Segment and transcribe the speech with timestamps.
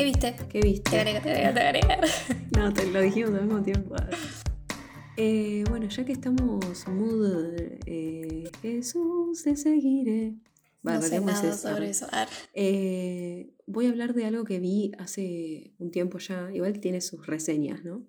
[0.00, 0.34] ¿Qué viste?
[0.48, 0.90] ¿Qué viste?
[0.92, 2.00] Te agrega, te agrega, te agrega.
[2.56, 3.94] No, te lo dijimos al mismo tiempo.
[5.18, 7.54] Eh, bueno, ya que estamos mood
[7.84, 10.36] eh, Jesús te seguiré.
[10.86, 11.72] Va, no sé arranquemos nada esa.
[11.72, 12.06] sobre eso.
[12.54, 17.02] Eh, voy a hablar de algo que vi hace un tiempo ya, igual que tiene
[17.02, 18.02] sus reseñas, ¿no?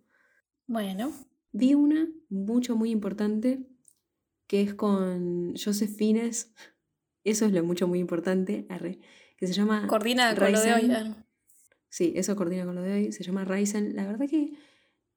[0.68, 1.12] Bueno,
[1.52, 3.68] Vi una mucho, muy importante,
[4.48, 6.54] que es con Joseph Fiennes.
[7.26, 8.99] Eso es lo mucho, muy importante, arre,
[9.35, 9.88] que se llama...
[9.88, 10.91] coordina con lo de hoy.
[11.91, 13.12] Sí, eso coordina con lo de hoy.
[13.12, 13.95] Se llama Ryzen.
[13.95, 14.54] La verdad que,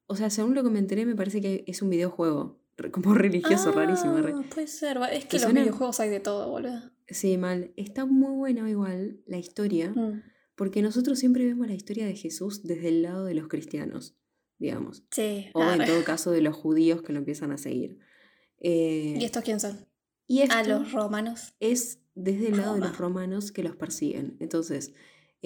[0.07, 2.59] o sea, según lo que me enteré, me parece que es un videojuego
[2.91, 4.17] como religioso, rarísimo.
[4.17, 4.33] re.
[4.35, 4.97] Ah, Puede ser.
[5.11, 5.61] Es ¿Te que los suena?
[5.61, 6.91] videojuegos hay de todo, boludo.
[7.07, 7.71] Sí, mal.
[7.77, 10.21] Está muy buena igual la historia, Mm.
[10.55, 14.17] porque nosotros siempre vemos la historia de Jesús desde el lado de los cristianos,
[14.59, 15.03] digamos.
[15.11, 15.47] Sí.
[15.53, 17.99] O en todo caso de los judíos que lo empiezan a seguir.
[18.59, 19.87] Eh, ¿Y estos quién son?
[20.27, 21.53] y esto A los romanos.
[21.59, 23.19] es desde el lado de los Roma.
[23.21, 24.35] romanos que los persiguen.
[24.39, 24.93] Entonces,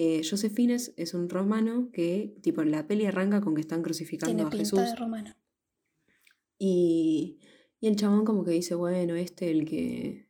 [0.02, 4.34] eh, Joseph Fiennes es un romano que, tipo, la peli arranca con que están crucificando
[4.34, 4.78] Tiene a pinta Jesús.
[4.78, 5.34] de romano.
[6.58, 7.38] Y,
[7.80, 10.28] y el chabón como que dice, bueno, este el que...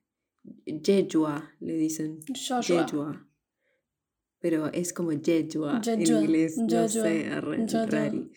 [0.67, 2.21] Yeshua, le dicen.
[2.27, 2.85] Joshua.
[2.85, 3.29] Yeshua.
[4.41, 8.33] Pero es como Yeshua en inglés, no Yeshua, sé, arre, rari.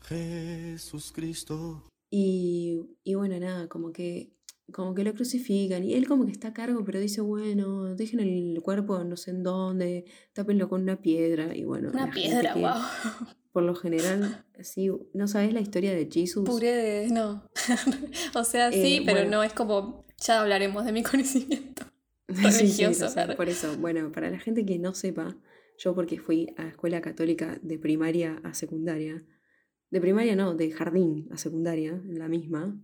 [0.00, 1.88] Jesús Cristo.
[2.10, 4.32] Y, y bueno, nada, como que,
[4.72, 8.20] como que lo crucifican y él como que está a cargo, pero dice, bueno, dejen
[8.20, 11.90] el cuerpo no sé en dónde, tápenlo con una piedra y bueno.
[11.92, 12.72] Una piedra, que, wow.
[13.52, 16.44] Por lo general, sí, ¿no sabes la historia de Jesús?
[16.44, 17.08] Puré de.
[17.10, 17.48] No.
[18.34, 19.38] o sea, sí, Eh, pero bueno.
[19.38, 20.04] no es como.
[20.18, 21.84] Ya hablaremos de mi conocimiento.
[22.28, 23.36] Sí, sí, religioso, arre.
[23.36, 25.36] por eso, bueno, para la gente que no sepa,
[25.78, 29.24] yo porque fui a escuela católica de primaria a secundaria,
[29.90, 32.82] de primaria no, de jardín a secundaria, la misma,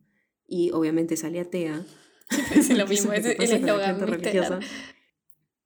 [0.52, 1.84] y obviamente salí atea.
[2.56, 4.60] Es lo mismo, es el eslogan, religiosa.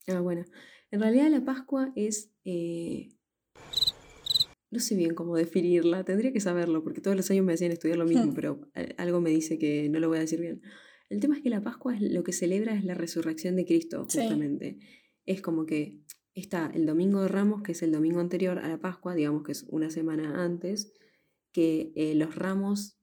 [0.09, 0.45] Ah, bueno.
[0.91, 2.31] En realidad la Pascua es...
[2.45, 3.09] eh,
[4.71, 7.99] no sé bien cómo definirla, tendría que saberlo, porque todos los años me hacían estudiar
[7.99, 8.35] lo mismo, Hmm.
[8.35, 10.61] pero a- algo me dice que no lo voy a decir bien.
[11.09, 14.07] El tema es que la Pascua es lo que celebra es la resurrección de Cristo,
[14.09, 14.19] Sí.
[14.21, 14.79] justamente.
[15.25, 16.01] Es como que
[16.35, 19.53] está el Domingo de Ramos, que es el domingo anterior a la Pascua, digamos que
[19.53, 20.93] es una semana antes,
[21.53, 22.96] que eh, los ramos,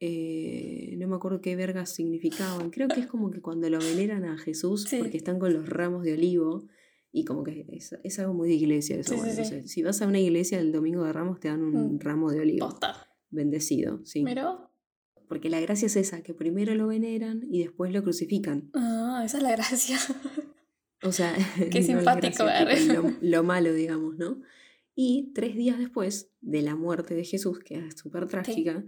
[0.00, 4.24] eh, no me acuerdo qué vergas significaban, creo que es como que cuando lo veneran
[4.24, 4.98] a Jesús, Sí.
[4.98, 6.66] porque están con los ramos de olivo,
[7.12, 9.14] y como que es, es algo muy de iglesia eso.
[9.14, 9.66] Sí, bueno, no sí.
[9.68, 11.98] si vas a una iglesia el Domingo de Ramos te dan un Mm.
[12.00, 13.08] ramo de olivo Posta.
[13.30, 14.22] bendecido, sí.
[14.24, 14.70] Pero.
[15.28, 18.70] Porque la gracia es esa, que primero lo veneran y después lo crucifican.
[18.74, 19.98] Ah, esa es la gracia.
[21.02, 21.34] O sea,
[21.72, 24.40] Qué no simpático, gracia, lo, lo malo, digamos, ¿no?
[24.94, 28.84] Y tres días después de la muerte de Jesús, que es súper trágica,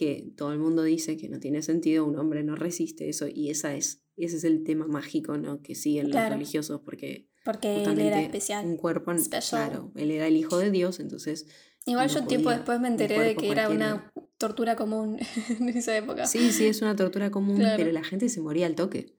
[0.00, 3.50] que todo el mundo dice que no tiene sentido, un hombre no resiste eso, y
[3.50, 5.60] esa es, ese es el tema mágico, ¿no?
[5.62, 6.36] Que siguen los Claro.
[6.36, 8.64] religiosos, porque Porque él era especial.
[8.64, 9.68] un cuerpo, special.
[9.68, 11.46] claro, él era el hijo de Dios, entonces...
[11.86, 13.70] Igual no yo tiempo después me enteré de que era cualquiera.
[13.94, 15.18] una tortura común
[15.60, 16.26] en esa época.
[16.26, 17.76] Sí, sí, es una tortura común, Claro.
[17.76, 19.16] pero la gente se moría al toque.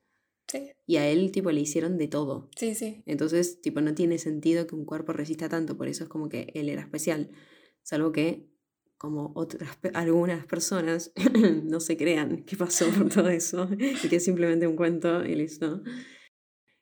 [0.47, 2.49] Sí, Y a él, tipo, le hicieron de todo.
[2.57, 2.73] sí.
[2.75, 3.03] sí.
[3.05, 6.51] Entonces, tipo, no tiene sentido que un cuerpo resista tanto, por eso es como que
[6.55, 7.29] él era especial.
[7.83, 8.50] Salvo que,
[9.01, 11.11] como otras, algunas personas
[11.63, 15.33] no se crean que pasó por todo eso y que es simplemente un cuento y
[15.33, 15.81] listo.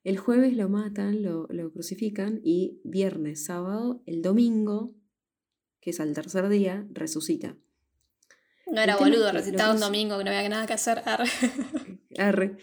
[0.03, 4.93] El jueves lo matan, lo, lo crucifican y viernes, sábado, el domingo,
[5.79, 7.55] que es al tercer día, resucita.
[8.67, 11.01] No era boludo, recitaba un domingo que no había nada que hacer.
[11.05, 11.29] arre.
[12.17, 12.57] Arre.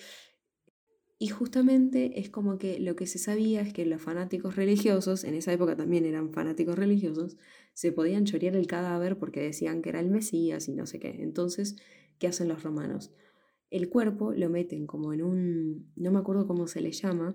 [1.19, 5.35] Y justamente es como que lo que se sabía es que los fanáticos religiosos, en
[5.35, 7.39] esa época también eran fanáticos religiosos,
[7.73, 11.23] se podían chorear el cadáver porque decían que era el Mesías y no sé qué.
[11.23, 11.77] Entonces,
[12.19, 13.13] ¿qué hacen los romanos?
[13.71, 17.35] El cuerpo lo meten como en un, no me acuerdo cómo se le llama,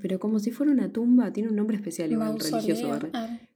[0.00, 3.10] pero como si fuera una tumba, tiene un nombre especial igual, religioso, arre.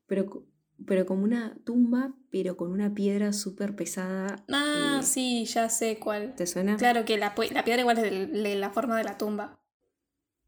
[0.07, 0.47] pero,
[0.87, 4.45] pero como una tumba, pero con una piedra súper pesada.
[4.49, 6.35] Ah, eh, sí, ya sé cuál.
[6.35, 6.77] ¿Te suena?
[6.77, 9.61] Claro que la, la piedra igual es de, de la forma de la tumba.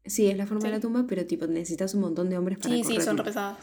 [0.05, 2.75] Sí, es la forma de la tumba, pero tipo necesitas un montón de hombres para
[2.75, 3.57] Sí, sí, son pesadas.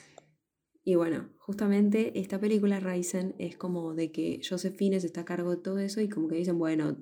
[0.82, 5.50] Y bueno, justamente esta película Ryzen es como de que Joseph Fiennes está a cargo
[5.50, 6.96] de todo eso y como que dicen, bueno,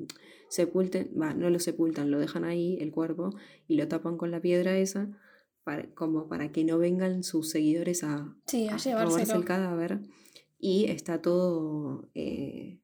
[0.48, 3.36] sepulten, va, no lo sepultan, lo dejan ahí, el cuerpo,
[3.68, 5.08] y lo tapan con la piedra esa,
[5.68, 9.38] para, como para que no vengan sus seguidores a, Sí, a a robarse llevárselo.
[9.40, 10.00] el cadáver.
[10.58, 12.80] Y está todo, eh,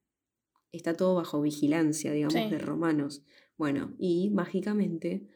[0.71, 2.47] está todo bajo vigilancia, digamos, Sí.
[2.47, 3.23] de romanos.
[3.57, 5.27] Bueno, y mágicamente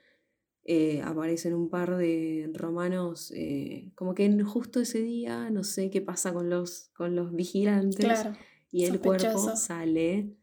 [0.63, 5.90] eh, aparecen un par de romanos, eh, como que en justo ese día, no sé
[5.90, 8.34] qué pasa con los, con los vigilantes, Claro.
[8.72, 10.36] y el cuerpo sale,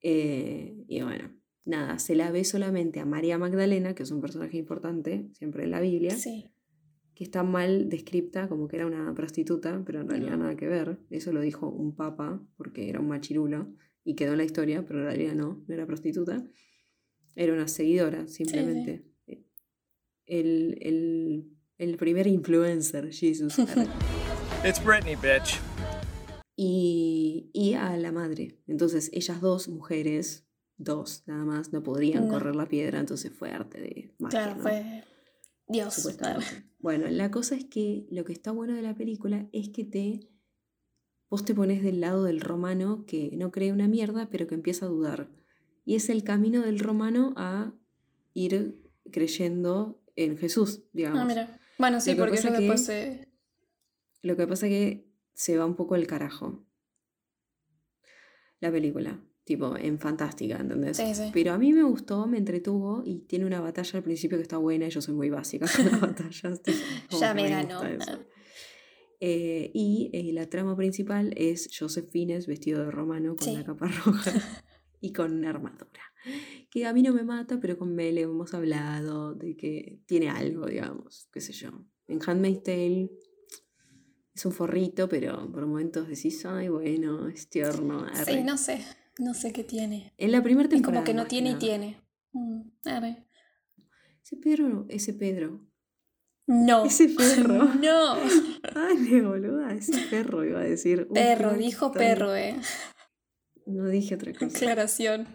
[0.00, 1.34] y bueno,
[1.64, 5.70] nada, se la ve solamente a María Magdalena, que es un personaje importante, siempre en
[5.70, 6.50] la Biblia, Sí.
[7.14, 10.44] que está mal descripta como que era una prostituta, pero en realidad No.
[10.44, 10.98] nada que ver.
[11.10, 13.72] Eso lo dijo un papa porque era un machirulo
[14.04, 16.44] y quedó en la historia, pero en realidad no, no era prostituta.
[17.36, 19.04] Era una seguidora, simplemente.
[20.26, 23.58] El, el, el primer influencer, Jesus.
[24.66, 25.60] It's Britney, bitch.
[26.56, 28.58] y, y a la madre.
[28.66, 32.32] Entonces, ellas dos mujeres, dos nada más, no podrían No.
[32.34, 34.40] correr la piedra, entonces fue arte de magia.
[34.40, 34.62] Claro, ¿no?
[34.62, 35.04] fue
[35.68, 35.94] Dios.
[35.94, 36.46] Supuestamente.
[36.78, 40.28] Bueno, la cosa es que lo que está bueno de la película es que te.
[41.30, 44.86] Vos te pones del lado del romano que no cree una mierda, pero que empieza
[44.86, 45.30] a dudar.
[45.86, 47.72] Y es el camino del romano a
[48.34, 48.80] ir
[49.10, 51.20] creyendo en Jesús, digamos.
[51.20, 51.60] Ah, mira.
[51.78, 53.28] Bueno, sí, porque eso que- después se...
[54.22, 56.64] Lo que pasa que se va un poco el carajo.
[58.60, 59.22] La película.
[59.44, 60.96] Tipo, en fantástica, ¿entendés?
[60.96, 61.30] Sí, sí.
[61.32, 64.56] Pero a mí me gustó, me entretuvo y tiene una batalla al principio que está
[64.56, 66.62] buena y yo soy muy básica con las batallas.
[66.62, 66.78] tipo,
[67.20, 67.82] Ya me ganó.
[69.20, 73.54] Eh, y eh, la trama principal es Joseph Fiennes vestido de romano con Sí.
[73.56, 74.32] la capa roja
[75.00, 76.02] y con una armadura.
[76.70, 80.66] Que a mí no me mata, pero con Mel hemos hablado de que tiene algo,
[80.66, 81.70] digamos, qué sé yo.
[82.08, 83.10] En Handmaid's Tale
[84.34, 88.00] es un forrito, pero por momentos decís, ay, bueno, es tierno.
[88.00, 88.24] arre".
[88.24, 88.84] Sí, no sé.
[89.18, 90.12] No sé qué tiene.
[90.18, 91.02] En la primera Es temporada.
[91.02, 92.00] como que no tiene y tiene.
[92.32, 93.24] Mm, arre.
[94.22, 95.60] Ese Pedro, ese Pedro.
[96.46, 96.84] No.
[96.84, 97.64] Ese perro.
[97.80, 98.16] No.
[98.74, 101.06] Dale, boluda, ese perro iba a decir.
[101.08, 102.56] Uy, Perro, no, dijo perro, eh.
[103.66, 104.46] No dije otra cosa.
[104.46, 105.26] Aclaración.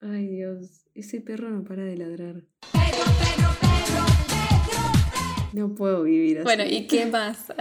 [0.00, 2.42] Ay, Dios, ese perro no para de ladrar.
[5.52, 6.44] No puedo vivir así.
[6.44, 7.52] Bueno, ¿y qué más?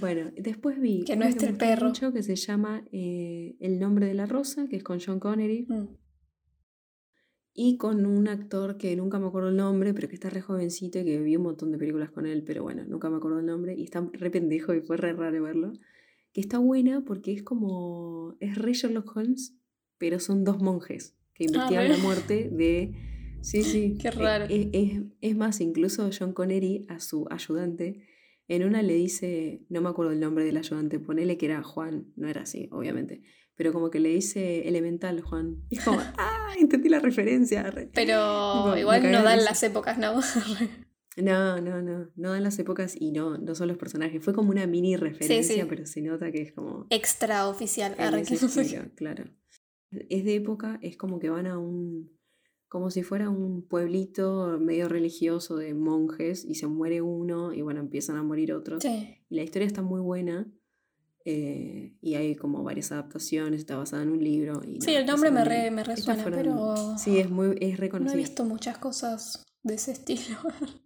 [0.00, 1.86] Bueno, después vi Que no me el perro.
[1.88, 5.66] mucho que se llama eh, El nombre de la rosa, que es con John Connery,
[5.68, 5.88] Mm.
[7.54, 10.98] y con un actor que nunca me acuerdo el nombre, pero que está re jovencito
[11.00, 13.46] y que vi un montón de películas con él, pero bueno, nunca me acuerdo el
[13.46, 15.72] nombre, y está re pendejo y fue re raro verlo.
[16.32, 18.36] Que está buena porque es como.
[18.40, 19.54] Es re Sherlock Holmes,
[19.98, 21.88] pero son dos monjes que investigan re.
[21.90, 22.94] la muerte de.
[23.42, 23.98] Sí, sí.
[24.00, 24.44] Qué eh, raro.
[24.48, 28.02] Es, es- es más, incluso John Connery a su ayudante,
[28.48, 32.12] en una le dice, no me acuerdo el nombre del ayudante, ponele que era Juan,
[32.16, 33.22] no era así, obviamente,
[33.54, 35.62] pero como que le dice elemental Juan.
[35.70, 37.62] Y es como, ah, entendí la referencia.
[37.70, 37.90] re".
[37.92, 40.20] Pero igual no dan las épocas, ¿no?
[41.16, 44.24] No, no, no, no dan las épocas y no, no son los personajes.
[44.24, 45.68] Fue como una mini referencia, sí.
[45.68, 47.94] pero se nota que es como Extra oficial.
[47.98, 49.24] en Arre, ese que no sé estilo, claro.
[49.90, 52.10] Es de época, es como que van a un,
[52.72, 57.80] como si fuera un pueblito medio religioso de monjes y se muere uno y bueno,
[57.80, 58.82] empiezan a morir otros.
[58.82, 59.18] Sí.
[59.28, 60.50] Y la historia está muy buena
[61.26, 64.62] eh, y hay como varias adaptaciones, está basada en un libro.
[64.66, 67.78] Y Sí, nada, el nombre me, re, me resuena, fueron- pero Sí, es muy es
[67.78, 70.38] no he visto muchas cosas de ese estilo.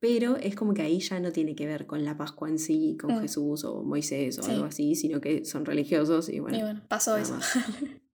[0.00, 2.98] Pero es como que ahí ya no tiene que ver con la Pascua en sí,
[3.00, 3.20] con Mm.
[3.20, 4.50] Jesús o Moisés o Sí.
[4.50, 6.58] algo así, sino que son religiosos y bueno.
[6.58, 7.38] y bueno, pasó eso.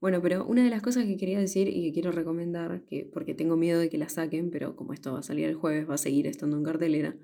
[0.00, 3.34] Bueno, pero una de las cosas que quería decir y que quiero recomendar, que, porque
[3.34, 5.94] tengo miedo de que la saquen, pero como esto va a salir el jueves, va
[5.94, 7.16] a seguir estando en cartelera,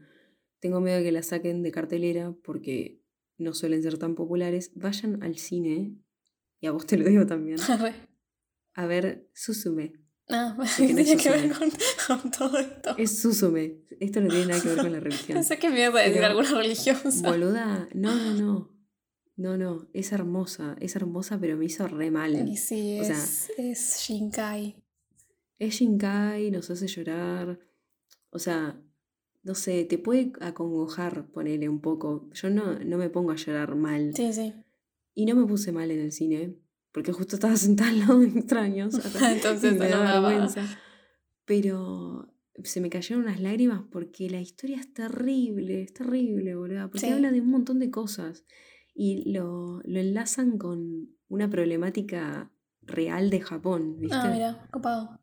[0.60, 3.02] tengo miedo de que la saquen de cartelera porque
[3.36, 4.70] no suelen ser tan populares.
[4.74, 5.96] Vayan al cine,
[6.60, 7.58] y a vos te lo digo también,
[8.74, 10.00] a ver Susume.
[10.28, 11.70] Ah, que no tiene que ver con,
[12.06, 12.94] con todo esto.
[12.96, 13.82] Es Susume.
[14.00, 15.34] Esto no tiene nada que ver con la religión.
[15.36, 17.28] Pensé que me ibas a decir alguna religiosa.
[17.28, 18.71] Boluda, no, no, no.
[19.36, 22.48] No, no, es hermosa, es hermosa, pero me hizo re mal.
[22.48, 24.76] Y sí, O sea, es, es Shinkai.
[25.58, 27.58] Es Shinkai, nos hace llorar.
[28.30, 28.78] O sea,
[29.42, 32.28] no sé, te puede acongojar, ponele un poco.
[32.34, 34.12] Yo no, no me pongo a llorar mal.
[34.14, 34.52] Sí, sí.
[35.14, 36.56] Y no me puse mal en el cine,
[36.92, 38.94] porque justo estaba sentada al lado de extraños.
[39.22, 40.64] Entonces me no da vergüenza.
[41.44, 42.32] Pero
[42.64, 46.88] se me cayeron unas lágrimas porque la historia es terrible, es terrible, boludo.
[46.90, 47.12] Porque Sí.
[47.12, 48.44] habla de un montón de cosas.
[48.94, 52.50] Y lo, lo enlazan con una problemática
[52.82, 54.16] real de Japón, ¿viste?
[54.16, 55.18] Ah, mira, copado.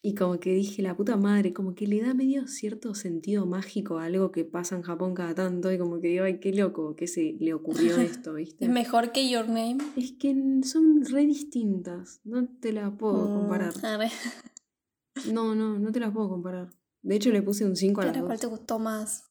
[0.00, 3.98] Y como que dije, la puta madre, como que le da medio cierto sentido mágico
[3.98, 5.72] a algo que pasa en Japón cada tanto.
[5.72, 8.66] Y como que digo, ay, qué loco que se le ocurrió esto, ¿viste?
[8.66, 9.78] Es mejor que Your Name.
[9.96, 10.34] Es que
[10.64, 12.20] son re distintas.
[12.24, 13.72] No te las puedo Mm, comparar.
[13.82, 14.10] arre.
[15.32, 16.68] No, no, no te las puedo comparar.
[17.02, 19.30] De hecho, le puse un 5 a Pero ¿cuál te gustó más?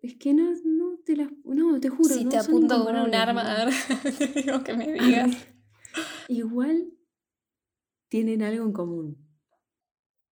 [0.00, 0.50] Es que no
[1.08, 1.28] te las.
[1.44, 2.14] No, te juro.
[2.14, 3.72] si no te apunto con un arma, arre,
[4.18, 5.30] te digo que me digas.
[6.28, 6.92] Igual
[8.08, 9.26] tienen algo en común.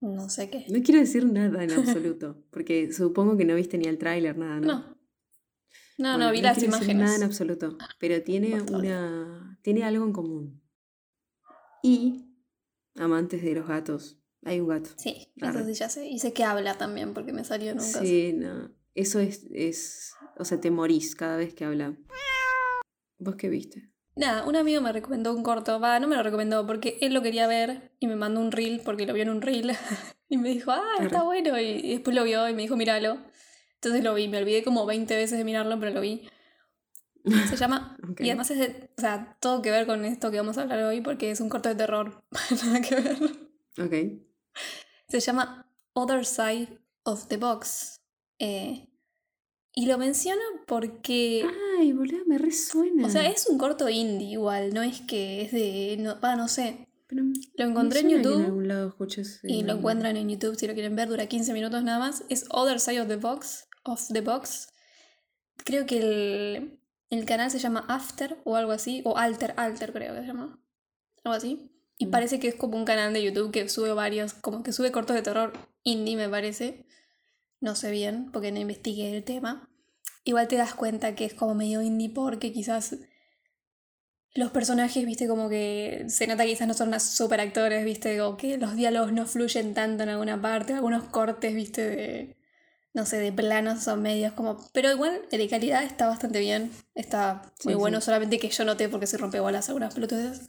[0.00, 0.66] No sé qué.
[0.68, 4.60] No quiero decir nada en absoluto, porque supongo que no viste ni el tráiler, nada,
[4.60, 4.66] ¿no?
[4.66, 4.96] No.
[5.98, 7.04] No, Bueno, no, vi las quiero decir imágenes.
[7.04, 10.62] Nada en absoluto, pero tiene una tiene algo en común.
[11.82, 12.36] Y
[12.96, 14.90] amantes de los gatos, Hay un gato.
[14.96, 16.06] Sí, eso sí ya sé.
[16.06, 18.04] Y sé que habla también porque me salió en un caso.
[18.04, 18.75] Sí, no.
[18.96, 20.14] Eso es, es.
[20.38, 21.94] O sea, te morís cada vez que habla.
[23.18, 23.92] ¿Vos qué viste?
[24.16, 27.20] Nada, un amigo me recomendó un corto, va, no me lo recomendó porque él lo
[27.20, 29.72] quería ver y me mandó un reel porque lo vio en un reel
[30.30, 33.18] y me dijo, ah, está bueno y, después lo vio y me dijo, míralo.
[33.74, 36.26] Entonces lo vi, me olvidé como 20 veces de mirarlo, pero lo vi.
[37.50, 38.22] Se llama, Ok.
[38.22, 40.82] y además es de, o sea, todo que ver con esto que vamos a hablar
[40.84, 42.24] hoy porque es un corto de terror,
[42.64, 43.16] nada que ver.
[43.78, 44.22] Ok.
[45.08, 48.00] Se llama Other Side of the Box.
[48.38, 48.88] Eh,
[49.74, 51.44] y lo menciono porque...
[51.78, 53.06] Ay, boludo, me resuena.
[53.06, 55.96] O sea, es un corto indie igual, no es que es de...
[55.98, 56.88] No, va, no sé.
[57.08, 57.22] Pero
[57.56, 58.96] Lo encontré en YouTube algún lado
[59.44, 62.24] y lo encuentran en YouTube si lo quieren ver, dura 15 minutos nada más.
[62.28, 63.68] Es Other Side of the Box.
[63.84, 64.68] Of the Box.
[65.64, 69.02] Creo que el, el canal se llama After o algo así.
[69.04, 70.60] O Alter, Alter creo que se llama.
[71.22, 71.70] Algo así.
[71.98, 72.10] Y Mm.
[72.10, 75.14] parece que es como un canal de YouTube que sube varios, como que sube cortos
[75.14, 75.52] de terror
[75.82, 76.86] indie me parece.
[77.60, 79.68] No sé bien, porque no investigué el tema.
[80.24, 82.96] Igual te das cuenta que es como medio indie porque quizás
[84.34, 88.36] los personajes, viste, como que se nota que quizás no son super actores, viste, o
[88.36, 92.36] que los diálogos no fluyen tanto en alguna parte, algunos cortes, viste, de,
[92.94, 97.52] no sé, de planos o medios, como, pero igual de calidad está bastante bien, está
[97.64, 98.06] muy Sí, bueno, sí.
[98.06, 100.48] solamente que yo noté porque se rompe bolas algunas pelotudas.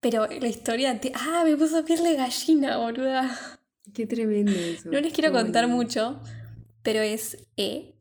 [0.00, 3.59] Pero la historia, te- ah, me puso piel de gallina, boluda.
[3.94, 4.90] Qué tremendo eso.
[4.90, 5.76] No les quiero Qué contar bueno.
[5.76, 6.20] mucho,
[6.82, 7.96] pero es, eh,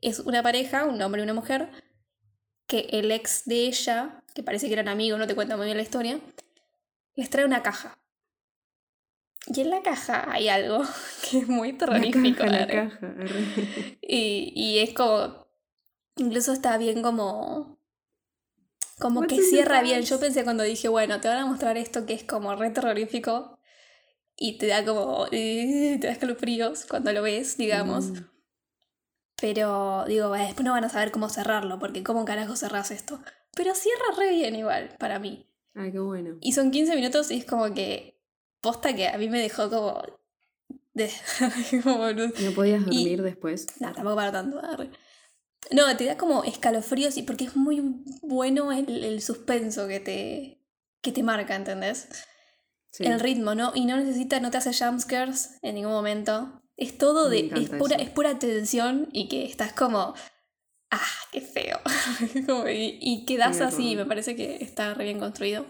[0.00, 1.70] es una pareja, un hombre y una mujer,
[2.66, 5.76] que el ex de ella, que parece que eran amigos, no te cuenta muy bien
[5.76, 6.20] la historia,
[7.14, 7.98] les trae una caja.
[9.46, 10.82] Y en la caja hay algo
[11.30, 12.38] que es muy La terrorífico.
[12.38, 12.88] caja, la arre.
[12.88, 13.14] caja.
[14.02, 15.46] Y, y es como.
[16.16, 17.78] Incluso está bien como.
[18.98, 20.02] Como que cierra bien.
[20.02, 23.53] Yo pensé cuando dije, bueno, te van a mostrar esto que es como re terrorífico.
[24.36, 25.26] Y te da como.
[25.32, 28.06] eh, te da escalofríos cuando lo ves, digamos.
[28.06, 28.24] Mm.
[29.40, 33.20] Pero digo, después no van a saber cómo cerrarlo, porque ¿cómo carajo cerrás esto?
[33.56, 35.46] Pero cierra re bien igual, para mí.
[35.74, 36.36] Ay, qué bueno.
[36.40, 38.20] Y son 15 minutos y es como que.
[38.60, 40.02] Posta que a mí me dejó como.
[40.94, 41.10] De,
[41.82, 43.66] como no- ¿No podías Y- dormir después?
[43.80, 44.60] no, tampoco para tanto.
[45.70, 47.82] No, te da como escalofríos y porque es muy
[48.22, 50.60] bueno el, el suspenso que te,
[51.00, 52.08] que te marca, ¿entendés?
[52.94, 53.04] Sí.
[53.04, 53.72] El ritmo, ¿no?
[53.74, 56.62] Y no necesita, no te hace jumpscares en ningún momento.
[56.76, 57.50] Es todo de.
[57.52, 58.04] Es pura, eso.
[58.04, 60.14] es pura tensión y que estás como.
[60.92, 61.00] ¡Ah,
[61.32, 61.80] qué feo!
[62.46, 65.66] Como, y, y quedás Qué así, me parece que está re bien construido.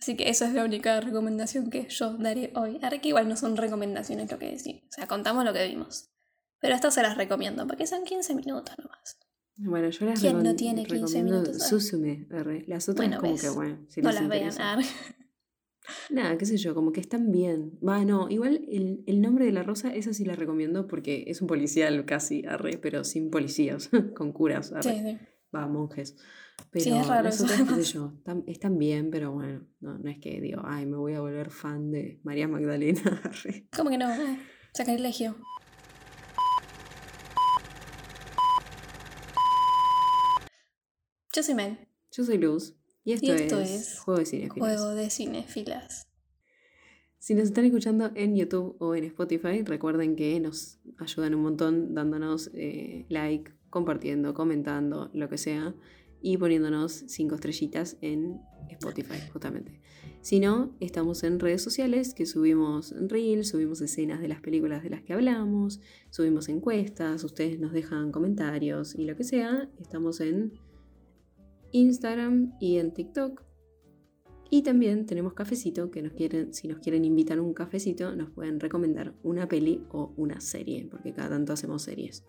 [0.00, 2.80] Así que eso es la única recomendación que yo daré hoy.
[2.82, 4.82] Ahora que igual no son recomendaciones lo que decimos.
[4.88, 6.10] O sea, contamos lo que vimos.
[6.58, 9.18] Pero estas se las recomiendo porque son 15 minutos nomás.
[9.54, 11.68] Bueno, yo las ¿Quién no tiene 15 recomiendo minutos?
[11.68, 12.26] Susume.
[12.66, 13.42] Las otras Bueno, como ves.
[13.42, 14.42] que bueno, si no les las vean.
[14.48, 14.72] interesa.
[14.72, 14.84] arre.
[16.10, 17.78] Nada, qué sé yo, como que están bien.
[17.86, 21.40] Va, no, igual el, el nombre de la rosa, esa sí la recomiendo porque es
[21.40, 24.92] un policial casi, arre, pero sin policías, con curas, arre.
[24.94, 25.18] Sí, sí.
[25.54, 26.16] Va, monjes.
[26.70, 30.10] Pero Sí, es raro eso, qué sé yo, están, están bien, pero bueno, no, no
[30.10, 33.66] es que digo, ay, me voy a volver fan de María Magdalena, arre.
[33.74, 34.10] ¿Cómo que no?
[34.10, 34.38] Eh,
[34.72, 35.36] sacrilegio.
[41.32, 41.78] Yo soy Mel,
[42.12, 44.58] Yo soy Luz y esto, Y esto es, es Juego de Cinefilos.
[44.58, 46.06] juego de cinefilas.
[47.18, 51.94] Si nos están escuchando en YouTube o en Spotify, recuerden que nos ayudan un montón
[51.94, 55.74] dándonos eh, like, compartiendo, comentando, lo que sea,
[56.22, 58.40] y poniéndonos cinco estrellitas en
[58.70, 59.80] Spotify, justamente.
[60.22, 64.90] Si no, estamos en redes sociales que subimos reels, subimos escenas de las películas de
[64.90, 65.80] las que hablamos,
[66.10, 69.68] subimos encuestas, ustedes nos dejan comentarios y lo que sea.
[69.78, 70.52] Estamos en
[71.72, 73.42] Instagram y en TikTok.
[74.52, 78.58] Y también tenemos cafecito, que nos quieren, si nos quieren invitar un cafecito, nos pueden
[78.58, 82.24] recomendar una peli o una serie, porque cada tanto hacemos series.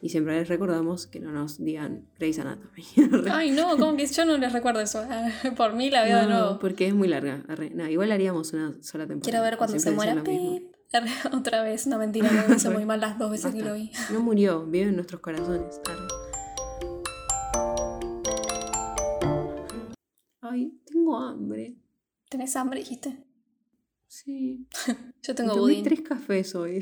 [0.00, 2.84] Y siempre les recordamos que no nos digan Grey's Anatomy.
[3.30, 5.02] Ay, no, como que yo no les recuerdo eso.
[5.56, 6.58] Por mí la veo de No, nuevo.
[6.58, 7.44] porque es muy larga.
[7.74, 9.22] No, igual haríamos una sola temporada.
[9.30, 10.58] Quiero ver cuando se Siempre muera lo mismo.
[10.58, 10.72] Pip.
[11.34, 13.74] Otra vez, no mentira, me hizo muy mal las dos veces que Basta.
[13.74, 13.90] lo vi.
[14.12, 15.80] No murió, vive en nuestros corazones.
[15.86, 16.15] Arre.
[20.56, 21.76] Ay, tengo hambre.
[22.30, 23.22] ¿Tenés hambre, dijiste?
[24.06, 24.66] Sí.
[25.22, 25.84] Yo tengo tomé budín.
[25.84, 26.80] tres cafés hoy.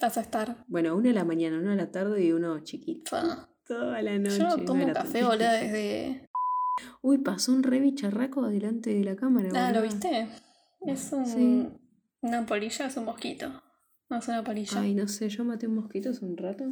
[0.00, 0.64] Vas a estar.
[0.68, 3.16] Bueno, uno a la mañana, uno a la tarde y uno chiquito.
[3.66, 4.38] Toda la noche.
[4.38, 6.28] Yo no tomo café, boludo, desde.
[7.02, 9.50] Uy, pasó un re bicharraco delante de la cámara.
[9.54, 10.28] Ah, ¿lo viste?
[10.86, 11.26] Es un.
[11.26, 11.68] Sí.
[12.20, 13.60] Una polilla, es un mosquito.
[14.08, 14.80] No es una polilla.
[14.80, 16.64] Ay, no sé, yo maté un mosquito hace un rato.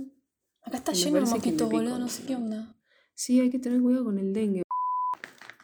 [0.63, 2.25] Acá está lleno de mosquitos, boludo, no sé.
[2.27, 2.77] qué onda.
[3.15, 4.63] Sí, hay que tener cuidado con el dengue.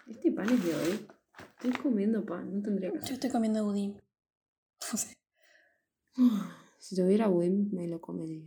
[0.06, 1.06] Este pan es de hoy.
[1.56, 4.00] Estoy comiendo pan, no tendría que Yo estoy comiendo budín.
[4.92, 5.14] No sé.
[6.78, 8.44] Si tuviera Wim, me lo comería.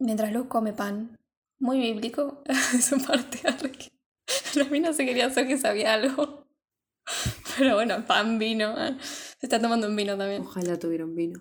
[0.00, 1.16] Mientras Luke come pan.
[1.60, 2.42] Muy bíblico
[2.74, 3.38] esa parte.
[3.48, 3.90] arre, que
[4.56, 6.48] La mina se quería hacer que sabía algo.
[7.56, 8.74] Pero bueno, pan, vino.
[8.76, 8.98] ah.
[9.00, 10.42] Se está tomando un vino también.
[10.42, 11.40] Ojalá tuviera un vino.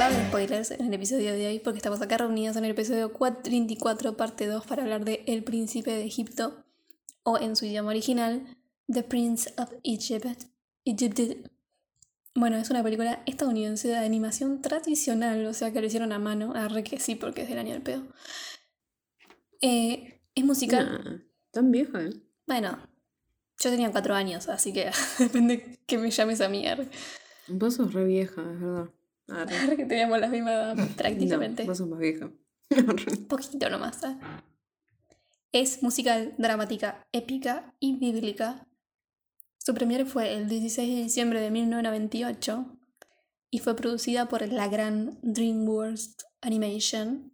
[0.00, 3.12] Va a spoilers en el episodio de hoy porque estamos acá reunidos en el episodio
[3.18, 6.63] 24, parte 2, para hablar de El Príncipe de Egipto,
[7.24, 8.46] o en su idioma original,
[8.86, 10.44] The Prince of Egypt.
[10.84, 11.48] Egypt.
[12.34, 16.52] Bueno, es una película estadounidense de animación tradicional, o sea que lo hicieron a mano,
[16.54, 18.02] arre que sí, porque es del año del pedo.
[19.60, 21.02] Eh, es musical.
[21.04, 21.18] Nah,
[21.50, 22.10] tan vieja, ¿eh?
[22.46, 22.78] Bueno,
[23.60, 26.88] yo tenía 4 años, así que depende que me llames a mí, arre.
[27.48, 28.90] Vos sos re vieja, es verdad.
[29.28, 29.56] Arre.
[29.56, 31.62] Arre que teníamos la misma edad prácticamente.
[31.62, 32.30] No, vos sos más vieja.
[32.70, 34.02] Un poquito nomás.
[34.02, 34.16] ¿eh?
[35.54, 38.66] Es musical, dramática, épica y bíblica.
[39.58, 42.76] Su premier fue el 16 de diciembre de 1998
[43.50, 47.32] y fue producida por la gran DreamWorks Animation.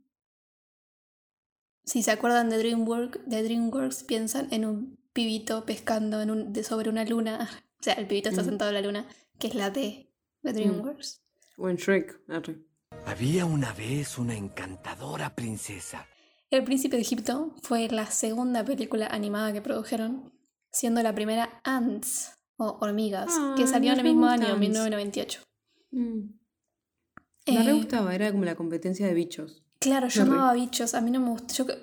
[1.87, 6.63] Si se acuerdan de DreamWorks, de DreamWorks piensan en un pibito pescando en un, de
[6.63, 7.49] sobre una luna.
[7.81, 8.45] O sea, el pibito está Mm.
[8.45, 9.09] sentado en la luna,
[9.39, 10.13] que es la D
[10.43, 11.23] de DreamWorks.
[11.57, 12.59] o en Shrek, arre.
[13.07, 16.07] Había una vez una encantadora princesa.
[16.51, 20.33] El Príncipe de Egipto fue la segunda película animada que produjeron,
[20.73, 24.53] siendo la primera Ants, o Hormigas, que Ay, salió en me el mismo año, gusta
[24.55, 24.61] Ants.
[24.61, 25.41] 1998.
[25.93, 26.19] Mm.
[27.47, 29.65] Me re Eh, gustaba, era como la competencia de bichos.
[29.79, 31.55] Claro, yo Me re- amaba bichos, a mí no me gustó.
[31.65, 31.75] Yo,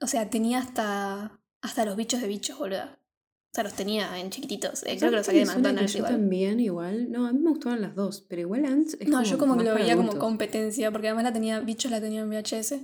[0.00, 2.98] o sea, tenía hasta, hasta los bichos de bichos, boluda.
[2.98, 4.82] O sea, los tenía en chiquititos.
[4.82, 7.10] Eh, creo que los ¿Sabes saqué de me McDonald's yo también, igual.
[7.10, 9.64] No, a mí me gustaban las dos, pero igual Ants es No, yo como que
[9.64, 12.74] lo veía como competencia, porque además la tenía, bichos la tenía en VHS.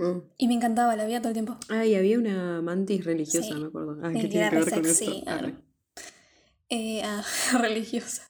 [0.00, 0.22] Mm.
[0.38, 1.56] Y me encantaba, la veía todo el tiempo.
[1.68, 3.54] Ah, y había una mantis religiosa, Sí.
[3.60, 3.98] me acuerdo.
[4.02, 5.12] Ah, Eh, ¿qué que tiene que ver con esto?
[5.26, 5.38] arre.
[5.38, 5.54] Arre.
[6.70, 7.22] Eh, ah,
[7.60, 8.26] religiosa.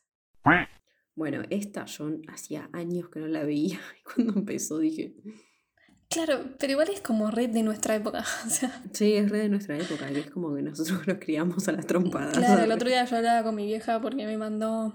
[1.15, 3.79] Bueno, esta yo hacía años que no la veía.
[4.01, 5.15] Y cuando empezó dije,
[6.09, 8.25] Claro, pero igual es como red de nuestra época.
[8.47, 11.69] O sea, sí, es re de nuestra época, que es como que nosotros nos criamos
[11.69, 12.37] a las trompadas.
[12.37, 14.93] Claro, el otro día yo hablaba con mi vieja porque me mandó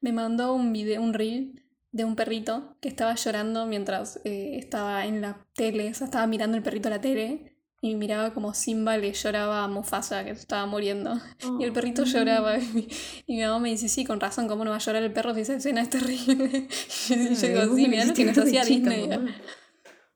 [0.00, 1.63] me mandó un video, un reel
[1.94, 6.26] de un perrito que estaba llorando mientras eh, estaba en la tele, o sea, estaba
[6.26, 10.34] mirando el perrito a la tele y miraba como Simba le lloraba a Mufasa que
[10.34, 11.20] se estaba muriendo
[11.60, 12.88] y el perrito Oh, lloraba y mi,
[13.26, 15.34] y mi mamá me dice, sí, con razón, ¿cómo no va a llorar el perro
[15.34, 16.66] si esa escena es terrible?
[17.10, 19.06] Y yo digo, sí, mirá lo que nos hacía Disney.
[19.06, 19.32] mamá.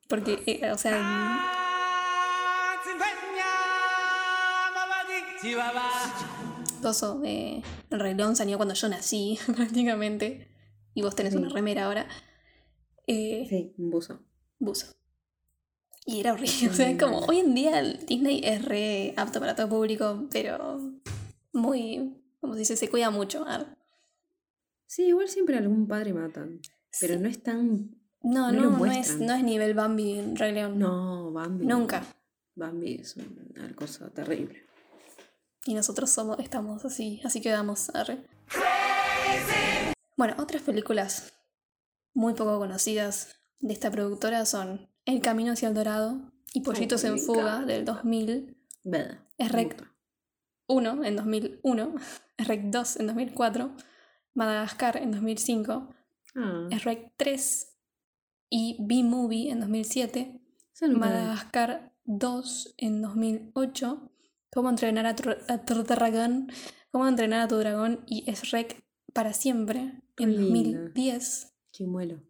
[0.08, 1.54] Porque, eh, o sea,
[6.82, 10.57] Coso, eh, el Rey León salió cuando yo nací, prácticamente.
[10.98, 11.38] Y vos tenés Sí.
[11.38, 12.08] una remera ahora.
[13.06, 14.20] Eh, Sí, un buzo.
[14.58, 14.86] buzo.
[16.04, 16.70] Y era horrible.
[16.70, 20.80] O sea, es como hoy en día Disney es re apto para todo público, pero
[21.52, 23.44] muy, como se dice, se cuida mucho.
[23.46, 23.64] ah.
[24.86, 26.60] Sí, igual siempre algún padre matan.
[27.00, 27.20] Pero Sí.
[27.20, 27.94] no es tan.
[28.22, 30.78] No, no no, es, no es nivel Bambi en Rey León.
[30.80, 31.64] No, Bambi.
[31.66, 32.02] Nunca.
[32.56, 34.64] Bambi es una cosa terrible.
[35.66, 37.90] Y nosotros somos, estamos así, así quedamos.
[37.94, 38.18] arre.
[40.18, 41.32] Bueno, otras películas
[42.12, 47.18] muy poco conocidas de esta productora son El Camino hacia el Dorado y Pollitos en
[47.20, 49.24] Fuga del 2001 Beda.
[49.38, 49.76] Es rec-
[50.66, 51.06] gusta.
[51.06, 51.94] en 2001,
[52.38, 53.76] Rec 2 en 2004,
[54.34, 55.94] Madagascar en 2005,
[56.34, 57.76] Ah, Rec 3
[58.50, 60.40] y B-Movie en 2007,
[60.74, 61.16] esa nunca la vi.
[61.18, 64.10] Madagascar 2 en 2008,
[64.50, 66.50] Cómo entrenar a tu, a tu dragón,
[66.90, 70.80] Cómo entrenar a tu dragón y Shrek para siempre en linda.
[70.80, 71.54] 2010.
[71.72, 72.22] Chimuelo.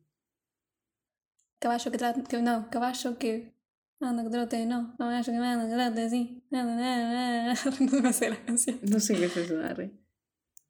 [1.58, 3.54] Caballo que no, caballo que
[4.00, 6.44] anda que trote, no, caballo que anda que trote, sí.
[6.50, 8.78] No me sé la canción.
[8.82, 9.92] No sé qué es eso, arre.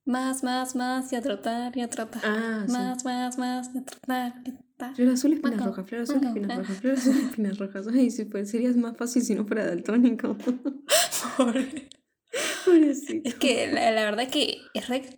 [0.04, 2.22] Más, más, más y a trotar y a trotar.
[2.24, 2.72] Ah, sí.
[2.72, 4.94] más, más, más y a trotar y a trotar.
[4.94, 6.56] Flor azul, espinas rojas, flor azul, espinas ah.
[6.62, 7.86] rojas, flor azul, espinas rojas.
[7.92, 10.38] Ay, sí, pues sería más fácil si no fuera daltónico.
[11.36, 11.90] Pobre.
[12.64, 13.28] Pobrecito.
[13.28, 15.17] Es que la, la verdad es que Shrek se-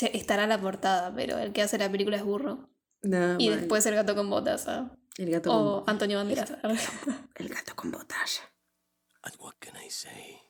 [0.00, 2.68] estará a la portada, pero el que hace la película es burro.
[3.02, 3.58] Nah, y mal.
[3.60, 4.66] después el gato con botas.
[4.68, 4.90] ¿ah?
[5.18, 6.52] El gato O con Antonio Banderas.
[7.36, 8.40] El gato con botas.
[9.22, 10.40] And what can I say?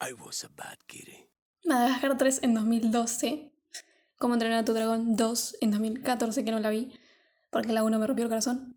[0.00, 1.28] I was a bad kitty.
[1.64, 3.52] Madagascar 3 en 2012.
[4.16, 6.92] Cómo entrenar a tu dragón 2 en 2014, que no la vi,
[7.50, 8.76] porque la 1 me rompió el corazón.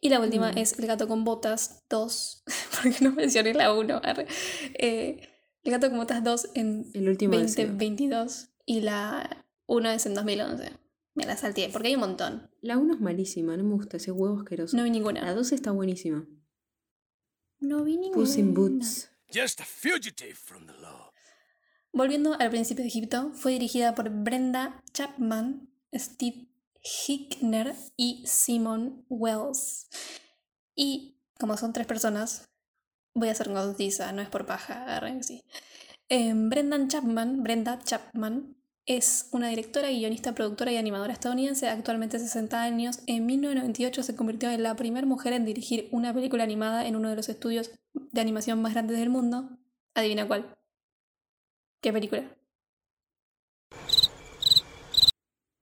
[0.00, 0.58] Y la última Mm.
[0.58, 2.44] es El gato con botas 2,
[2.82, 4.00] porque no mencioné la 1.
[4.04, 4.26] arre.
[4.74, 5.28] Eh,
[5.64, 7.66] el gato con botas 2 en El último deseo.
[7.66, 10.72] 2022 y la 1 es en 2011.
[11.14, 12.50] Me la salteé, porque hay un montón.
[12.60, 14.76] La 1 es malísima, no me gusta ese huevo asqueroso.
[14.76, 15.34] No vi La ninguna.
[15.34, 16.26] 2 está buenísima.
[17.60, 18.20] No vi ninguna.
[18.20, 19.10] Puss in Boots.
[19.32, 21.12] Just a fugitive from the law.
[21.92, 26.48] Volviendo al Príncipe de Egipto, fue dirigida por Brenda Chapman, Steve
[26.82, 29.88] Hickner y Simon Wells.
[30.74, 32.50] Y como son tres personas,
[33.14, 35.42] voy a hacer concisa, no es por paja, agarren, sí.
[36.08, 38.55] Eh, Brendan Chapman, Brenda Chapman,
[38.86, 43.00] es una directora, guionista, productora y animadora estadounidense, actualmente 60 años.
[43.06, 47.10] En 1998 se convirtió en la primera mujer en dirigir una película animada en uno
[47.10, 49.58] de los estudios de animación más grandes del mundo.
[49.94, 50.56] Adivina cuál.
[51.82, 52.36] ¿Qué película?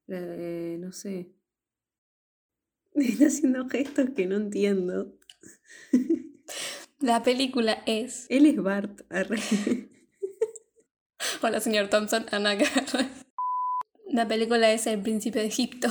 [0.07, 1.31] La de- no sé.
[2.95, 5.17] Está haciendo gestos que no entiendo.
[7.01, 8.27] La película es.
[8.29, 9.01] Él es Bart.
[9.11, 9.39] arre.
[11.47, 13.07] Hola, señor Thompson, Ana Garra.
[14.09, 15.89] La película es El Príncipe de Egipto.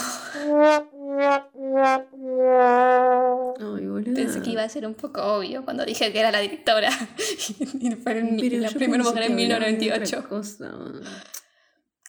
[3.60, 4.14] Ay.
[4.16, 6.90] Pensé que iba a ser un poco obvio cuando dije que era la directora.
[7.80, 10.18] y fue en- Pero la primera mujer en que hablaba de 1998.
[10.18, 10.72] otra cosa.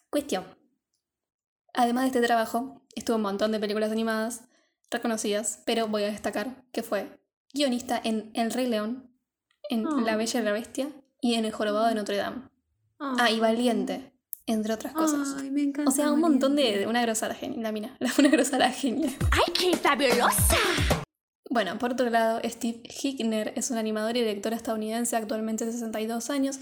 [0.09, 0.45] Cuestión.
[1.75, 4.45] Además de este trabajo, estuvo un montón de películas animadas
[4.91, 7.21] reconocidas, pero voy a destacar que fue
[7.53, 9.13] guionista en El Rey León,
[9.69, 10.01] en Oh.
[10.01, 10.89] La Bella y la Bestia
[11.21, 12.49] y en El Jorobado de Notre Dame.
[13.01, 14.13] Ah, y Valiente,
[14.47, 15.37] entre otras cosas.
[15.39, 15.91] Ay, me encanta.
[15.91, 19.11] O sea, un montón de, una grosera genia, la mina, la- una grosera genia.
[19.31, 20.57] ¡Ay, qué fabulosa!
[21.51, 26.31] Bueno, por otro lado, Steve Hickner es un animador y director estadounidense, actualmente de 62
[26.31, 26.59] años.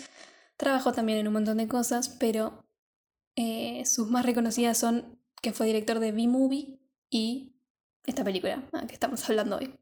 [0.57, 2.64] Trabajó también en un montón de cosas, pero
[3.37, 6.79] eh, sus más reconocidas son que fue director de B-Movie
[7.11, 7.57] y
[8.07, 9.75] esta película a la que estamos hablando hoy.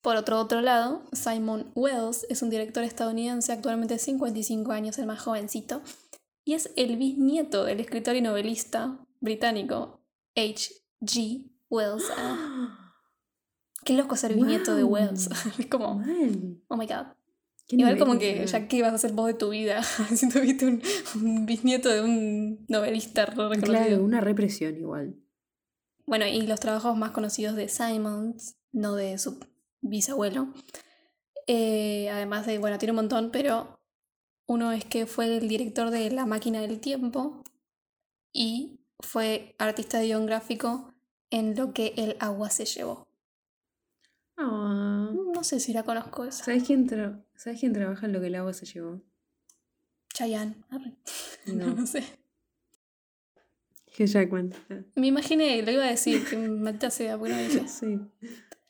[0.00, 5.06] Por otro, otro lado, Simon Wells es un director estadounidense, actualmente de 55 años, el
[5.06, 5.82] más jovencito,
[6.44, 10.00] y es el bisnieto del escritor y novelista británico
[10.36, 11.50] H.G.
[11.68, 12.04] Wells.
[13.84, 14.84] Qué loco ser bisnieto de.
[14.84, 15.28] Wells.
[15.58, 16.62] Es como, Mal.
[16.68, 17.06] oh my god.
[17.70, 19.82] Igual como que ya que vas a hacer vos de tu vida,
[20.14, 20.82] si tuviste un,
[21.16, 23.66] un bisnieto de un novelista re reconocido.
[23.66, 25.16] Claro, una represión igual.
[26.06, 29.38] Bueno, y los trabajos más conocidos de Simons, no de su
[29.80, 30.52] bisabuelo.
[31.46, 33.80] Eh, además de, bueno, tiene un montón, pero
[34.46, 37.42] uno es que fue el director de La máquina del tiempo
[38.32, 40.92] y fue artista de guion gráfico
[41.30, 43.08] en lo que el agua se llevó.
[44.36, 45.10] Ah.
[45.34, 46.44] No sé si la conozco esa.
[46.44, 49.00] ¿Sabes quién, tra- ¿Sabes quién trabaja en lo que el agua se llevó?
[50.14, 50.56] Chayanne.
[51.46, 51.74] No, No.
[51.74, 52.04] no sé.
[53.96, 54.54] Que Jackman.
[54.94, 57.66] Me imaginé, lo iba a decir, que maldita sea, porque no dije.
[57.68, 57.98] Sí.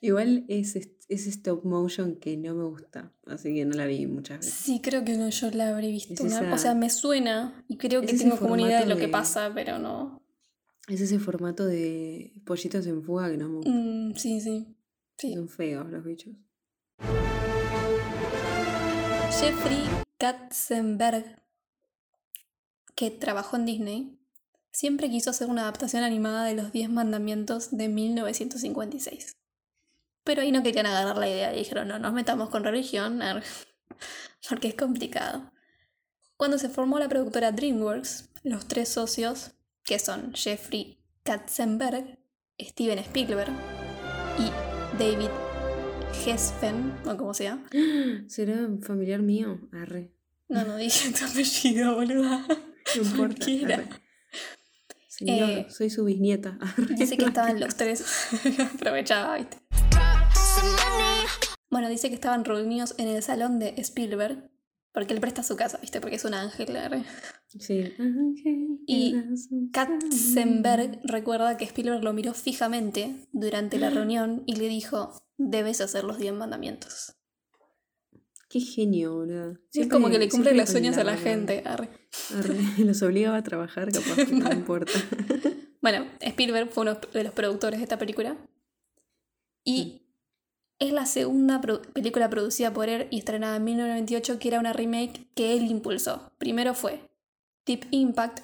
[0.01, 4.39] Igual es, es stop motion que no me gusta, así que no la vi muchas
[4.39, 4.55] veces.
[4.55, 6.13] Sí, creo que no, yo la habré visto.
[6.15, 8.87] Es una- esa- O sea, me suena y creo que tengo como una idea de
[8.87, 10.23] lo que pasa, pero no.
[10.87, 13.71] Es ese formato de pollitos en fuga que no me gusta.
[13.73, 14.67] Mm, sí, sí.
[15.19, 15.35] sí.
[15.35, 16.35] Son feos los bichos.
[19.41, 19.83] Jeffrey
[20.19, 21.43] Katzenberg,
[22.95, 24.19] que trabajó en Disney,
[24.73, 29.37] siempre quiso hacer una adaptación animada de los Diez Mandamientos de 1956.
[30.29, 33.19] Pero ahí no querían agarrar la idea y dijeron, no nos metamos con religión,
[34.51, 35.51] porque es complicado.
[36.37, 39.53] Cuando se formó la productora DreamWorks, los tres socios,
[39.85, 42.19] que son Jeffrey Katzenberg,
[42.61, 43.53] Steven Spielberg
[44.39, 45.31] y David
[46.27, 47.65] Hesfen, o como sea,
[48.27, 49.59] ¿Será un familiar mío?
[49.73, 50.13] Arre.
[50.49, 52.47] No, no dije tu apellido, boluda.
[52.97, 53.47] No importa.
[55.09, 56.59] Señor, Eh, soy su bisnieta.
[56.61, 56.95] Arre.
[56.97, 58.05] Dice que estaban los tres.
[58.75, 59.57] Aprovechaba, ¿viste?
[61.71, 64.51] Bueno, dice que estaban reunidos en el salón de Spielberg.
[64.93, 66.01] Porque él presta su casa, ¿viste?
[66.01, 66.75] Porque es un ángel.
[66.77, 67.05] arre.
[67.59, 67.93] Sí.
[68.87, 69.15] Y
[69.71, 76.05] Katzenberg recuerda que Spielberg lo miró fijamente durante la reunión y le dijo: Debes hacer
[76.05, 77.15] los 10 mandamientos.
[78.49, 79.59] Qué genio, boludo.
[79.75, 81.63] es como que le cumple los sueños a la gente.
[81.67, 81.91] arre.
[82.35, 84.93] Arre, Los obligaba a trabajar, capaz que no importa.
[85.83, 88.37] Bueno, Spielberg fue uno de los productores de esta película.
[89.65, 90.08] Y
[90.79, 94.73] es la segunda pro- película producida por él y estrenada en 1998, que era una
[94.73, 96.33] remake que él impulsó.
[96.39, 97.01] Primero fue
[97.67, 98.41] Deep Impact,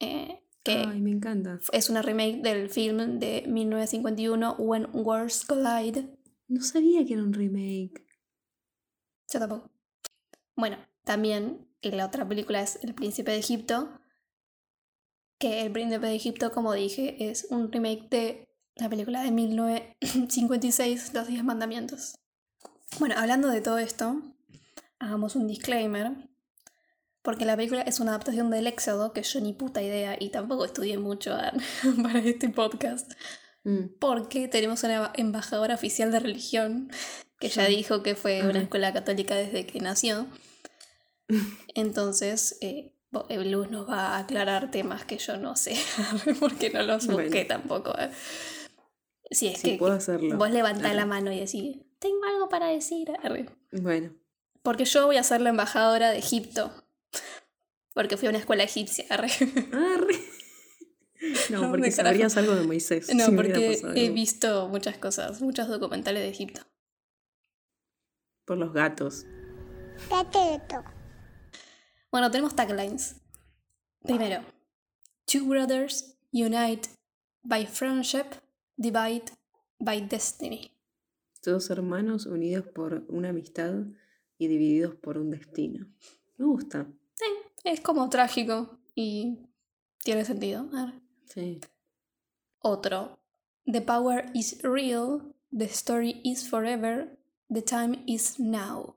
[0.00, 1.58] eh, que Ay, me encanta.
[1.72, 6.16] es una remake del film de 1951, When Worlds Collide.
[6.48, 8.04] No sabía que era un remake.
[9.32, 9.70] Yo tampoco.
[10.56, 14.00] Bueno, también la otra película es El Príncipe de Egipto.
[15.38, 18.45] Que El Príncipe de Egipto, como dije, es un remake de
[18.76, 22.18] la película de 1956, Los Diez Mandamientos.
[22.98, 24.20] Bueno, hablando de todo esto,
[24.98, 26.12] hagamos un disclaimer.
[27.22, 30.64] Porque la película es una adaptación del Éxodo, que yo ni puta idea y tampoco
[30.64, 31.52] estudié mucho ah,
[32.02, 33.12] para este podcast.
[33.64, 33.96] Mm.
[33.98, 36.88] Porque tenemos una embajadora oficial de religión
[37.40, 37.74] que ya Sí.
[37.76, 40.28] dijo que fue una escuela católica desde que nació.
[41.74, 42.92] Entonces, eh,
[43.28, 45.74] eh, Luz nos va a aclarar temas que yo no sé,
[46.40, 47.48] porque no los busqué Bueno.
[47.48, 47.98] tampoco.
[47.98, 48.10] eh.
[49.30, 50.36] Si es Sí, que puedo hacerlo.
[50.36, 50.94] vos levantás Arre.
[50.94, 53.10] la mano y decís, tengo algo para decir.
[53.22, 53.46] arre.
[53.72, 54.12] Bueno,
[54.62, 56.72] Porque yo voy a ser la embajadora de Egipto.
[57.94, 59.04] Porque fui a una escuela egipcia.
[59.10, 59.28] arre.
[59.72, 60.14] arre.
[61.50, 63.12] No, ¿Dónde porque sabrías algo de Moisés.
[63.14, 64.14] No, si porque he algo.
[64.14, 66.60] visto muchas cosas, muchos documentales de Egipto.
[68.44, 69.24] Por los gatos.
[72.12, 73.16] Bueno, tenemos taglines.
[74.02, 74.42] Primero,
[75.24, 76.88] Two brothers unite
[77.42, 78.26] by friendship,
[78.76, 79.24] divide
[79.78, 80.72] by destiny.
[81.42, 83.74] Todos hermanos unidos por una amistad
[84.38, 85.86] y divididos por un destino.
[86.36, 86.86] Me gusta.
[87.64, 89.38] Es como trágico y
[90.04, 90.68] tiene sentido.
[91.24, 91.60] Sí.
[92.60, 93.18] Otro,
[93.66, 97.18] The power is real, the story is forever,
[97.50, 98.94] the time is now.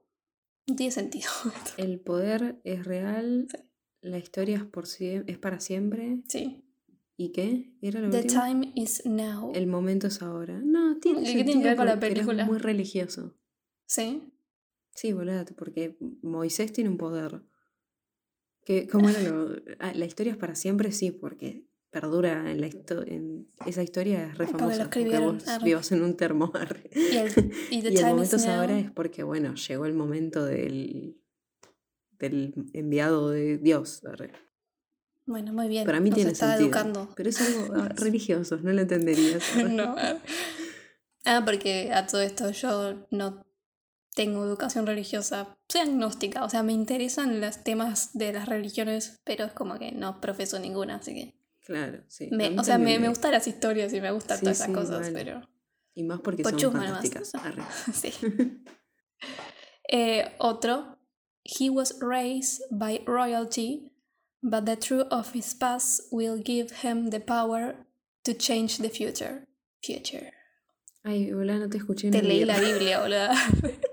[0.68, 1.32] No tiene sentido.
[1.78, 3.48] El poder es real,
[4.02, 6.22] la historia es, por es para siempre.
[6.28, 6.64] Sí.
[7.22, 7.74] ¿Y qué?
[7.82, 8.42] ¿Era lo The último?
[8.42, 9.52] time is now.
[9.54, 10.62] El momento es ahora.
[10.64, 12.46] No, tiene ¿Y qué sentido tiene que ver con la película?
[12.46, 13.36] muy religioso.
[13.88, 14.32] Sí.
[14.96, 17.42] Sí, boludo, porque Moisés tiene un poder.
[18.64, 19.54] Que, ¿Cómo era lo...?
[19.80, 22.68] ah, la historia es para siempre, sí, porque perdura en la
[23.08, 24.84] en Esa historia es re Porque famosa.
[24.86, 25.66] Porque vos arre.
[25.66, 26.52] vivas en un termo.
[26.54, 26.90] arre.
[26.96, 28.56] Y el, y the Y el time momento is es now.
[28.62, 31.18] ahora es porque, bueno, llegó el momento del,
[32.18, 34.06] del enviado de Dios.
[34.06, 34.32] arre.
[35.30, 35.86] Bueno, muy bien.
[35.86, 36.68] Para mí nos tiene está sentido.
[36.70, 37.14] educando.
[37.16, 39.44] Pero es algo ah, religioso, no lo entenderías.
[39.70, 39.96] no.
[41.26, 41.42] ah.
[41.46, 43.46] Porque a todo esto yo no
[44.16, 45.56] tengo educación religiosa.
[45.68, 49.92] Soy agnóstica, o sea, me interesan los temas de las religiones, pero es como que
[49.92, 51.40] no profeso ninguna, así que...
[51.64, 52.30] Claro, sí.
[52.32, 54.74] me- o sea, me, me gustan las historias y me gustan Sí, todas esas sí,
[54.74, 55.48] cosas, pero...
[55.94, 57.32] Y más porque son fantásticas.
[57.94, 58.12] sí.
[59.88, 60.98] Eh, otro.
[61.44, 63.89] He was raised by royalty,
[64.42, 67.76] but the truth of his past will give him the power
[68.24, 69.48] to change the future.
[69.84, 70.32] Future.
[71.06, 72.12] Ay, hola, no te escuché.
[72.12, 73.34] Te leí la Biblia, boluda.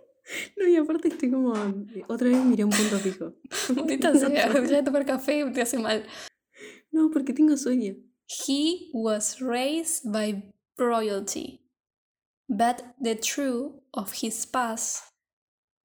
[0.56, 1.52] No, y aparte estoy como.
[2.09, 3.35] Otra vez miré un punto fijo.
[3.76, 6.04] Maldita sea, ya tomar café te hace mal.
[6.90, 7.94] No, porque tengo sueño.
[8.26, 11.61] He was raised by royalty,
[12.48, 15.04] but the truth of his past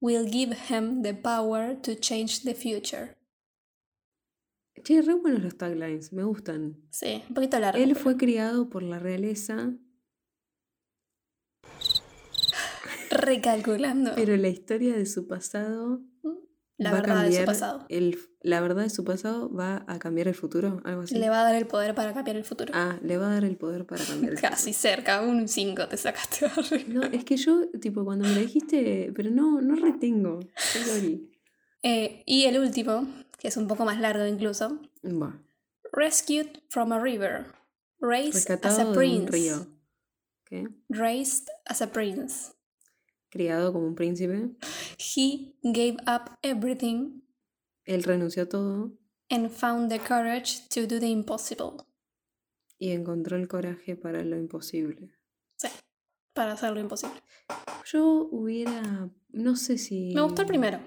[0.01, 3.15] will give him the power to change the future.
[4.83, 6.77] Che, re buenos los taglines, me gustan.
[6.89, 7.81] Sí, un poquito largo.
[7.81, 9.73] Él pero- fue criado por la realeza,
[13.11, 16.01] recalculando pero la historia de su pasado
[16.77, 17.45] la va a verdad de su cambiar.
[17.45, 17.85] pasado.
[17.89, 21.15] El, la verdad de su pasado va a cambiar el futuro, algo así.
[21.15, 22.71] Le va a dar el poder para cambiar el futuro.
[22.75, 25.97] Ah, le va a dar el poder para cambiar el Casi cerca, un 5 te
[25.97, 26.49] sacaste.
[26.49, 26.81] futuro.
[26.87, 30.39] No, es que yo, tipo, cuando me lo dijiste, pero no, no retengo.
[30.55, 31.27] Sorry.
[31.83, 33.07] Eh, y el último,
[33.41, 34.79] que es un poco más largo incluso.
[35.01, 35.33] Buah,
[35.91, 37.47] Rescued from a river.
[37.99, 39.67] Raised as a rescatado de un prince.
[40.89, 42.53] Raised as a prince.
[43.31, 44.51] Criado como un príncipe.
[44.99, 47.23] He gave up everything
[47.85, 48.91] Él renunció a todo
[49.31, 51.87] and found the courage to do the impossible.
[52.77, 55.15] y encontró el coraje para lo imposible.
[55.55, 55.67] Sí,
[56.33, 57.21] para hacer lo imposible.
[57.85, 60.13] Yo hubiera, no sé si...
[60.13, 60.79] Me gustó el primero.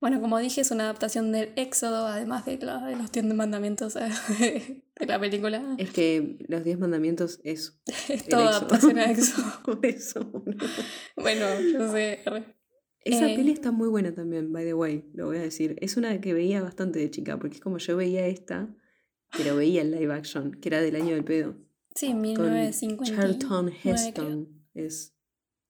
[0.00, 3.94] Bueno, como dije, es una adaptación del Éxodo, además de, la- de los 10 mandamientos
[4.38, 5.74] de la película.
[5.78, 9.46] Es que los diez mandamientos es Es toda adaptación a Éxodo.
[9.64, 10.20] Por eso.
[11.16, 12.20] Bueno, yo sé.
[13.04, 13.36] Esa Eh.
[13.36, 15.76] peli está muy buena también, by the way, lo voy a decir.
[15.80, 18.68] Es una que veía bastante de chica, porque es como yo veía esta,
[19.36, 21.56] pero veía el live action, que era del año del pedo.
[21.94, 23.14] Sí, Con 1950.
[23.16, 24.48] Charlton Heston.
[24.74, 25.14] Es,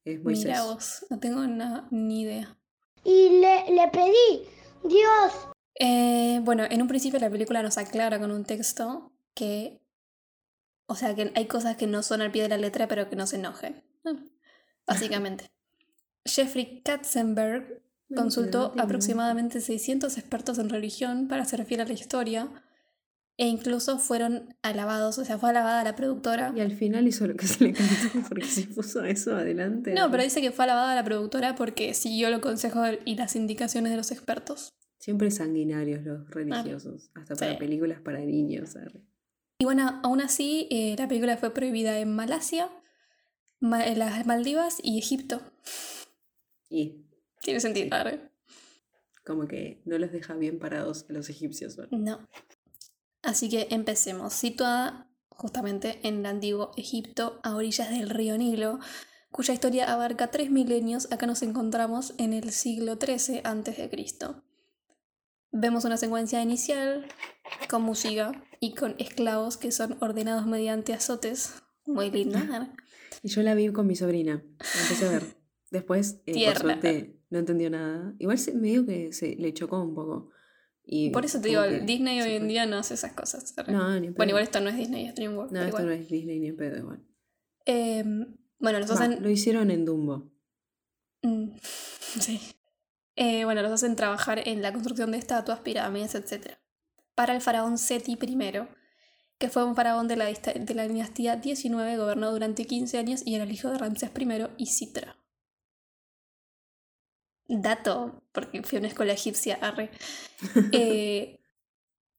[0.04, 0.46] es Moisés.
[0.46, 1.46] Mira vos, no tengo
[1.92, 2.58] ni idea.
[3.06, 4.48] Y le, le pedí,
[4.82, 9.80] Dios, Eh, bueno, en un principio la película nos aclara con un texto que.
[10.88, 13.14] O sea, que hay cosas que no son al pie de la letra, pero que
[13.14, 13.84] no se enojen.
[14.86, 15.46] Básicamente.
[16.24, 17.80] Jeffrey Katzenberg
[18.12, 22.48] consultó aproximadamente 600 expertos en religión para ser fiel a la historia
[23.38, 26.53] e incluso fueron alabados, o sea, fue alabada la productora.
[26.57, 27.92] Y al final hizo lo que se le cantó,
[28.29, 29.92] porque se puso eso adelante.
[29.92, 33.90] No, pero dice que fue alabada la productora porque siguió los consejos y las indicaciones
[33.90, 34.70] de los expertos.
[34.99, 37.59] Siempre sanguinarios los religiosos, hasta para Sí.
[37.59, 38.75] películas para niños.
[39.59, 42.70] Y bueno, aún así, eh, la película fue prohibida en Malasia,
[43.61, 45.40] Ma- en las Maldivas y Egipto.
[46.70, 47.05] Y
[47.42, 48.31] Tiene sentido, ¿verdad?
[49.25, 51.77] como que no los deja bien parados a los egipcios.
[51.77, 51.96] ¿verdad?
[51.99, 52.27] No.
[53.26, 54.32] Así que empecemos.
[54.32, 58.78] Situada justamente en el antiguo Egipto, a orillas del río Nilo,
[59.32, 63.90] cuya historia abarca tres milenios, acá nos encontramos en el siglo XIII a.C.
[65.50, 67.06] vemos una secuencia inicial
[67.68, 71.54] con música y con esclavos que son ordenados mediante azotes.
[71.84, 72.72] Muy linda.
[73.22, 74.44] Y yo la vi con mi sobrina.
[74.58, 75.36] La empecé a ver.
[75.70, 78.14] Después, eh, por suerte, no entendió nada.
[78.18, 80.30] Igual se, me dijo que se le chocó un poco.
[80.88, 83.53] Y Por eso te digo, que Disney hoy en día no hace esas cosas.
[83.66, 84.11] No, ni.
[84.11, 85.53] Bueno, igual esto no es Disney, es DreamWorks.
[85.53, 85.87] No, esto igual.
[85.87, 87.05] no es Disney ni en pedo igual.
[87.64, 89.20] Em, bueno, los Va, hacen.
[89.20, 90.31] Lo hicieron en Dumbo.
[91.22, 91.57] Mm,
[92.20, 92.40] sí.
[93.16, 96.53] Eh, bueno, los hacen trabajar en la construcción de estatuas, pirámides, etc.
[97.16, 98.18] Para el faraón Seti I,
[99.38, 103.35] que fue un faraón de la, de la dinastía 19, gobernó durante 15 años y
[103.35, 105.16] era el hijo de Ramsés I y Citra.
[107.48, 109.90] Dato, porque fui a una escuela egipcia, arre.
[110.72, 111.40] Eh,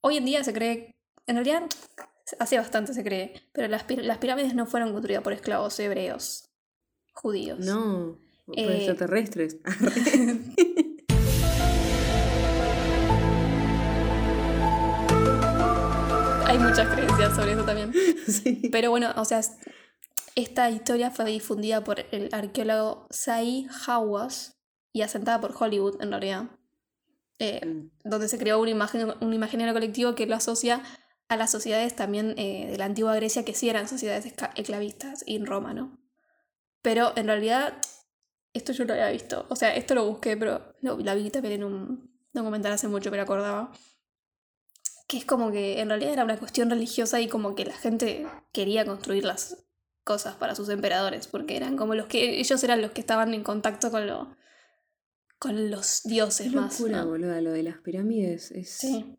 [0.01, 0.95] hoy en día se cree,
[1.27, 1.63] en realidad
[2.39, 6.49] hace bastante se cree, pero las, las pirámides no fueron construidas por esclavos hebreos,
[7.13, 7.59] judíos.
[7.59, 9.57] No, por Eh, extraterrestres.
[16.45, 17.93] Hay muchas creencias sobre eso también.
[18.27, 18.69] sí.
[18.71, 19.53] Pero bueno, o sea, es-
[20.35, 24.56] esta historia fue difundida por el arqueólogo Sai Hawass
[24.97, 26.45] y asentada por Hollywood, en realidad,
[27.37, 27.91] eh, Mm.
[28.03, 30.81] donde se creó una imagen, un imaginario colectivo que lo asocia
[31.29, 35.35] a las sociedades también eh, de la antigua Grecia, que sí eran sociedades esclavistas, y
[35.35, 35.99] en Roma, ¿no?
[36.81, 37.73] Pero en realidad,
[38.53, 41.55] esto yo lo había visto, o sea, esto lo busqué, pero lo, la vi también
[41.55, 43.71] en un documental hace mucho, pero acordaba
[45.07, 48.25] que es como que en realidad era una cuestión religiosa y como que la gente
[48.51, 49.57] quería construir las
[50.03, 53.43] cosas para sus emperadores, porque eran como los que ellos eran los que estaban en
[53.43, 54.35] contacto con lo
[55.39, 56.79] con los dioses Qué más.
[56.79, 57.09] locura, ¿no?
[57.09, 59.17] boluda, lo de las pirámides es, Sí.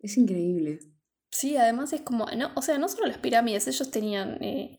[0.00, 0.80] es increíble.
[1.30, 4.76] Sí, además es como, no, o sea, no solo las pirámides, ellos tenían eh,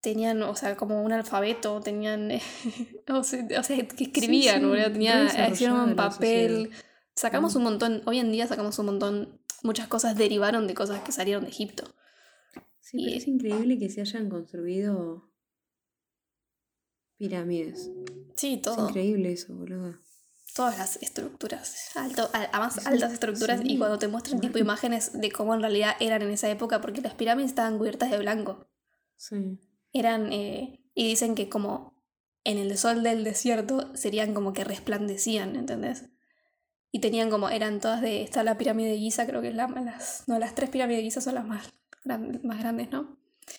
[0.00, 2.42] tenían, o sea, como un alfabeto, tenían, eh,
[3.08, 6.70] o, sea, o sea, que escribían, sí, boludo, tenían, desarrollada hicieron papel.
[7.14, 7.58] Sacamos Mm.
[7.58, 11.44] un montón, hoy en día sacamos un montón, muchas cosas derivaron de cosas que salieron
[11.44, 11.84] de Egipto.
[12.80, 15.30] Sí, pero es increíble que se hayan construido
[17.16, 17.88] pirámides.
[18.36, 18.88] Sí, Es todo.
[18.88, 19.94] increíble eso, boludo.
[20.54, 24.58] Todas las estructuras, alto, a, a más Sí, altas estructuras, y cuando te muestran tipo
[24.58, 28.18] imágenes de cómo en realidad eran en esa época, porque las pirámides estaban cubiertas de
[28.18, 28.66] blanco.
[29.16, 29.58] Sí.
[29.94, 32.04] Eran, eh, y dicen que como
[32.44, 36.10] en el sol del desierto serían como que resplandecían, ¿entendés?
[36.90, 39.68] Y tenían como, eran todas de, está la pirámide de Giza, creo que es la,
[39.68, 41.72] las, no, las tres pirámides de Giza son las más,
[42.04, 43.16] gran- más grandes, ¿no?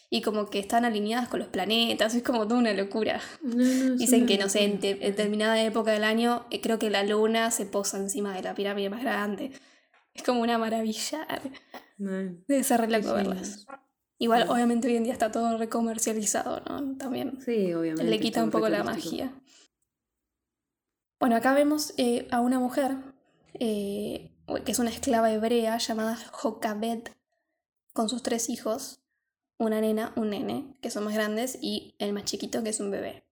[0.10, 3.20] Y como que están alineadas con los planetas, es como toda una locura.
[3.42, 6.90] No, no, es Dicen que, no sé, en, determinada época del año, eh, creo que
[6.90, 9.52] la luna se posa encima de la pirámide más grande.
[10.14, 11.28] Es como una maravilla.
[11.98, 12.44] Mal.
[12.48, 13.66] Debe ser re loco verlas.
[14.20, 16.98] Igual, obviamente, hoy en día está todo recomercializado, ¿no?
[16.98, 18.04] También Sí, obviamente.
[18.04, 19.34] le quita un poco la magia.
[21.20, 22.98] Bueno, acá vemos eh, a una mujer
[23.54, 24.32] eh,
[24.66, 27.10] que es una esclava hebrea llamada Jokabed
[27.94, 29.03] con sus tres hijos,
[29.58, 32.92] una nena, un nene, que son más grandes, y el más chiquito, que es un
[32.92, 33.24] bebé.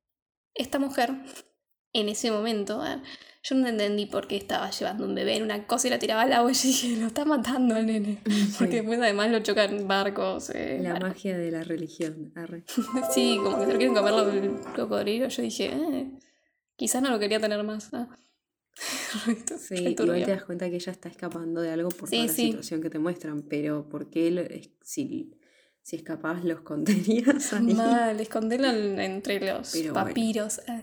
[0.54, 1.12] Esta mujer,
[1.94, 3.02] en ese momento, eh,
[3.44, 6.22] yo no entendí por qué estaba llevando un bebé en una cosa y la tiraba
[6.22, 8.22] al agua y dije, lo está matando al nene.
[8.60, 10.52] Porque después además lo chocan barcos.
[10.54, 11.10] eh, La barcos.
[11.10, 12.32] magia de la religión.
[12.36, 12.64] arre.
[13.14, 15.28] Sí, como que se lo quieren comer los el cocodrilo.
[15.28, 16.12] Yo dije, eh,
[16.76, 17.90] quizás no lo quería tener más.
[19.28, 22.16] Esto es Sí, igual te das cuenta que ella está escapando de algo por Sí,
[22.18, 22.46] toda la sí.
[22.48, 24.44] situación que te muestran, pero ¿por qué lo-
[24.82, 25.34] si,
[25.84, 27.74] si es capaz los contenías ahí?
[27.74, 30.08] Mal, esconderlo en- entre los Pero bueno.
[30.08, 30.62] papiros.
[30.68, 30.82] ah,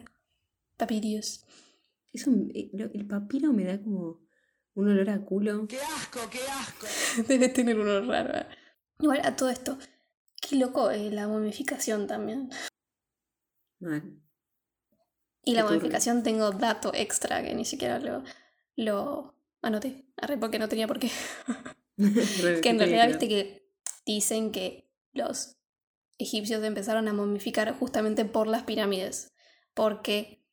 [0.77, 1.45] papirios.
[2.13, 4.21] Eso, eh, el papiro me da como
[4.75, 5.67] un olor a culo.
[7.29, 8.31] Debe tener uno raro.
[8.35, 8.49] ah.
[9.01, 9.79] Igual a todo esto,
[10.41, 12.51] qué loco eh, la momificación también.
[13.81, 14.03] Mal.
[15.45, 15.79] Y la Qué turbio.
[15.81, 18.23] momificación tengo dato extra que ni siquiera lo,
[18.77, 20.05] lo anoté.
[20.17, 21.11] Arre, porque no tenía por qué.
[22.63, 23.69] Que en realidad viste que
[24.07, 24.88] dicen que
[25.19, 25.59] los
[26.17, 29.33] egipcios empezaron a momificar justamente por las pirámides,
[29.75, 30.45] porque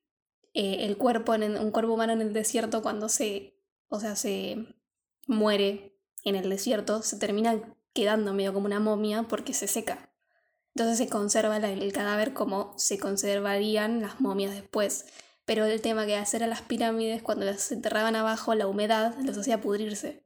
[0.53, 3.57] eh, el cuerpo, en un cuerpo humano en el desierto cuando se,
[3.88, 4.76] o sea, se
[5.28, 10.11] muere en el desierto, se termina quedando medio como una momia porque se seca.
[10.76, 15.05] Entonces se conserva el cadáver como se conservarían las momias después.
[15.45, 19.38] Pero el tema que hacer a las pirámides, cuando las enterraban abajo, la humedad los
[19.38, 20.25] hacía pudrirse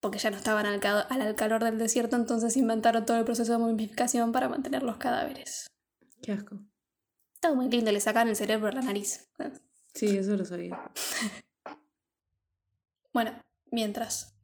[0.00, 3.24] porque ya no estaban al, ca- al- al calor del desierto, entonces inventaron todo el
[3.24, 5.66] proceso de momificación para mantener los cadáveres.
[6.22, 6.58] Qué asco.
[7.34, 9.28] Estaba muy lindo, le sacaban el cerebro a la nariz.
[9.94, 10.78] Sí, eso lo sabía.
[13.12, 13.32] Bueno,
[13.72, 14.36] mientras.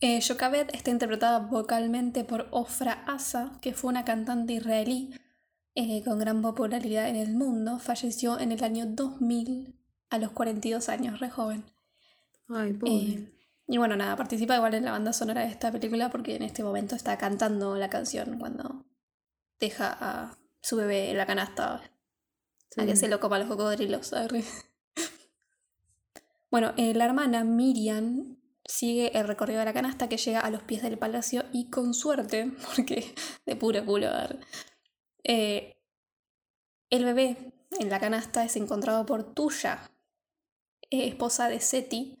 [0.00, 5.10] Eh, está interpretada vocalmente por Ofra Asa, que fue una cantante israelí
[5.74, 7.78] eh, con gran popularidad en el mundo.
[7.78, 9.74] Falleció en el año 2000
[10.10, 11.64] a los 42 años, re joven.
[12.48, 12.92] Ay, pobre.
[12.94, 13.32] Eh,
[13.68, 16.64] y bueno, nada, participa igual en la banda sonora de esta película porque en este
[16.64, 18.86] momento está cantando la canción cuando
[19.60, 21.82] deja a su bebé en la canasta
[22.76, 24.12] a que se lo coma los cocodrilos.
[26.50, 30.62] Bueno, eh, la hermana Miriam sigue el recorrido de la canasta que llega a los
[30.62, 33.14] pies del palacio y con suerte, porque
[33.44, 34.08] de puro culo,
[35.24, 35.76] eh,
[36.88, 39.90] el bebé en la canasta es encontrado por Tuya,
[40.90, 42.17] eh, esposa de Seti,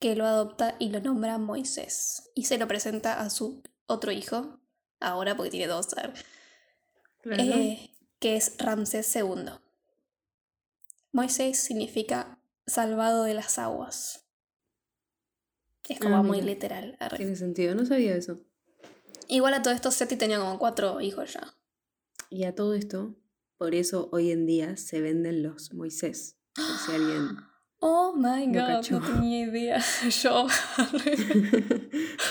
[0.00, 2.30] que lo adopta y lo nombra Moisés.
[2.34, 4.58] Y se lo presenta a su otro hijo,
[4.98, 6.12] ahora porque tiene dos, Claro.
[7.24, 9.52] eh, que es Ramsés II.
[11.12, 14.26] Moisés significa salvado de las aguas.
[15.88, 16.96] Es como Ah, muy literal.
[17.00, 17.16] arre.
[17.16, 18.40] Tiene sentido, no sabía eso.
[19.26, 21.54] Igual a todo esto, Seti tenía como cuatro hijos ya.
[22.30, 23.16] Y a todo esto,
[23.58, 26.36] por eso hoy en día se venden los Moisés.
[26.54, 27.36] Por si alguien.
[27.80, 29.78] Oh my god, no tenía idea.
[30.22, 30.46] Yo.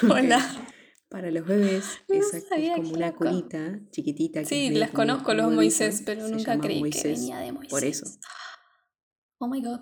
[0.09, 0.65] Hola.
[1.09, 2.45] Para los bebés No es, es
[2.75, 4.41] como una colita chiquitita.
[4.41, 7.71] Que Sí, las conozco los Moisés, pero nunca creí que Moisés, venía de Moisés.
[7.71, 8.05] Por eso.
[9.39, 9.79] Oh my god.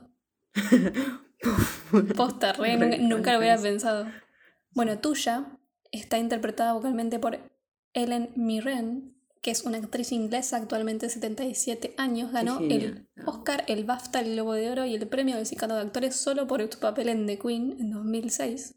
[2.16, 4.08] Posta, re, nunca, nunca lo hubiera pensado.
[4.72, 5.60] Bueno, Tuya
[5.92, 7.40] está interpretada vocalmente por
[7.94, 9.17] Ellen Mirren,
[9.48, 12.34] que es una actriz inglesa actualmente de 77 años.
[12.34, 13.08] Ganó el genial.
[13.26, 16.48] Oscar, el BAFTA, el Globo de Oro y el premio del Sindicato de Actores solo
[16.48, 18.76] por su papel en The Queen en 2006.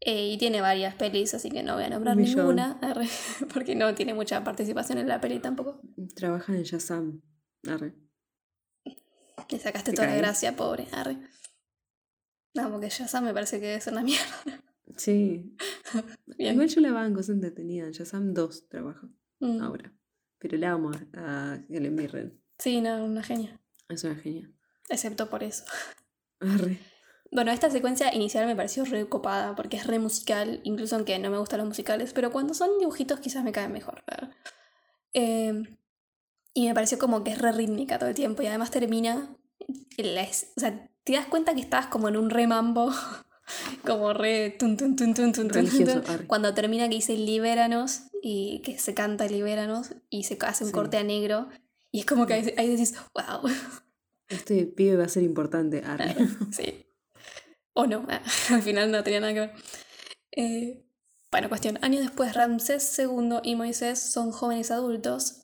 [0.00, 2.36] Eh, y tiene varias pelis, así que no voy a nombrar millón.
[2.36, 3.08] ninguna, arre,
[3.54, 5.80] porque no tiene mucha participación en la peli tampoco.
[6.14, 7.22] Trabaja en Shazam.
[7.66, 7.94] Arre.
[8.84, 11.16] Le sacaste Te toda la gracia, pobre, arre.
[12.52, 14.62] No, porque Shazam me parece que es una mierda.
[14.98, 15.56] Sí.
[16.36, 17.86] Igual yo la banco, es entretenida.
[17.86, 19.08] En Shazam 2 trabaja
[19.40, 19.60] Mm.
[19.62, 19.92] ahora.
[20.38, 22.40] Pero la amo a Helen Mirren.
[22.58, 23.58] Sí, no, una genia.
[23.88, 24.50] Es una genia.
[24.88, 25.64] Excepto por eso.
[26.40, 26.78] Arre.
[27.32, 31.30] Bueno, esta secuencia inicial me pareció re copada porque es re musical, incluso aunque no
[31.30, 34.04] me gustan los musicales, pero cuando son dibujitos quizás me caen mejor.
[35.12, 35.62] Eh,
[36.54, 39.34] y me pareció como que es re rítmica todo el tiempo y además termina.
[39.98, 42.90] la es- o sea, te das cuenta que estabas como en un re mambo,
[43.84, 44.50] como re.
[44.58, 46.26] tun, tun, tun, tun, tun, tun, Religioso, tun, arre.
[46.26, 50.74] cuando termina que dice libéranos y que se canta libéranos y se hace un Sí.
[50.74, 51.48] corte a negro.
[51.92, 53.50] Y es como que ahí, ahí decís, wow.
[54.28, 55.82] Este pibe va a ser importante.
[55.84, 56.14] Arre.
[56.50, 56.86] Sí.
[57.72, 58.06] O no,
[58.50, 59.52] al final no tenía nada que ver.
[60.32, 60.82] Eh,
[61.30, 61.78] bueno, cuestión.
[61.82, 65.42] Años después, Ramsés II y Moisés son jóvenes adultos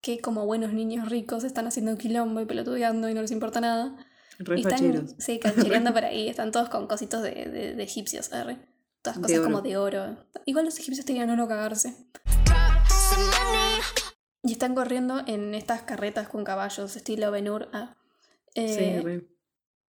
[0.00, 3.96] que, como buenos niños ricos, están haciendo quilombo y pelotudeando y no les importa nada.
[4.44, 5.14] Re Y están, facheros.
[5.18, 6.28] sí, canchereando por ahí.
[6.28, 8.58] Están todos con cositos de, de- de egipcios, arre.
[9.02, 10.16] Todas De cosas como de oro.
[10.46, 11.96] Igual los egipcios tenían oro cagarse.
[14.44, 17.68] Y están corriendo en estas carretas con caballos, estilo Ben-Hur.
[17.72, 17.96] ah.
[18.54, 19.26] Eh, Sí, re.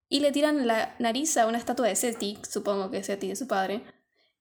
[0.09, 3.35] y le tiran la nariz a una estatua de Seti, supongo que es Seti de
[3.35, 3.83] su padre,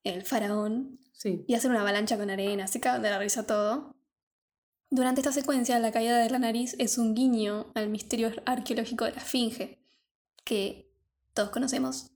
[0.04, 1.44] el faraón, Sí.
[1.48, 3.96] y hacen una avalancha con arena, se cagan de la risa todo.
[4.90, 9.12] Durante esta secuencia, la caída de la nariz es un guiño al misterio arqueológico de
[9.12, 9.82] la Esfinge,
[10.45, 10.93] que
[11.34, 12.11] todos conocemos,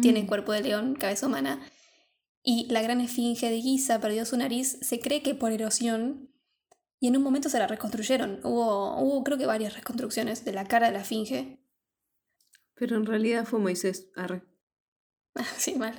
[0.00, 0.26] tiene Mm.
[0.26, 1.60] cuerpo de león, cabeza humana,
[2.42, 6.30] y la gran Esfinge de Giza perdió su nariz, se cree que por erosión,
[7.00, 8.40] y en un momento se la reconstruyeron.
[8.44, 11.60] Hubo, hubo creo que varias reconstrucciones de la cara de la Esfinge,
[12.76, 14.10] Pero en realidad fue Moisés.
[14.16, 14.42] Arre.
[15.58, 15.94] Sí, mal.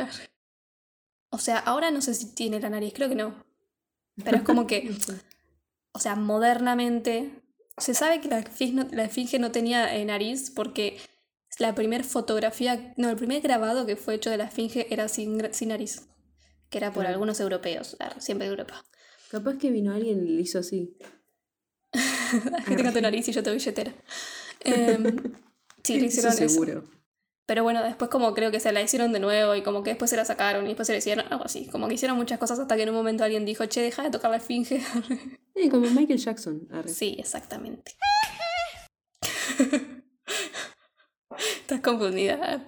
[1.29, 3.45] O sea, ahora no sé si tiene la nariz, creo que no.
[4.23, 4.89] Pero es como que,
[5.93, 7.43] o sea, modernamente
[7.77, 10.97] se sabe que la esfinge no, la esfinge no tenía eh, nariz porque
[11.59, 15.53] la primera fotografía, no, el primer grabado que fue hecho de la esfinge era sin,
[15.53, 16.07] sin nariz,
[16.69, 17.13] que era por Claro.
[17.13, 18.83] algunos europeos, siempre de Europa.
[19.29, 20.97] Capaz que vino alguien y le hizo así.
[22.67, 23.93] que tenga tu nariz y yo te billetera.
[24.61, 25.33] Em,
[25.83, 26.49] sí, le hicieron eso.
[26.49, 26.83] seguro.
[27.45, 30.09] Pero bueno, después como creo que se la hicieron de nuevo y como que después
[30.09, 31.67] se la sacaron y después se la hicieron algo así.
[31.67, 34.09] Como que hicieron muchas cosas hasta que en un momento alguien dijo, che, deja de
[34.09, 34.81] tocar la esfinge.
[35.53, 36.67] Eh, como Michael Jackson.
[36.71, 36.89] Arre.
[36.89, 37.93] sí, exactamente.
[41.37, 42.65] Estás confundida.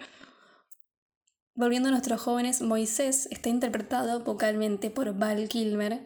[1.56, 6.06] Volviendo a nuestros jóvenes, Moisés está interpretado vocalmente por Val Kilmer,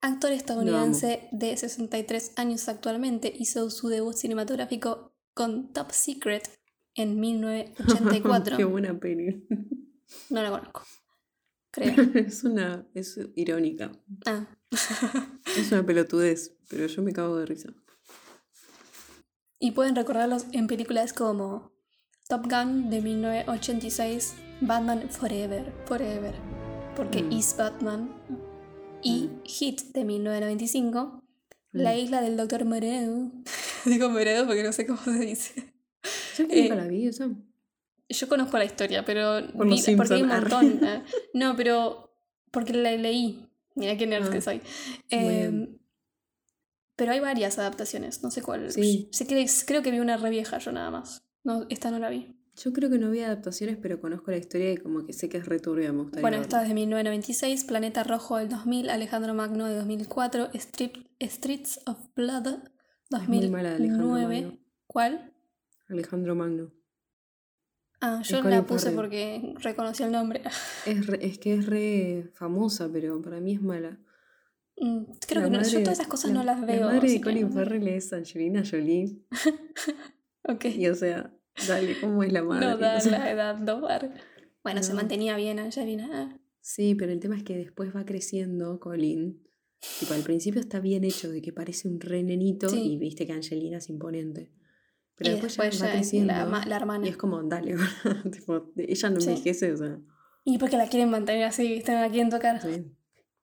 [0.00, 3.32] actor estadounidense de 63 años actualmente.
[3.36, 6.50] Hizo su debut cinematográfico con Top Secret
[6.94, 8.56] en 1984.
[8.56, 9.46] Qué buena peli.
[10.30, 10.82] No la conozco.
[11.70, 11.94] Creo.
[12.14, 12.86] es una.
[12.94, 13.92] Es irónica.
[14.26, 14.46] Ah.
[15.56, 17.72] Es una pelotudez, pero yo me cago de risa.
[19.60, 21.73] Y pueden recordarlos en películas como
[22.28, 26.34] Top Gun de 1986, Batman Forever, Forever,
[26.96, 27.32] porque Mm.
[27.32, 28.10] is Batman,
[29.02, 31.20] y Hit de 1995,
[31.76, 31.98] La Mm.
[31.98, 32.64] isla del Dr.
[32.64, 33.32] Moreau.
[33.84, 35.74] Digo Moreau porque no sé cómo se dice.
[36.36, 37.28] ¿Sabes que nunca Eh, la vi esa?
[38.08, 40.80] yo conozco la historia, pero Por vi- porque hay un montón.
[40.84, 41.02] eh.
[41.34, 42.16] No, pero
[42.52, 43.44] porque la leí.
[43.74, 44.58] Mira qué nerd Ah, que soy.
[44.58, 44.64] muy
[45.10, 45.68] Eh,
[46.94, 48.70] pero hay varias adaptaciones, no sé cuál.
[48.70, 49.08] Sí.
[49.10, 51.24] Sé que, creo que vi una re vieja yo nada más.
[51.44, 52.34] No, esta no la vi.
[52.56, 55.38] Yo creo que no vi adaptaciones, pero conozco la historia y como que sé que
[55.38, 56.44] es returbia, me gustaría Bueno, verla.
[56.46, 61.98] esta es de 1996, Planeta Rojo del 2000, Alejandro Magno de 2004, Strip- Streets of
[62.14, 62.46] Blood
[63.10, 64.42] Es muy mala Alejandro 2009.
[64.42, 64.58] Magno.
[64.86, 65.32] ¿Cuál?
[65.88, 66.72] Alejandro Magno.
[68.00, 70.42] Ah, Es yo Colin la puse porque reconocí el nombre.
[70.86, 73.98] Es, re- es que es re famosa, pero para mí es mala.
[74.76, 76.80] Mm, Creo La que no, yo todas esas cosas la- no las veo.
[76.86, 79.24] La madre de Colin Farrell es Angelina Jolie.
[80.46, 80.64] Ok.
[80.66, 81.32] Y o sea,
[81.68, 82.66] dale, ¿cómo es la madre?
[82.66, 84.14] No da O sea, la edad, no dar.
[84.62, 86.40] Bueno, se mantenía bien Angelina.
[86.60, 89.42] Sí, pero el tema es que después va creciendo Colin.
[90.00, 92.92] Tipo, al principio está bien hecho de que parece un re nenito Sí.
[92.94, 94.50] y viste que Angelina es imponente.
[95.16, 97.06] Pero y después, después ya va creciendo la, la hermana.
[97.06, 97.76] y es como, dale,
[98.32, 99.28] tipo, ella no Sí.
[99.28, 99.98] envejece, o sea,
[100.44, 101.92] Y porque la quieren mantener así, ¿viste?
[101.92, 102.60] No la quieren tocar.
[102.62, 102.86] sí.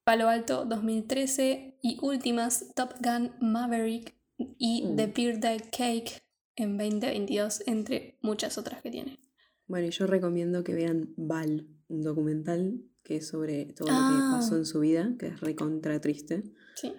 [0.04, 4.16] Palo Alto 2013 y últimas Top Gun Maverick
[4.58, 4.96] y Mm.
[4.96, 6.24] The Birthday Cake
[6.62, 9.20] en 2022, entre muchas otras que tiene.
[9.68, 14.12] Bueno, y yo recomiendo que vean Val, un documental que es sobre todo lo Ah.
[14.32, 16.44] que pasó en su vida, que es recontra triste,
[16.76, 16.94] Sí.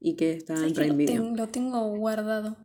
[0.00, 1.22] y que está en ¿Sabes que Prime lo, Video.
[1.22, 2.56] ten- lo tengo guardado.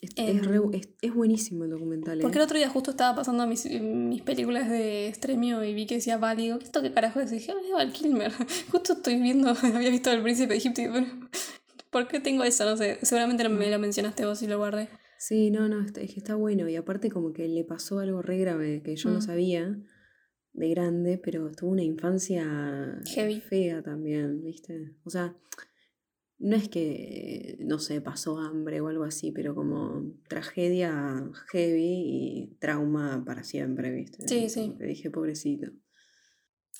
[0.00, 2.22] Es, es re- en- es- es buenísimo el documental, ¿eh?
[2.22, 5.96] Porque el otro día justo estaba pasando mis, mis películas de estremio y vi que
[5.96, 7.32] decía Val y digo, ¿esto qué carajo es?
[7.32, 8.32] Y dije, ah, es Val Kilmer.
[8.70, 11.28] Justo estoy viendo, había visto El Príncipe de Egipto y bueno,
[11.90, 12.64] ¿por qué tengo eso?
[12.64, 14.88] No sé, seguramente me lo mencionaste vos y lo guardé.
[15.18, 16.68] Sí, no, no, está- es que está bueno.
[16.68, 19.22] Y aparte como que le pasó algo re grave que yo no Mm.
[19.22, 19.78] sabía
[20.52, 23.40] de grande, pero tuvo una infancia Heavy.
[23.40, 24.94] fea también, ¿viste?
[25.04, 25.36] O sea,
[26.38, 31.82] no es que, no sé, pasó hambre o algo así, pero como tragedia heavy
[32.52, 34.26] y trauma para siempre, ¿viste?
[34.28, 34.74] Sí, sí.
[34.78, 35.72] que dije, pobrecito.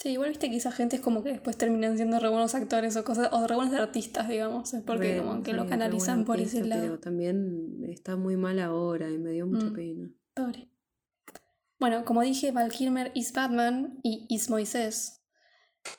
[0.00, 2.94] Sí, igual viste que esa gente es como que después terminan siendo re buenos actores
[2.96, 6.24] o cosas, o re buenos artistas, digamos, es porque Re- como que re- lo canalizan
[6.24, 6.82] por ese artista, lado.
[6.88, 9.72] Pero también está muy mal ahora y me dio mucha Mm.
[9.74, 10.10] pena.
[10.34, 10.68] Pobre.
[11.80, 15.20] Bueno, como dije, Val Kilmer is Batman y is Moisés.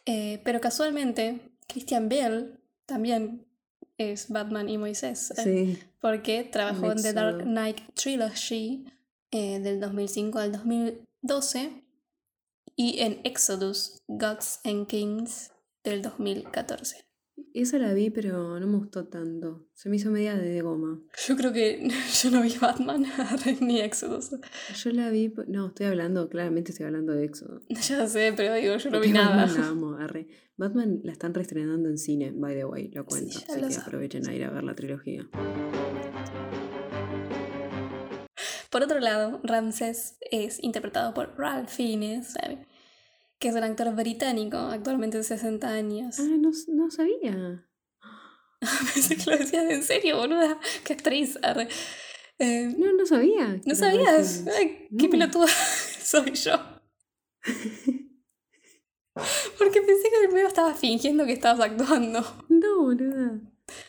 [0.06, 3.46] Eh, pero casualmente, Christian Bale también
[3.98, 5.32] es Batman y Moisés.
[5.32, 7.44] eh, Sí, Porque trabajó en The Dark.
[7.44, 8.86] Knight Trilogy
[9.32, 11.84] eh, del 2005 al 2012
[12.80, 15.52] y en Exodus, Gods and Kings
[15.84, 16.96] del 2014.
[17.54, 19.68] esa la vi, pero no me gustó tanto.
[19.74, 21.02] Se me hizo media de goma.
[21.28, 21.90] Yo creo que
[22.24, 23.06] yo no vi Batman
[23.60, 24.30] ni Exodus.
[24.82, 27.60] Yo la vi, no, estoy hablando, claramente estoy hablando de Éxodo.
[27.70, 29.46] Ya sé, pero digo, yo no Porque vi nada.
[29.46, 30.28] Batman la amo, arre.
[30.56, 33.40] Batman la están reestrenando en cine, by the way, lo cuento.
[33.40, 33.88] ya así que sabe.
[33.88, 35.30] aprovechen a ir a ver la trilogía.
[38.80, 42.66] Por otro lado, Ramses es interpretado por Ralph Fiennes, ¿sabe?
[43.38, 46.18] que es un actor británico, actualmente de 60 años.
[46.18, 47.68] Ah, no, no sabía.
[48.94, 50.58] Pensé que lo decías en serio, boluda.
[50.86, 51.38] Qué actriz.
[52.38, 53.60] Eh, No, no sabía.
[53.66, 54.46] ¿No sabías?
[54.58, 55.10] Ay, qué No.
[55.10, 55.48] pelotuda
[56.02, 56.54] soy yo.
[59.58, 62.22] Porque pensé que primero estabas fingiendo que estabas actuando.
[62.48, 63.42] No, boluda.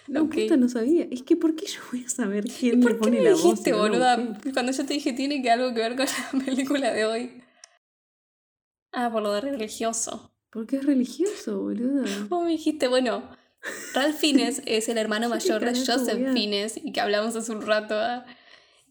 [0.08, 0.34] No, Ok.
[0.34, 1.06] puta, no sabía.
[1.10, 3.24] Es que, ¿por qué yo voy a saber ¿Y quién le por qué pone me
[3.24, 3.42] la voz?
[3.42, 4.38] dijiste, si no la boluda?
[4.52, 7.42] Cuando yo te dije tiene que algo que ver con la película de hoy.
[8.92, 10.34] Ah, por lo de religioso.
[10.50, 12.04] Porque es religioso, boluda.
[12.28, 13.22] Vos me dijiste, bueno,
[13.94, 17.62] Ralph Fiennes es el hermano ¿Qué mayor de Joseph Fiennes y que hablamos hace un
[17.62, 17.94] rato.
[17.96, 18.26] ah.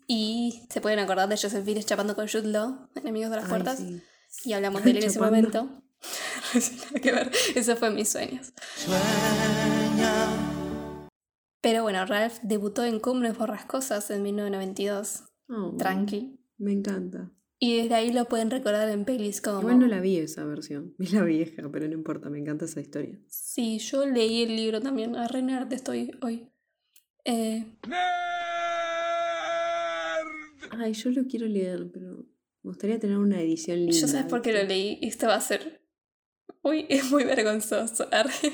[0.08, 3.50] Y se pueden acordar de Joseph Fiennes chapando con Jude Law, Enemigos de las Ay,
[3.50, 3.78] Puertas.
[3.78, 4.02] sí.
[4.46, 5.84] Y hablamos de él en ese momento.
[7.02, 7.30] Que ver.
[7.56, 8.54] Eso fue mis sueños.
[11.62, 15.26] Pero bueno, Ralph debutó en Cumbres Borrascosas en 1992.
[15.50, 16.40] Oh, Tranqui.
[16.58, 17.32] Me encanta.
[17.62, 19.60] Y desde ahí lo pueden recordar en pelis como...
[19.60, 20.96] Igual no la vi esa versión.
[20.98, 23.20] Vi la vieja, pero no importa, me encanta esa historia.
[23.28, 25.18] Sí, yo leí el libro también.
[25.18, 26.50] A re nerd estoy hoy.
[27.26, 27.66] Eh,
[30.72, 32.26] Ay, yo lo quiero leer, pero
[32.64, 33.98] me gustaría tener una edición linda.
[33.98, 34.98] yo sabes por qué lo leí.
[35.02, 35.82] Esto va a ser...
[36.62, 38.08] Uy, es muy vergonzoso.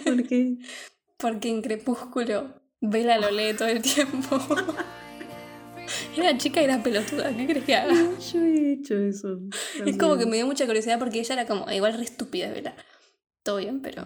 [0.03, 0.57] ¿Por qué?
[1.17, 4.39] Porque en Crepúsculo Bella lo lee todo el tiempo.
[6.17, 7.35] Era chica y era pelotuda.
[7.35, 7.93] ¿Qué crees que haga?
[7.93, 9.39] Yo he hecho eso.
[9.85, 10.29] Es como que también.
[10.29, 12.73] me dio mucha curiosidad porque ella era como igual re estúpida, ¿verdad?
[13.43, 14.05] Todo bien, pero...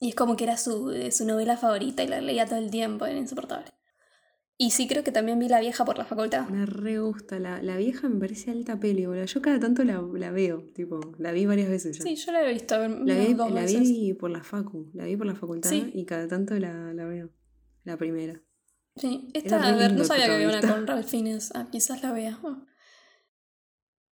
[0.00, 2.70] Y es como que era su, eh, su novela favorita y la leía todo el
[2.70, 3.66] tiempo, era insoportable.
[4.56, 6.48] Y sí creo que también vi La vieja por la facultad.
[6.48, 7.38] Me re gusta.
[7.38, 9.24] La, la vieja me parece alta peli, boludo.
[9.24, 12.04] Yo cada tanto la, la veo, tipo, la vi varias veces ya.
[12.04, 13.80] Sí, yo la he visto la vi, dos la veces.
[13.80, 15.90] vi por la facu, la vi por la facultad Sí.
[15.94, 17.30] y cada tanto la, la veo.
[17.84, 18.40] La primera.
[18.96, 21.52] Sí, esta, re a ver, no sabía que había una con Ralph Fiennes.
[21.54, 22.38] Ah, quizás la vea.
[22.44, 22.66] Ah.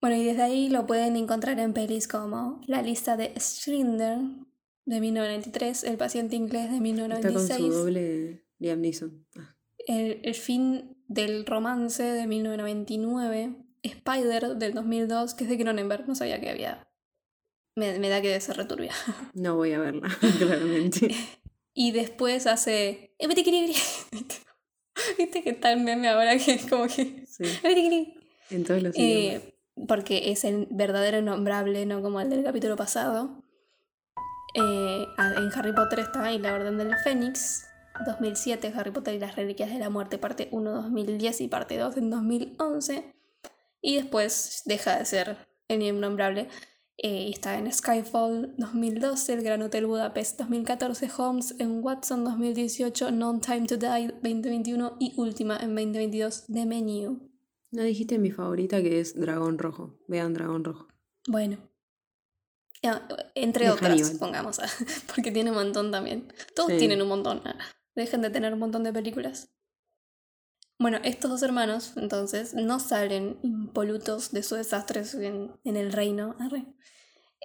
[0.00, 4.18] Bueno, y desde ahí lo pueden encontrar en pelis como La lista de Strinder
[4.84, 9.26] de 1993, El paciente inglés de Está con su 1996, doble Liam Neeson.
[9.36, 9.56] Ah,
[9.86, 16.14] el, el fin del romance de 1999, Spider del 2002, que es de Cronenberg, no
[16.14, 16.88] sabía que había.
[17.74, 18.92] Me, me da que debe ser returbia.
[19.34, 20.08] No voy a verla,
[20.38, 21.14] claramente.
[21.78, 23.14] Y después hace.
[23.18, 23.74] "Epitikiri".
[25.18, 27.26] Viste que está el meme ahora que es como que.
[27.28, 28.14] Sí, "Epitikiri".
[28.50, 29.42] en todos los idiomas.
[29.42, 29.54] Eh,
[29.86, 33.42] porque es el verdadero nombrable, no como el del capítulo pasado.
[34.54, 37.66] Eh, en Harry Potter está y la Orden del Fénix,
[38.06, 41.94] 2007, Harry Potter y las Reliquias de la Muerte, parte 1, 2010 y parte 2
[41.98, 43.12] en 2011.
[43.82, 45.36] Y después deja de ser
[45.68, 46.48] el innombrable.
[46.98, 53.38] Eh, está en Skyfall 2012, El Gran Hotel Budapest 2014, Holmes en Watson 2018, No
[53.38, 57.30] Time to Die 2021 y última en 2022, The Menu.
[57.70, 59.98] No dijiste mi favorita que es Dragón Rojo.
[60.08, 60.88] Vean Dragón Rojo.
[61.28, 61.58] Bueno.
[62.82, 64.18] Ah, Entre De otras, Hannibal.
[64.18, 64.58] pongamos,
[65.14, 66.32] porque tiene un montón también.
[66.54, 66.78] Todos Sí.
[66.78, 67.42] tienen un montón.
[67.44, 67.58] ah,
[67.94, 69.50] Dejen de tener un montón de películas.
[70.78, 76.36] Bueno, estos dos hermanos, entonces, no salen impolutos de sus desastres en, en el reino.
[76.38, 76.66] arre.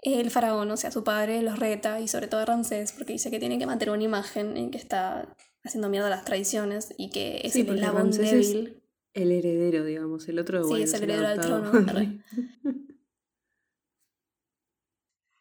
[0.03, 3.29] El faraón, o sea, su padre, los reta, y sobre todo a Ramsés, porque dice
[3.29, 7.09] que tiene que mantener una imagen en que está haciendo mierda a las tradiciones y
[7.09, 8.83] que es Sí, el eslabón Ramsés es débil.
[9.13, 10.27] El heredero, digamos.
[10.27, 11.71] El otro, Sí, bueno, es el heredero adoptado.
[11.71, 12.21] trono.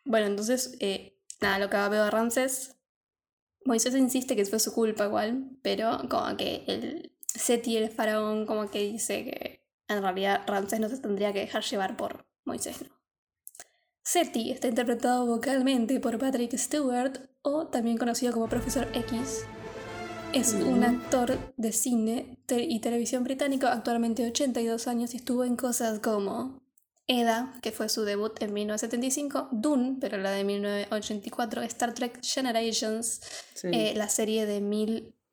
[0.04, 2.76] Bueno, entonces, eh, nada, lo que veo a Ramses,
[3.64, 8.70] Moisés insiste que fue su culpa igual, pero como que el Seti, el faraón, como
[8.70, 12.88] que dice que en realidad Ramsés no se tendría que dejar llevar por Moisés, ¿no?
[14.02, 19.44] Seti está interpretado vocalmente por Patrick Stewart, o también conocido como Profesor X.
[20.32, 25.56] Es un actor de cine te- y televisión británico, actualmente 82 años, y estuvo en
[25.56, 26.60] cosas como
[27.06, 33.20] Eda, que fue su debut en 1975, Dune, pero la de 1984, Star Trek Generations,
[33.54, 33.68] Sí.
[33.72, 34.60] eh, la serie de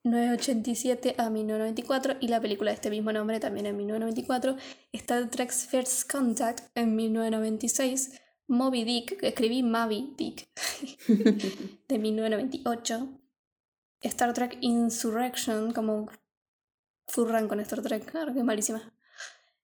[0.03, 4.55] 1987 a 1994 y la película de este mismo nombre también en 1994,
[4.93, 10.47] Star Trek First Contact en 1996, Moby Dick, que escribí Moby Dick,
[11.87, 13.19] de 1998,
[14.01, 16.09] Star Trek Insurrection, como
[17.07, 18.93] furran con Star Trek, claro que es malísima,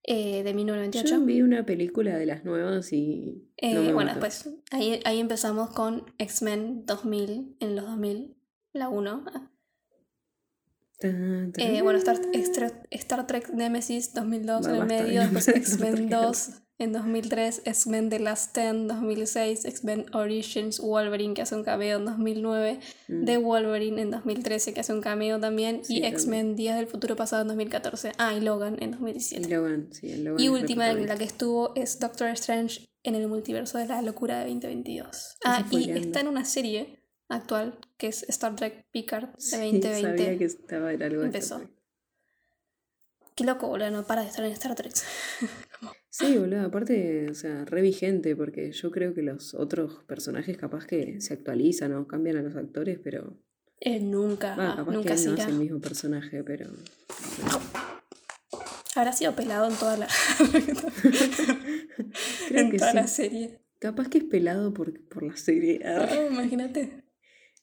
[0.05, 1.25] eh, de Yo 1998.
[1.25, 3.49] vi una película de las nuevas y.
[3.55, 4.19] Eh, no bueno, mató.
[4.19, 8.35] pues ahí, ahí empezamos con X-Men 2000, en los 2000,
[8.73, 9.23] la 1.
[11.03, 16.27] Eh, bueno, Star, Star, Star Trek Nemesis 2002 en el medio, no después X-Men acuerdo.
[16.27, 16.49] 2
[16.79, 22.05] en 2003, X-Men The Last Stand 2006, X-Men Origins Wolverine que hace un cameo en
[22.05, 23.25] 2009, Mm.
[23.25, 26.05] The Wolverine en 2013 que hace un cameo también Sí, y.
[26.05, 28.13] X-Men Días del Futuro Pasado en 2014.
[28.17, 29.49] Ah, y Logan en Y 2017.
[29.49, 33.27] Logan, sí, el Logan Y última en la que estuvo es Doctor Strange en el
[33.27, 35.35] multiverso de la locura de 2022.
[35.45, 40.01] Ah, y está en una serie actual que es Star Trek Picard de Sí, 2020.
[40.01, 41.61] sabía que estaba en algo Empezó.
[43.35, 44.93] Qué loco, boludo, no para de estar en Star Trek.
[46.09, 50.85] Sí, boludo, aparte, o sea, re vigente, porque yo creo que los otros personajes capaz
[50.85, 53.35] que se actualizan o cambian a los actores, pero.
[53.79, 55.43] Él nunca, Ah, capaz nunca que se no irá.
[55.45, 56.69] hace el mismo personaje, pero.
[58.95, 60.07] Habrá sido pelado en toda la,
[62.47, 63.59] Creo en que toda la serie.
[63.79, 65.81] Capaz que es pelado por, por la serie.
[65.83, 67.02] Ah, imagínate.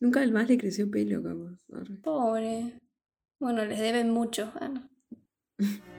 [0.00, 1.92] Nunca más le creció pelo, capaz.
[2.02, 2.80] Pobre.
[3.38, 4.52] Bueno, les deben mucho.
[4.60, 4.88] No.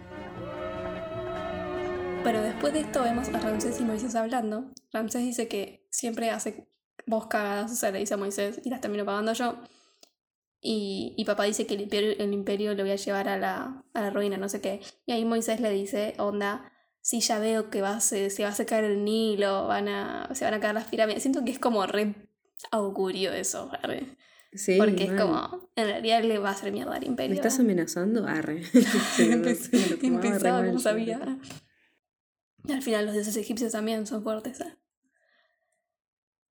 [2.24, 4.72] Bueno, después de esto vemos a Ramsés y Moisés hablando.
[4.93, 6.68] Ramsés dice que siempre hace
[7.08, 9.58] vos cagadas, o sea, le dice a Moisés y las termino pagando yo.
[10.62, 13.84] Y, y papá dice que el imperio, el imperio lo voy a llevar a la,
[13.95, 14.82] a la ruina, no sé qué.
[15.08, 16.72] Y ahí Moisés le dice, onda,
[17.02, 20.30] sí, ya veo que va a se, se va a secar el Nilo, van a,
[20.36, 21.24] se van a caer las pirámides.
[21.24, 22.31] Siento que es como re
[22.72, 24.18] augurio eso, arre.
[24.53, 27.30] Sí, porque es como, en realidad le va a hacer mierda al imperio.
[27.30, 28.28] ¿Me estás amenazando?
[28.28, 28.64] Arre.
[30.01, 30.78] Empezaba, yo.
[30.78, 31.39] sabía.
[32.68, 34.59] Y al final los dioses egipcios también son fuertes.
[34.59, 34.76] ¿eh?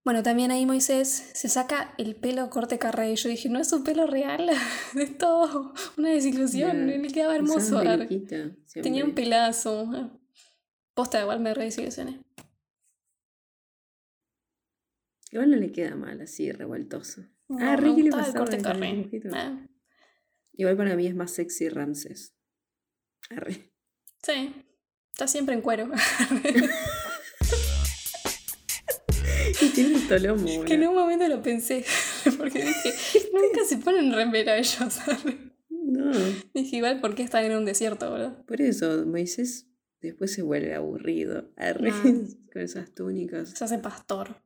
[0.03, 3.13] Bueno, también ahí Moisés se saca el pelo corte carré.
[3.13, 4.49] Y yo dije, no es un pelo real,
[4.97, 6.87] es todo una desilusión.
[6.87, 7.83] Le quedaba hermoso.
[8.83, 10.11] Tenía un pelazo.
[10.95, 12.23] Posta, igual me re desilusioné.
[15.31, 17.23] Igual no le queda mal así, revueltoso.
[17.49, 18.89] No, ah, Ricky le pasaba el corte.
[19.25, 19.69] ¿eh?
[20.53, 22.35] Igual para mí es más sexy Ramses.
[23.31, 23.73] Arre.
[24.23, 24.55] Sí,
[25.13, 25.91] está siempre en cuero.
[29.63, 29.97] Y tiene
[30.33, 31.85] un que en un momento lo pensé,
[32.39, 32.95] porque dije,
[33.33, 34.79] nunca se ponen remera ellos.
[35.69, 36.13] No,
[36.55, 38.45] Dije, igual, ¿por qué están en un desierto, boludo?
[38.47, 39.67] por eso, Moisés
[40.01, 41.51] Después se vuelve aburrido.
[41.57, 42.27] arre, Mal.
[42.53, 43.51] Con esas túnicas.
[43.51, 44.43] Se hace pastor.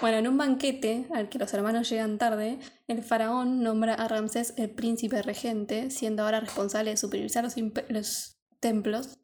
[0.00, 4.54] Bueno, en un banquete al que los hermanos llegan tarde, el faraón nombra a Ramsés
[4.56, 7.44] el príncipe regente, siendo ahora responsable de supervisar
[7.88, 9.18] los, templos.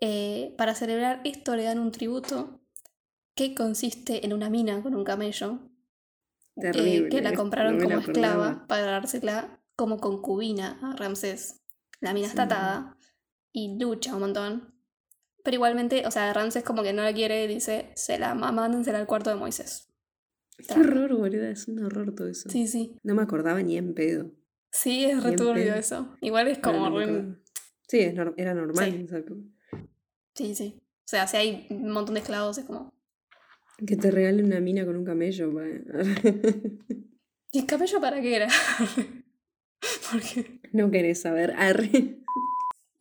[0.00, 2.60] Eh, para celebrar esto le dan un tributo
[3.34, 5.70] que consiste en una mina con un camello,
[6.56, 11.62] eh, que la compraron no me como la esclava para dársela como concubina a Ramsés.
[12.00, 12.46] La mina está Sí.
[12.46, 12.96] atada
[13.52, 14.79] y lucha un montón.
[15.42, 18.98] Pero igualmente, o sea, Ramsés como que no la quiere y dice, se la mándensela
[18.98, 19.88] al cuarto de Moisés.
[20.68, 21.50] Qué horror, boluda.
[21.50, 22.48] Es un horror todo eso.
[22.50, 22.98] Sí, sí.
[23.02, 24.30] No me acordaba ni en pedo.
[24.72, 26.14] Sí, es returbio eso.
[26.20, 27.34] Igual es como no re-.
[27.88, 29.06] Sí, era normal.
[29.08, 29.08] Sí.
[30.34, 30.80] Sí, sí.
[30.80, 32.94] O sea, si hay un montón de esclavos, es como.
[33.84, 35.52] Que te regalen una mina con un camello.
[35.52, 35.62] pa.
[37.52, 38.48] ¿Y el cabello para qué era?
[40.12, 40.60] Porque.
[40.72, 41.52] no querés saber.
[41.56, 42.20] Arre.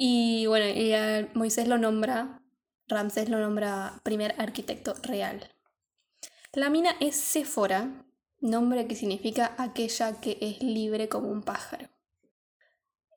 [0.02, 2.41] Y bueno, Moisés lo nombra.
[2.88, 5.52] Ramsés lo nombra primer arquitecto real.
[6.54, 8.06] La mina es Séfora,
[8.39, 11.89] nombre que significa aquella que es libre como un pájaro.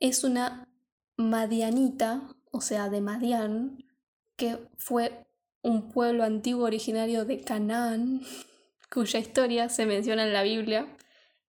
[0.01, 0.69] Es una
[1.17, 3.85] madianita, o sea, de Madián,
[4.37, 5.25] que fue
[5.63, 8.23] un pueblo antiguo originario de Canaán,
[8.93, 10.97] cuya historia se menciona en la Biblia,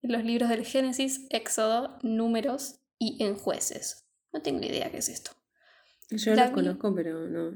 [0.04, 4.03] en los libros del Génesis, Éxodo, Números y en Jueces.
[4.34, 5.32] No tengo ni idea qué es esto.
[6.10, 7.52] Yo La los vi- conozco, pero no.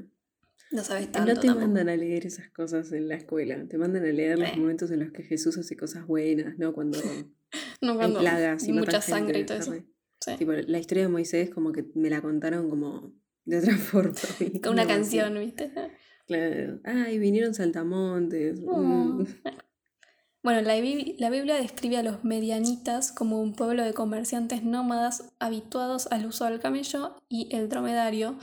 [0.70, 1.66] No sabes tanto No te tampoco.
[1.66, 3.66] mandan a leer esas cosas en la escuela.
[3.68, 4.56] Te mandan a leer los Eh.
[4.56, 6.72] momentos en los que Jesús hace cosas buenas, ¿no?
[6.74, 6.98] Cuando
[7.80, 9.74] No, hay cuando plagas y, mucha gente, sangre y todo eso.
[10.20, 10.36] Sí.
[10.36, 13.12] Tipo, la historia de Moisés como que me la contaron como
[13.44, 14.14] de otra forma.
[14.62, 15.72] Con una canción, ¿viste?
[16.26, 16.80] Claro.
[16.84, 18.60] Ay, vinieron saltamontes.
[18.66, 18.76] Oh.
[18.78, 19.26] mm.
[20.42, 26.06] Bueno, la, la Biblia describe a los medianitas como un pueblo de comerciantes nómadas habituados
[26.10, 28.38] al uso del camello y el dromedario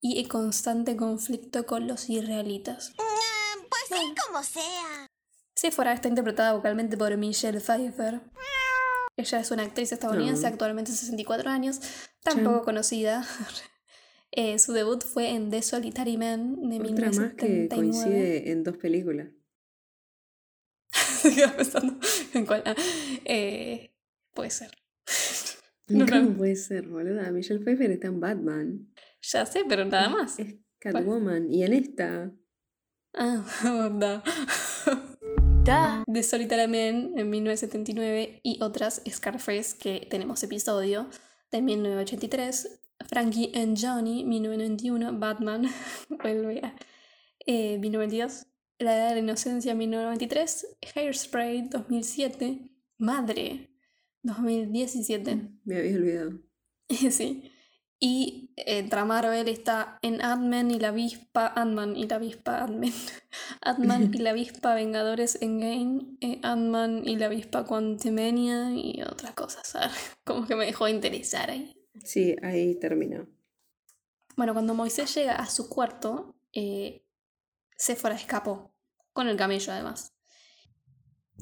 [0.00, 2.92] y en constante conflicto con los israelitas.
[2.96, 5.06] Pues sí, como sea.
[5.54, 8.20] Sephora está interpretada vocalmente por Michelle Pfeiffer.
[9.16, 10.48] Ella es una actriz estadounidense, No.
[10.48, 11.80] actualmente 64 años,
[12.22, 13.26] tampoco conocida.
[14.32, 17.68] Eh, su debut fue en The Solitary Man de Otra más que 1979.
[17.74, 19.26] coincide en dos películas.
[21.56, 21.96] Pensando
[22.34, 22.62] en cuál.
[22.66, 22.74] ah,
[23.24, 23.92] eh,
[24.34, 24.70] puede ser.
[25.88, 26.36] No, ¿Cómo no.
[26.36, 27.32] puede ser, boluda?
[27.32, 28.86] Michelle Pfeiffer está en Batman.
[29.22, 30.38] Ya sé, pero nada más.
[30.38, 31.52] Es Catwoman.
[31.52, 32.30] Y en esta.
[33.12, 34.22] Ah, onda.
[36.06, 41.08] The Solitary Man en 1979 y otras Scarface que tenemos episodio
[41.50, 42.80] de 1983.
[43.08, 45.18] Frankie and Johnny 1991.
[45.18, 45.68] Batman
[46.08, 46.74] vuelve a
[47.46, 48.46] eh, 1992.
[48.80, 50.78] La Edad de la Inocencia 1993.
[50.94, 52.70] Hairspray 2007.
[52.96, 53.68] Madre
[54.22, 55.50] 2017.
[55.64, 56.32] Me había olvidado.
[57.10, 57.52] Sí.
[58.02, 62.90] Y entre Marvel está en Ant-Man y la avispa, Ant-Man y la avispa, Ant-Man,
[63.60, 69.68] Ant-Man y la avispa Vengadores Endgame, eh, Ant-Man y la avispa Quantumania y otras cosas.
[69.68, 69.92] ¿sabes?
[70.24, 71.76] Como que me dejó de interesar ahí.
[72.02, 73.28] Sí, ahí terminó.
[74.34, 77.04] Bueno, cuando Moisés llega a su cuarto, eh,
[77.80, 78.74] Séfora escapó,
[79.14, 80.12] con el camello además.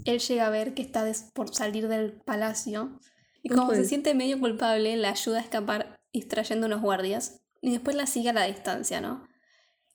[0.05, 3.01] Él llega a ver que está por salir del palacio
[3.43, 7.73] y ¿Cómo como se siente medio culpable, la ayuda a escapar distrayendo unos guardias y
[7.73, 9.27] después la sigue a la distancia, ¿no?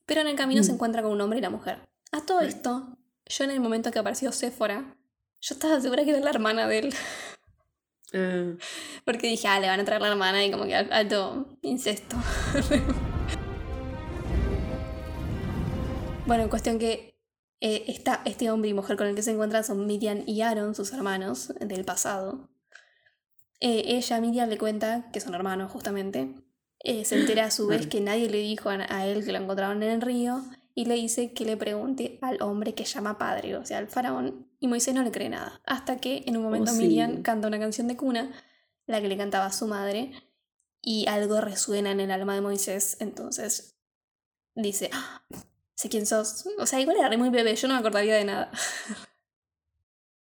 [0.05, 0.75] Pero en el camino se Mm.
[0.75, 1.87] encuentra con un hombre y la mujer.
[2.11, 4.97] A todo esto, yo en el momento que apareció Séfora,
[5.39, 6.93] yo estaba segura que era la hermana de él.
[8.13, 8.51] Ah,
[9.05, 12.17] Porque dije, ah, le van a traer la hermana y como que al- alto incesto.
[16.25, 17.19] bueno, en cuestión que
[17.59, 20.75] eh, está este hombre y mujer con el que se encuentran son Miriam y Aaron,
[20.75, 22.49] sus hermanos del pasado.
[23.59, 26.35] Eh, ella, Miriam, le cuenta que son hermanos justamente.
[26.79, 29.37] Eh, se entera a su vez que nadie le dijo a, a él que lo
[29.37, 30.43] encontraron en el río
[30.75, 34.49] y le dice que le pregunte al hombre que llama padre, o sea, al faraón,
[34.59, 35.61] y Moisés no le cree nada.
[35.65, 36.79] Hasta que en un momento sí.
[36.79, 38.31] Miriam canta una canción de cuna,
[38.85, 40.11] la que le cantaba a su madre,
[40.81, 43.77] y algo resuena en el alma de Moisés, entonces
[44.55, 45.23] dice, "Ah,
[45.75, 46.45] sé quién sos.
[46.57, 48.51] O sea, igual era re muy bebé, yo no me acordaría de nada.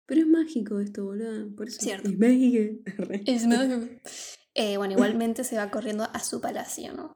[0.05, 1.45] Pero es mágico esto, boluda.
[1.55, 2.09] Por eso Cierto.
[2.09, 2.79] es mágico.
[3.25, 3.67] Es más-
[4.53, 7.13] Eh, bueno, igualmente se va corriendo a su palacio, ¿no?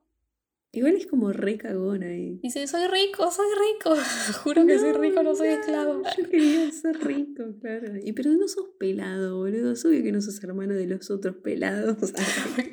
[0.73, 2.39] Igual es como re cagona ahí.
[2.43, 3.95] Dice, soy rico, soy rico.
[4.43, 6.03] Juro que soy rico, no soy esclavo.
[6.17, 7.93] Yo quería ser rico, claro.
[8.03, 9.71] Y pero no sos pelado, boludo.
[9.71, 11.97] Es obvio que no sos hermano de los otros pelados.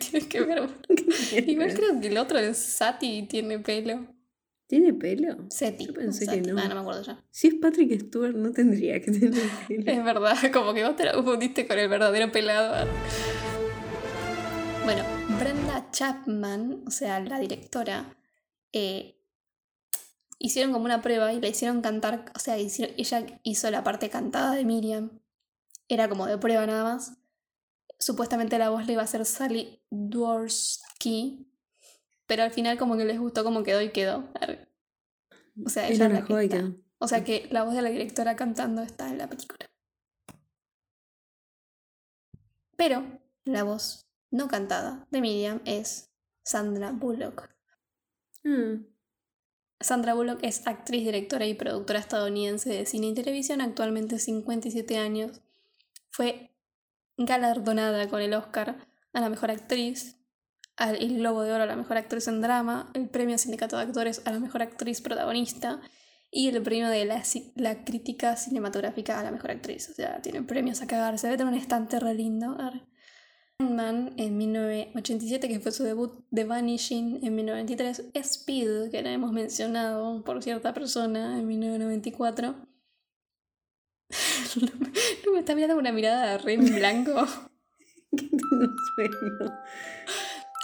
[0.00, 0.68] Tienes que ver.
[1.46, 4.13] Igual creo que el otro es Sati y tiene pelo.
[4.66, 5.46] ¿Tiene pelo?
[5.50, 5.86] Seti.
[5.86, 6.58] Yo pensé que no.
[6.60, 7.22] Ah, no me acuerdo ya.
[7.30, 9.32] Si es Patrick Stewart, no tendría que tener
[9.68, 9.90] pelo.
[9.92, 12.86] Es verdad, como que vos te la confundiste con el verdadero pelado.
[14.84, 15.02] Bueno,
[15.38, 18.16] Brenda Chapman, o sea, la directora,
[18.72, 19.16] eh,
[20.38, 24.10] hicieron como una prueba y la hicieron cantar, o sea, hicieron- ella hizo la parte
[24.10, 25.20] cantada de Miriam.
[25.88, 27.12] Era como de prueba nada más.
[27.98, 31.46] Supuestamente la voz le iba a ser Sally Dworsky,
[32.26, 34.28] pero al final como que les gustó como quedó y quedó.
[35.64, 36.56] O sea, ella la es la que mejor y está.
[36.58, 36.74] quedó.
[36.98, 39.70] O sea que la voz de la directora cantando está en la película.
[42.76, 46.10] Pero la voz no cantada de Miriam es
[46.44, 47.50] Sandra Bullock.
[48.44, 48.78] Ah,
[49.80, 55.42] Sandra Bullock es actriz, directora y productora estadounidense de cine y televisión, actualmente 57 años.
[56.10, 56.56] Fue
[57.16, 60.16] galardonada con el Oscar a la mejor actriz,
[60.76, 63.82] al el Globo de Oro a la mejor actriz en drama, el premio Sindicato de
[63.82, 65.80] Actores a la mejor actriz protagonista
[66.30, 67.22] y el premio de la,
[67.54, 69.88] la crítica cinematográfica a la mejor actriz.
[69.90, 71.28] O sea, tiene premios a cagarse.
[71.28, 72.56] Debe tener un estante re lindo.
[73.60, 79.32] Man en 1987, que fue su debut, The Vanishing en 1993, Speed, que la hemos
[79.32, 82.56] mencionado por cierta persona en 1994.
[85.26, 87.14] no, me, está mirando una mirada re en blanco.
[88.16, 89.54] que tengo sueño.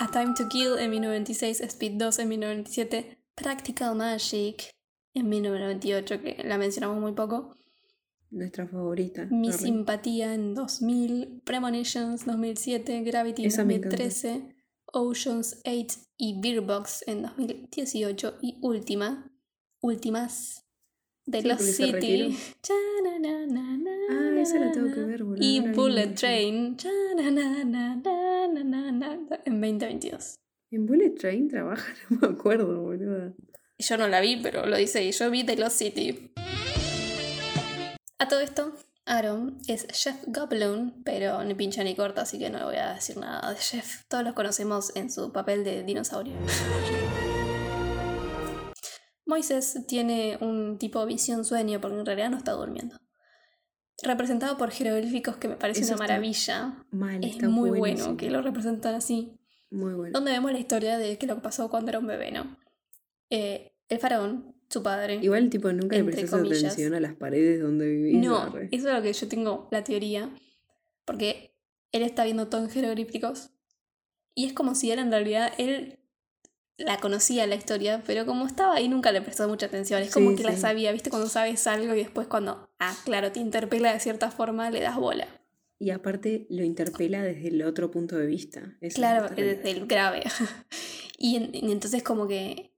[0.01, 4.70] A Time to Kill en 1996, Speed 2 en 1997, Practical Magic
[5.12, 7.55] en 1998, que la mencionamos muy poco.
[8.30, 9.26] Nuestra favorita.
[9.30, 9.53] Mi.
[9.53, 13.98] Simpatía en 2000, Premonitions 2007, Gravity en Esa me encanta.
[13.98, 19.30] 2013, Oceans 8 y Beer Box en 2018 y última,
[19.82, 20.64] últimas,
[21.26, 22.36] de Sí, se City.
[24.10, 26.14] Ah, esa la tengo que ver, boludo, Y Bullet.
[26.14, 26.76] Train
[29.46, 30.34] en 2022.
[30.72, 33.34] En Bullet Train trabaja, no me acuerdo, boludo.
[33.78, 36.32] Yo no la vi, pero lo dice y yo vi The Lost City.
[38.18, 38.74] A todo esto,
[39.06, 42.94] Aaron es Chef Goblin, pero ni pincha ni corta, así que no le voy a
[42.94, 44.04] decir nada de Chef.
[44.08, 46.34] Todos los conocemos en su papel de dinosaurio.
[49.31, 52.97] Moisés tiene un tipo visión sueño, porque en realidad no está durmiendo.
[54.03, 56.85] Representado por jeroglíficos que me parece Eso una maravilla.
[56.91, 58.07] Mal, Es muy buenísimo.
[58.09, 59.39] bueno que lo representan así
[59.70, 60.12] Muy bueno.
[60.14, 62.57] donde vemos la historia de qué es lo que pasó cuando era un bebé, ¿no?
[63.28, 65.16] Eh, el faraón, su padre.
[65.22, 66.64] Igual, tipo, nunca le Entre prestas comillas.
[66.64, 68.16] atención a las paredes donde vivís.
[68.26, 70.31] no, eso es lo que yo tengo la teoría.
[71.05, 71.57] Porque
[71.93, 73.51] él está viendo todo en jeroglíficos.
[74.35, 75.99] Y es como si él en realidad, él
[76.81, 80.03] la conocía la historia, pero como estaba ahí nunca le prestó mucha atención.
[80.03, 81.11] Es como Sí, que la sabía, ¿viste?
[81.11, 84.97] Cuando sabes algo y después cuando, ah, claro, te interpela de cierta forma, le das
[84.97, 85.26] bola.
[85.78, 88.76] Y aparte lo interpela desde el otro punto de vista.
[88.81, 90.24] Eso Claro, desde el grave.
[91.18, 92.74] y, en- y entonces como que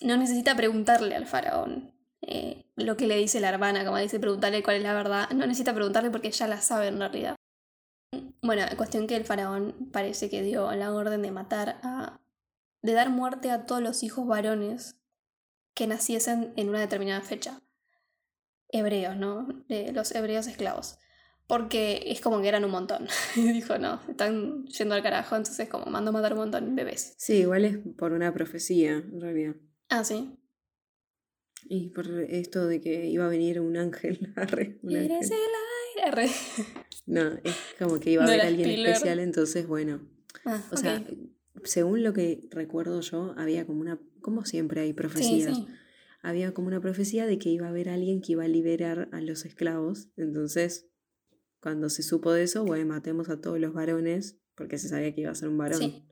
[0.00, 1.92] no necesita preguntarle al faraón
[2.22, 5.30] eh, lo que le dice la hermana, como dice preguntarle cuál es la verdad.
[5.30, 7.36] No necesita preguntarle porque ya la sabe en realidad.
[8.42, 12.20] Bueno, cuestión que el faraón parece que dio la orden de matar a...
[12.82, 14.96] de dar muerte a todos los hijos varones
[15.74, 17.60] que naciesen en una determinada fecha.
[18.68, 19.46] Hebreos, ¿no?
[19.68, 20.98] De los hebreos esclavos.
[21.46, 23.06] Porque es como que eran un montón.
[23.36, 26.84] Y dijo, no, están yendo al carajo, entonces como mando a matar un montón de
[26.84, 27.14] bebés.
[27.18, 29.54] Sí, igual es por una profecía, en realidad.
[29.88, 30.36] Ah, sí.
[31.68, 34.32] Y por esto de que iba a venir un ángel.
[34.36, 35.38] arre, un Eres ángel.
[35.38, 36.10] el aire.
[36.10, 36.30] Re.
[37.06, 40.00] No, es como que iba a No haber alguien especial, entonces bueno.
[40.44, 41.02] Ah, O sea,
[41.64, 45.66] según lo que recuerdo yo, había como una, como siempre hay profecías, sí.
[46.22, 49.20] había como una profecía de que iba a haber alguien que iba a liberar a
[49.20, 50.08] los esclavos.
[50.16, 50.88] Entonces,
[51.60, 55.22] cuando se supo de eso, bueno, matemos a todos los varones, porque se sabía que
[55.22, 55.78] iba a ser un varón.
[55.78, 56.02] Sí.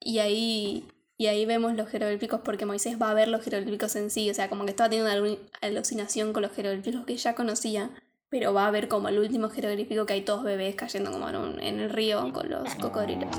[0.00, 0.84] Y ahí,
[1.16, 4.34] y ahí vemos los jeroglíficos porque Moisés va a ver los jeroglíficos en sí, o
[4.34, 7.90] sea, como que estaba teniendo una alu- alucinación con los jeroglíficos que ya conocía,
[8.28, 11.36] pero va a ver como el último jeroglífico que hay todos bebés cayendo como en,
[11.36, 13.34] un- en el río con los cocodrilos.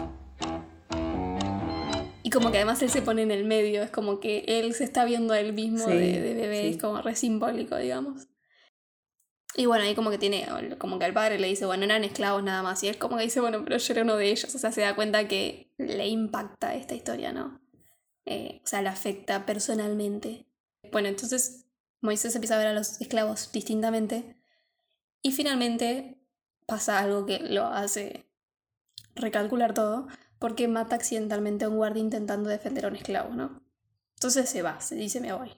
[2.27, 4.83] Y como que además él se pone en el medio, es como que él se
[4.83, 6.67] está viendo a él mismo Sí, de, de bebé, sí.
[6.71, 8.27] es como re simbólico, digamos.
[9.55, 10.45] Y bueno, ahí como que tiene,
[10.77, 12.83] como que al padre le dice, bueno, eran esclavos nada más.
[12.83, 14.53] Y él como que dice, bueno, pero yo era uno de ellos.
[14.53, 17.61] O sea, se da cuenta que le impacta esta historia, ¿no?
[18.25, 20.49] Eh, o sea, le afecta personalmente.
[20.91, 21.65] Bueno, entonces
[22.01, 24.35] Moisés empieza a ver a los esclavos distintamente.
[25.21, 26.19] Y finalmente
[26.65, 28.29] pasa algo que lo hace
[29.15, 30.09] recalcular todo,
[30.39, 33.61] porque mata accidentalmente a un guardia intentando defender a un esclavo, ¿no?
[34.15, 35.51] Entonces se va, se dice, me voy.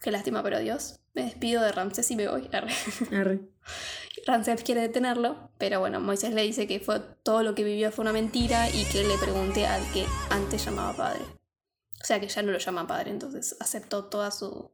[0.00, 1.00] Qué lástima, pero Dios.
[1.14, 2.48] Me despido de Ramsés y me voy.
[2.52, 2.72] Arre.
[3.12, 3.40] Arre.
[4.26, 8.02] Ramsés quiere detenerlo, pero bueno, Moisés le dice que fue todo lo que vivió fue
[8.02, 11.22] una mentira y que le pregunte al que antes llamaba padre.
[12.02, 14.70] O sea que ya no lo llama padre, entonces aceptó toda su...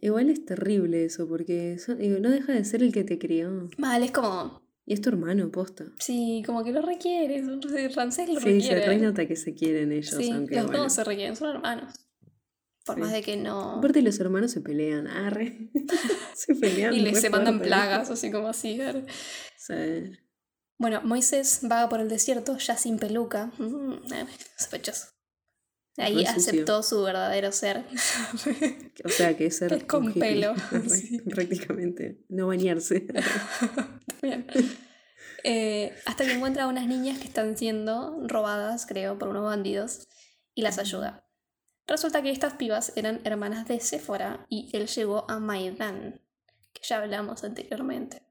[0.00, 1.78] Igual es terrible eso, porque
[2.20, 3.68] no deja de ser el que te crió.
[3.78, 4.65] Mal, es como...
[4.88, 5.84] Y es tu hermano, posta.
[5.98, 7.42] Sí, como que lo requiere.
[7.94, 8.86] Ramsés lo Sí, se requiere.
[8.86, 10.82] re nota que se quieren ellos, Sí, aunque los bueno.
[10.84, 11.92] dos se requieren, son hermanos.
[12.84, 13.00] Por Sí.
[13.00, 13.78] más de que no.
[13.78, 15.70] Aparte los hermanos se pelean, arre.
[16.36, 16.94] se pelean.
[16.94, 18.80] Y les se mandan plagas, así como así.
[18.80, 19.06] a ver.
[19.58, 19.74] Sí.
[20.78, 23.50] Bueno, Moisés vaga por el desierto ya sin peluca.
[23.58, 24.26] Mm, eh,
[24.56, 25.06] sospechoso.
[25.98, 27.84] Ahí aceptó su verdadero ser.
[29.04, 30.54] O sea que es ser Es con pelo,
[30.88, 31.20] sí.
[31.20, 32.24] prácticamente.
[32.28, 33.06] No bañarse.
[34.22, 34.46] Bien.
[35.44, 40.08] Eh, hasta que encuentra a unas niñas que están siendo robadas, creo, por unos bandidos
[40.54, 41.24] y las ayuda.
[41.86, 46.20] Resulta que estas pibas eran hermanas de Séfora y él llegó a Maidán,
[46.72, 48.22] que ya hablamos anteriormente.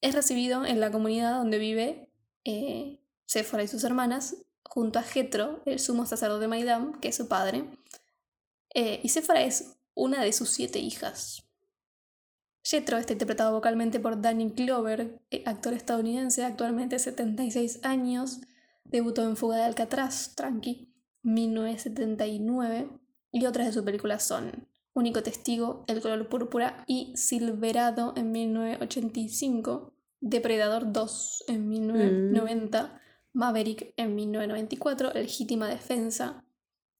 [0.00, 2.12] Es recibido en la comunidad donde vive
[2.44, 4.36] eh, Séfora y sus hermanas,
[4.70, 7.64] junto a Jetro, el sumo sacerdote de Maidán, que es su padre.
[8.72, 11.42] Eh, y Séfora es una de sus siete hijas.
[12.62, 18.42] Jetro está interpretado vocalmente por Danny Glover, eh, actor estadounidense, actualmente 76 años.
[18.84, 22.88] Debutó en Fuga de Alcatraz, Tranqui, 1979.
[23.32, 29.94] Y otras de sus películas son Único Testigo, El color púrpura y Silverado en 1985.
[30.20, 32.99] Depredador 2 en 1990.
[33.32, 35.12] Maverick en 1994.
[35.14, 36.44] Legítima Defensa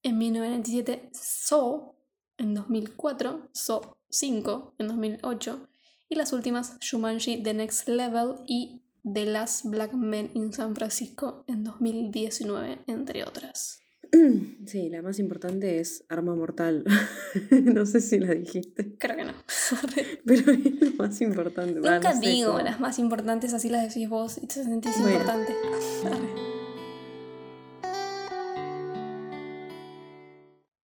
[0.03, 1.11] en 1997.
[1.12, 1.95] Saw
[2.39, 3.49] en 2004.
[3.53, 5.68] Saw 5 en 2008
[6.09, 11.45] y las últimas Shumanji The Next Level y The Last Black Men in San Francisco
[11.47, 13.81] en 2019, entre otras.
[14.66, 16.84] Sí, la más importante es Arma Mortal.
[17.50, 19.32] no sé si la dijiste, Creo que no.
[20.24, 21.80] pero es lo más importante.
[21.80, 22.64] Va, Nunca no sé digo cómo.
[22.64, 25.11] las más importantes, así las decís vos y te sentís Bueno.
[25.12, 25.54] importante.
[26.04, 26.50] Arre.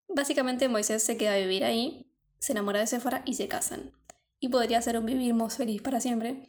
[0.08, 3.92] Básicamente Moisés se queda a vivir ahí, se enamora de Sephora y se casan.
[4.40, 6.44] Y podría ser un vivimos feliz para siempre,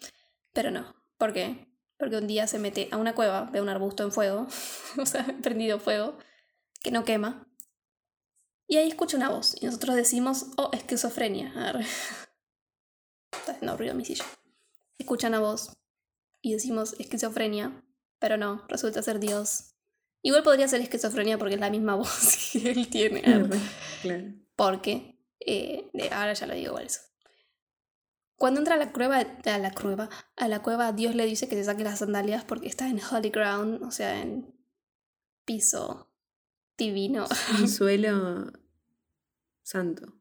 [0.53, 0.95] pero no.
[1.17, 1.69] ¿Por qué?
[1.99, 4.47] Porque un día se mete a una cueva, ve un arbusto en fuego,
[4.99, 6.19] o sea, prendido fuego,
[6.85, 7.49] que no quema.
[8.69, 11.53] Y ahí escucha una voz y nosotros decimos, oh, esquizofrenia.
[13.33, 14.25] Está haciendo ruido mi silla.
[14.99, 15.73] Escuchan una voz
[16.41, 17.83] y decimos esquizofrenia,
[18.21, 19.75] pero no, resulta ser Dios.
[20.23, 23.23] Igual podría ser esquizofrenia porque es la misma voz que él tiene.
[24.03, 24.35] Claro.
[24.55, 27.01] Porque, eh, de- ahora ya lo digo igual eso.
[28.37, 31.57] Cuando entra a la cueva, a la cueva, a la cueva, Dios le dice que
[31.57, 34.55] se saque las sandalias porque está en holy ground, o sea, en
[35.47, 36.14] piso
[36.79, 37.27] divino.
[37.59, 38.53] Un suelo
[39.63, 40.15] santo.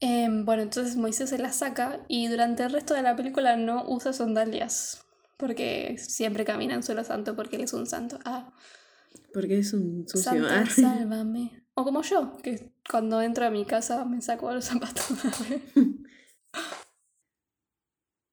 [0.00, 3.84] Em, bueno, entonces Moisés se las saca y durante el resto de la película no
[3.86, 5.04] usa sandalias
[5.36, 8.18] porque siempre camina en suelo santo porque él es un santo.
[8.24, 8.52] Ah,
[9.32, 10.32] Porque es un sucio.
[10.32, 10.70] Santo, arre.
[10.70, 11.64] sálvame.
[11.74, 15.06] O como yo, que cuando entro a mi casa me saco los zapatos.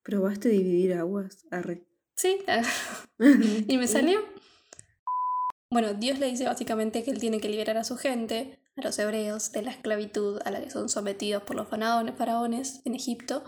[0.03, 1.45] ¿Probaste dividir aguas?
[1.51, 1.85] Arre.
[2.15, 2.39] sí,
[3.67, 4.19] y me salió.
[5.69, 8.97] Bueno, Dios le dice básicamente que él tiene que liberar a su gente, a los
[8.99, 13.43] hebreos, de la esclavitud a la que son sometidos por los faraones, en Egipto,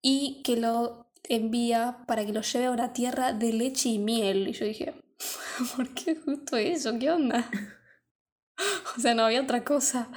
[0.00, 4.46] y que lo envía para que lo lleve a una tierra de leche y miel.
[4.48, 4.94] Y yo dije,
[5.76, 6.98] ¿por qué justo eso?
[6.98, 7.48] ¿Qué onda?
[8.96, 10.08] O sea, no había otra cosa.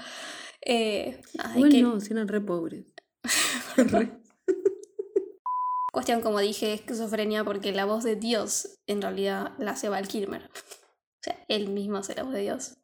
[0.61, 2.93] Eh, nada, Igual que- no, si eran re pobres.
[5.91, 10.51] Cuestión, como dije, esquizofrenia porque la voz de Dios en realidad la hace Val Kilmer.
[11.25, 12.77] O sea, él mismo hace la voz de Dios.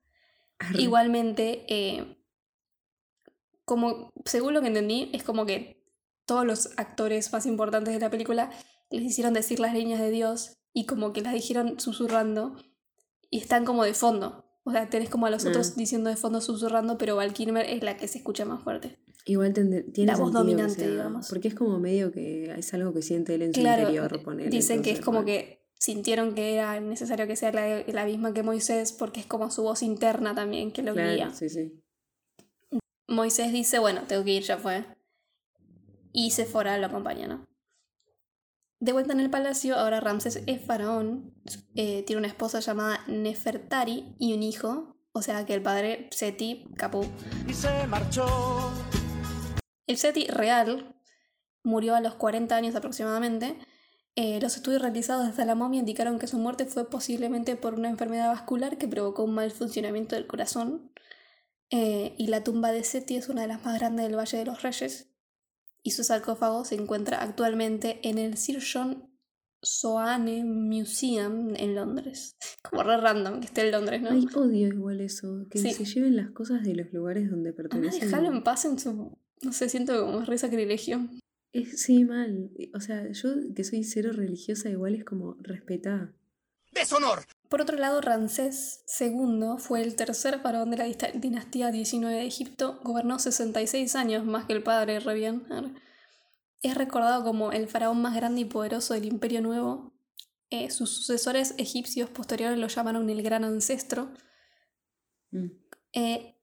[0.74, 2.18] Igualmente, eh,
[3.66, 5.86] como según lo que entendí, es como que
[6.26, 8.50] todos los actores más importantes de la película
[8.90, 12.56] les hicieron decir las líneas de Dios y como que las dijeron susurrando
[13.30, 14.46] y están como de fondo.
[14.64, 15.74] O sea, tenés como a los otros Ah.
[15.78, 18.98] diciendo de fondo susurrando, pero Val Kilmer es la que se escucha más fuerte.
[19.26, 21.30] Igual tiene La voz sentido dominante, sea- digamos.
[21.30, 24.24] Porque es como medio que es algo que siente él en su Claro, interior.
[24.24, 25.28] ponele, dicen que es como bueno.
[25.28, 29.50] que sintieron que era necesario que sea la, la misma que Moisés porque es como
[29.50, 31.34] su voz interna también que lo Claro, guía.
[31.34, 31.82] sí, sí.
[33.08, 34.86] Moisés dice, bueno, tengo que ir, ya fue.
[36.14, 37.46] Y Sephora lo acompaña, ¿no?
[38.80, 41.34] De vuelta en el palacio, ahora Ramses es faraón,
[41.76, 46.66] eh, tiene una esposa llamada Nefertari y un hijo, o sea que el padre Seti,
[46.78, 47.06] Capú.
[47.48, 48.26] y se marchó.
[49.88, 50.96] El Seti real
[51.64, 53.58] murió a los 40 años aproximadamente.
[54.16, 57.90] Eh, los estudios realizados desde la momia indicaron que su muerte fue posiblemente por una
[57.90, 60.92] enfermedad vascular que provocó un mal funcionamiento del corazón.
[61.70, 64.46] Eh, y la tumba de Seti es una de las más grandes del Valle de
[64.46, 65.10] los Reyes.
[65.84, 69.10] Y su sarcófago se encuentra actualmente en el Sir John
[69.64, 72.36] Soane Museum en Londres.
[72.70, 74.10] Como re random que esté en Londres, ¿no?
[74.12, 75.46] Ay, odio igual eso.
[75.50, 75.72] Que Sí.
[75.72, 78.02] se lleven las cosas de los lugares donde Además, pertenecen.
[78.02, 79.18] dejarlo en paz en su...
[79.42, 81.08] No sé, siento como es re sacrilegio.
[81.54, 82.52] Es, sí, mal.
[82.74, 86.14] O sea, yo que soy cero religiosa, igual es como respetada.
[86.72, 87.26] ¡Deshonor!
[87.50, 90.86] Por otro lado, Ramsés II fue el tercer faraón de la
[91.16, 95.44] dinastía 19 de Egipto, gobernó 66 años más que el padre, re bien.
[96.62, 99.94] Es recordado como el faraón más grande y poderoso del Imperio Nuevo.
[100.50, 104.14] Eh, sus sucesores egipcios posteriores lo llamaron el Gran Ancestro.
[105.32, 105.48] Mm.
[105.92, 106.38] Eh,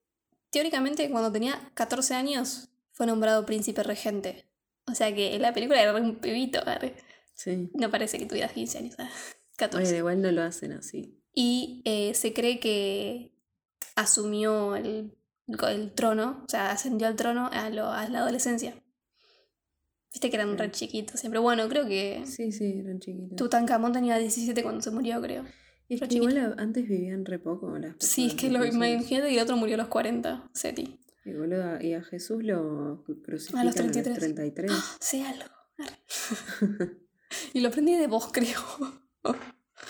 [0.50, 4.47] teóricamente, cuando tenía 14 años, fue nombrado príncipe regente.
[4.90, 6.60] O sea que en la película era re un pibito.
[7.34, 7.70] Sí.
[7.74, 9.08] no parece que tuvieras 15 años, ah,
[9.56, 9.84] 14.
[9.84, 11.20] Bueno, igual no lo hacen así.
[11.34, 13.32] Y eh, se cree que
[13.94, 15.14] asumió el,
[15.46, 18.74] el trono, o sea, ascendió al trono a, lo- a la adolescencia.
[20.12, 20.72] Viste que eran re Claro.
[20.72, 21.38] chiquitos siempre.
[21.38, 23.36] Bueno, creo que Sí, sí, eran chiquitos.
[23.36, 25.44] Tutankamón tenía 17 cuando se murió, creo.
[25.86, 28.64] Y es re que igual antes vivían re poco las Sí, es personas que lo
[28.66, 30.97] imagínate que el otro murió a los 40, Seti.
[31.24, 34.18] Y, y a Jesús lo cru- crucifican a los 33.
[34.18, 34.72] 33.
[35.00, 35.44] Sé algo.
[37.52, 38.58] Y lo aprendí de vos, creo.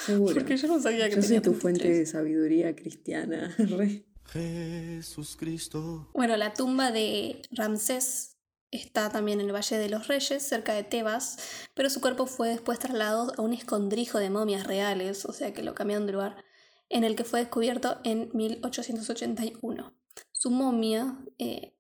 [0.04, 0.34] Seguro.
[0.34, 1.98] Porque yo no sabía que Yo tenía soy tu fuente 33.
[1.98, 3.54] de sabiduría cristiana.
[3.58, 4.04] re.
[4.32, 6.10] Jesús Cristo.
[6.14, 8.36] Bueno, la tumba de Ramsés
[8.70, 11.38] está también en el Valle de los Reyes, cerca de Tebas,
[11.74, 15.62] pero su cuerpo fue después trasladado a un escondrijo de momias reales, o sea que
[15.62, 16.44] lo cambiaron de lugar,
[16.90, 19.94] en el que fue descubierto en 1881.
[20.38, 21.74] Su momia eh,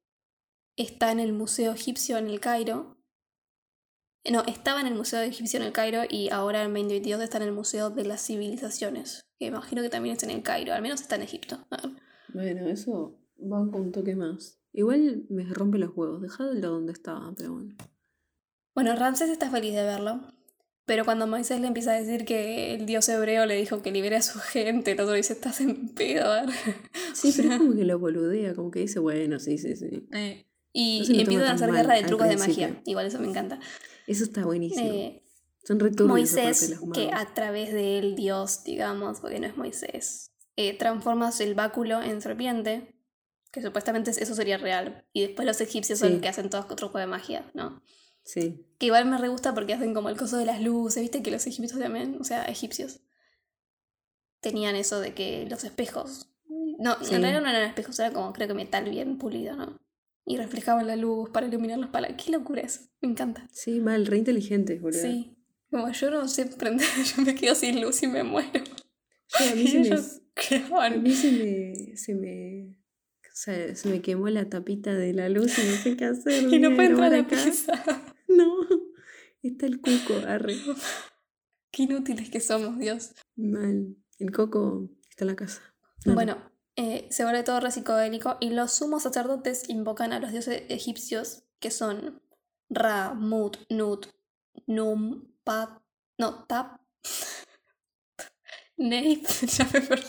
[0.74, 2.98] está en el Museo Egipcio en el Cairo.
[4.28, 7.44] No, estaba en el Museo Egipcio en el Cairo y ahora en 2022 está en
[7.44, 11.00] el Museo de las Civilizaciones, que imagino que también está en el Cairo, al menos
[11.00, 11.68] está en Egipto.
[12.34, 14.60] Bueno, eso va con un toque más.
[14.72, 16.20] Igual me rompe los huevos.
[16.20, 17.76] Dejadlo donde estaba, pero bueno.
[18.74, 20.34] Bueno, Ramsés está feliz de verlo.
[20.88, 24.16] Pero cuando Moisés le empieza a decir que el dios hebreo le dijo que libere
[24.16, 26.32] a su gente, el otro dice, estás en pedo.
[26.32, 26.54] a ver".
[27.14, 30.08] Sí, pero es como que lo boludea, como que dice, bueno, sí, sí, sí.
[30.72, 32.80] Y, No lo y empiezan toma a hacer guerra de trucos de magia.
[32.86, 33.60] Igual eso me encanta.
[34.06, 34.88] Eso está buenísimo.
[34.88, 35.22] Eh,
[35.62, 41.54] Son Moisés, que a través del dios, digamos, porque no es Moisés, eh, transformas el
[41.54, 42.94] báculo en serpiente,
[43.52, 45.04] que supuestamente eso sería real.
[45.12, 47.82] Y después los egipcios son los que hacen todos trucos de magia, ¿no?
[48.28, 48.62] Sí.
[48.78, 51.30] Que igual me re gusta porque hacen como el coso de las luces, viste que
[51.30, 53.00] los egipcios también, o sea, egipcios,
[54.42, 56.28] tenían eso de que los espejos.
[56.78, 57.14] No, Sí.
[57.14, 59.78] en realidad no eran espejos, era como creo que metal bien pulido, ¿no?
[60.26, 62.12] Y reflejaban la luz para iluminar los palas.
[62.22, 63.48] Qué locura eso, me encanta.
[63.50, 65.00] Sí, mal, re inteligentes, boludo.
[65.00, 65.34] Sí.
[65.70, 68.62] Como yo no sé prender, yo me quedo sin luz y me muero.
[68.62, 72.76] Yo, a mí Y se me, ellos, ¿qué a mí se me, se me,
[73.24, 76.42] o sea, se me quemó la tapita de la luz y no sé qué hacer.
[76.52, 78.14] Y no voy puede entrar a la acá.
[78.28, 78.56] No,
[79.42, 80.56] está el cuco, arre.
[81.70, 83.14] Qué inútiles que somos, Dios.
[83.36, 83.96] Mal.
[84.18, 85.62] El coco está en la casa.
[86.04, 86.14] Dale.
[86.14, 90.62] Bueno, eh, se vuelve todo re psicodélico y los sumos sacerdotes invocan a los dioses
[90.68, 92.22] egipcios que son
[92.70, 94.06] Ra, Mut, Nut,
[94.66, 95.82] Num, Pat,
[96.18, 96.80] no, Tap,
[98.76, 100.04] Neip, ya me perdí.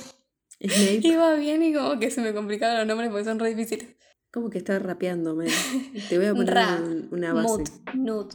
[0.62, 3.96] Snape, Iba bien y como que se me complicaron los nombres porque son re difíciles.
[4.32, 5.48] Como que está rapeando, man.
[6.10, 7.48] Te voy a poner Ra, un- una base.
[7.50, 8.34] Mut, Nut,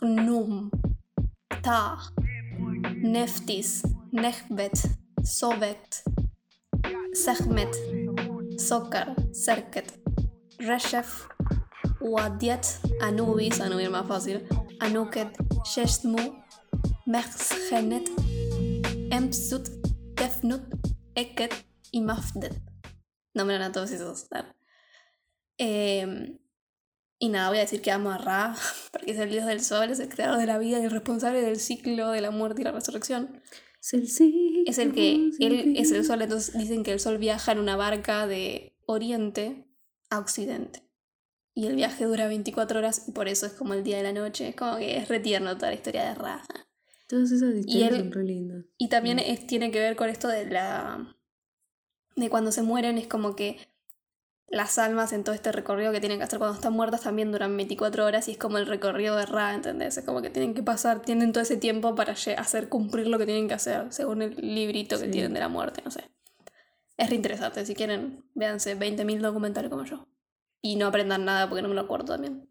[0.00, 0.70] Hnum,
[1.62, 1.98] Ta,
[2.96, 3.82] Neftis,
[4.12, 4.78] Nechbet,
[5.24, 6.02] Sobet,
[7.12, 7.74] Sehmet,
[8.58, 9.98] Sokar, Serket,
[10.58, 11.26] Reshef,
[12.00, 12.66] Wadiet,
[13.00, 14.46] Anubis, Anubis más fácil,
[14.80, 15.28] Anuket,
[15.64, 16.18] Sheshmu,
[17.06, 18.08] Mechgenet,
[19.10, 19.68] Empsut,
[20.14, 20.62] Tefnut,
[21.14, 21.52] Eket
[21.90, 22.60] y Mafdet.
[23.34, 24.26] Nombran a todos esos.
[24.30, 24.55] ¿no?
[25.58, 26.38] Eh,
[27.18, 28.54] y nada, voy a decir que amo a Ra,
[28.92, 31.40] porque es el dios del sol, es el creador de la vida y el responsable
[31.40, 33.40] del ciclo de la muerte y la resurrección.
[33.80, 34.64] Es el sí.
[34.66, 37.76] Es el que, él es el sol, entonces dicen que el sol viaja en una
[37.76, 39.64] barca de oriente
[40.10, 40.82] a occidente.
[41.54, 44.12] Y el viaje dura 24 horas y por eso es como el día de la
[44.12, 44.48] noche.
[44.48, 46.42] Es como que es retierno toda la historia de Ra.
[47.08, 48.64] Todas esas historias son re lindas.
[48.76, 51.16] Y también es- tiene que ver con esto de la.
[52.16, 53.56] de cuando se mueren, es como que
[54.48, 57.56] las almas en todo este recorrido que tienen que hacer cuando están muertas también duran
[57.56, 59.96] 24 horas y es como el recorrido de Ra, ¿entendés?
[59.98, 63.26] Es como que tienen que pasar, tienen todo ese tiempo para hacer cumplir lo que
[63.26, 65.10] tienen que hacer, según el librito que Sí.
[65.10, 66.10] tienen de la muerte, no sé.
[66.96, 70.08] Es re interesante, si quieren, véanse 20.000 documentales como yo.
[70.62, 72.48] Y no aprendan nada porque no me lo acuerdo también.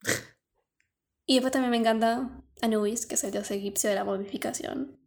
[1.28, 5.00] Y después también me encanta Anubis, que es el dios egipcio de la momificación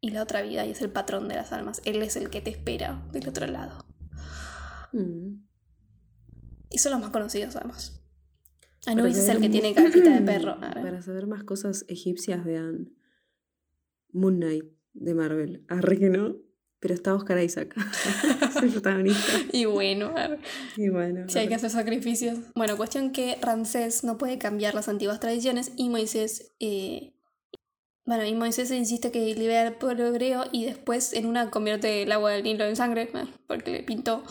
[0.00, 1.82] y la otra vida y es el patrón de las almas.
[1.84, 3.87] Él es el que te espera del otro lado.
[4.92, 5.42] Mm.
[6.70, 8.00] Y son los más conocidos además.
[8.86, 10.58] Anubis es el que tiene cabecita de perro.
[10.60, 12.92] Para saber más cosas egipcias, vean
[14.12, 15.64] Moon Knight de Marvel.
[15.68, 16.36] Arre que no.
[16.80, 17.74] Pero está Oscar Isaac.
[18.62, 19.32] el protagonista.
[19.52, 20.14] Y bueno.
[20.76, 21.28] Y bueno.
[21.28, 22.38] si hay que hacer sacrificios.
[22.54, 26.52] Bueno, cuestión que Ramsés no puede cambiar las antiguas tradiciones y Moisés...
[26.60, 27.14] eh,
[28.08, 32.12] bueno, y Moisés insiste que libera al pueblo hebreo y después en una convierte el
[32.12, 34.22] agua del Nilo en sangre, eh, porque le pintó.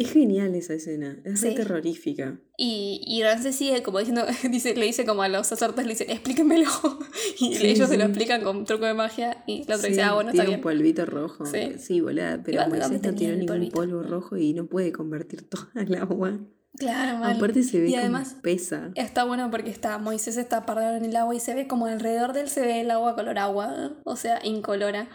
[0.00, 1.18] Es genial esa escena.
[1.24, 1.54] Es Sí.
[1.54, 2.40] terrorífica.
[2.56, 6.06] Y, y Ramsés sigue como diciendo, dice, le dice como a los sacerdotes, le dice,
[6.10, 6.68] explíquenmelo.
[7.38, 10.14] Y Sí, ellos se lo explican con truco de magia y la otra dice, ah,
[10.14, 10.58] bueno, está tiene bien.
[10.60, 11.44] un polvito rojo.
[11.46, 11.74] Sí.
[11.78, 12.42] Sí, volada.
[12.42, 15.94] Pero Igual, ¿de Moisés no tiene ningún polvo rojo y no puede convertir toda el
[15.96, 16.38] agua.
[16.78, 17.36] Claro, mal.
[17.36, 18.92] Aparte se ve Y como espesa.
[18.94, 22.32] está bueno porque está Moisés está parado en el agua y se ve como alrededor
[22.32, 25.08] de él se ve el agua color agua, o sea, incolora.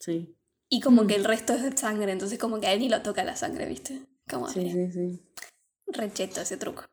[0.00, 0.34] Sí.
[0.70, 1.06] Y como Mm.
[1.08, 3.36] que el resto es de sangre, entonces como que a él ni lo toca la
[3.36, 4.02] sangre, ¿viste?
[4.28, 5.22] Como Sí, sí, sí.
[5.86, 6.84] recheto ese truco.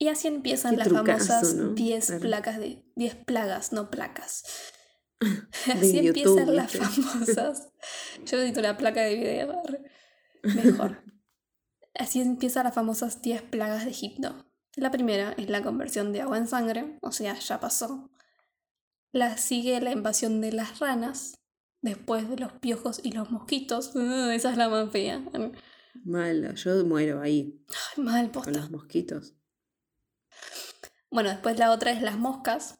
[0.00, 1.68] Y así empiezan Qué las trucazo, famosas ¿no?
[1.74, 2.20] 10 Claro.
[2.22, 4.44] placas de 10 plagas, no placas.
[5.66, 7.68] Así YouTube, empiezan las famosas.
[8.24, 9.62] Yo necesito la placa de video,
[10.42, 11.02] mejor.
[11.94, 14.46] Así empiezan las famosas 10 plagas de Egipto.
[14.76, 18.10] La primera es la conversión de agua en sangre, o sea, ya pasó.
[19.10, 21.40] La sigue la invasión de las ranas,
[21.80, 23.94] después de los piojos y los mosquitos.
[24.32, 25.22] Esa es la más fea.
[25.32, 25.52] Ay,
[26.04, 26.54] Mala.
[26.54, 27.64] Yo muero ahí
[27.96, 28.50] mal con posta.
[28.52, 29.34] los mosquitos.
[31.10, 32.78] Bueno, después la otra es las moscas.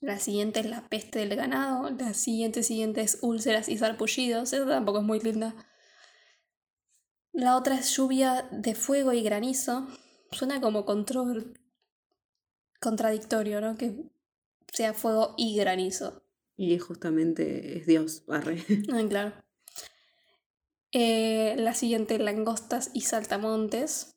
[0.00, 1.90] La siguiente es la peste del ganado.
[1.90, 4.52] La siguiente, siguiente es úlceras y sarpullidos.
[4.52, 5.54] Esa tampoco es muy linda.
[7.32, 9.86] La otra es lluvia de fuego y granizo.
[10.32, 11.52] Suena como contro-
[12.80, 13.76] contradictorio, ¿no?
[13.76, 14.04] Que
[14.72, 16.22] sea fuego y granizo.
[16.58, 18.24] Y justamente es Dios.
[18.28, 18.58] Arre.
[18.92, 19.32] Ah, claro.
[20.92, 24.16] Eh, la siguiente, langostas y saltamontes.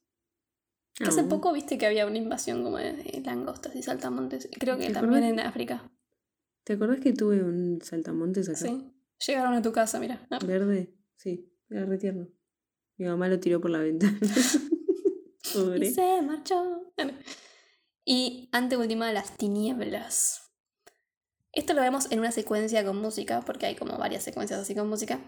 [0.96, 1.30] Que Hace Ah.
[1.30, 4.50] poco viste que había una invasión como de de langostas y saltamontes.
[4.60, 5.32] Creo que ¿Te también acordás?
[5.32, 5.92] en África.
[6.64, 8.58] ¿Te acordás que tuve un saltamontes acá?
[8.60, 8.92] Sí.
[9.28, 10.26] Llegaron a tu casa, mira.
[10.30, 10.94] Ah, Verde.
[11.16, 11.54] Sí.
[11.70, 12.28] Era re tierno.
[12.98, 14.18] Mi mamá lo tiró por la ventana.
[15.54, 15.92] Y Pobre.
[15.92, 16.94] se marchó.
[18.06, 20.51] Y anteúltima, las tinieblas.
[21.54, 24.88] Esto lo vemos en una secuencia con música, porque hay como varias secuencias así con
[24.90, 25.20] música.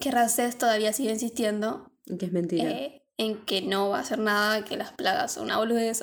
[0.00, 2.70] Que Ramsés todavía sigue insistiendo Que es mentira.
[2.70, 6.02] eh, en que no va a hacer nada, que las plagas son una boludez.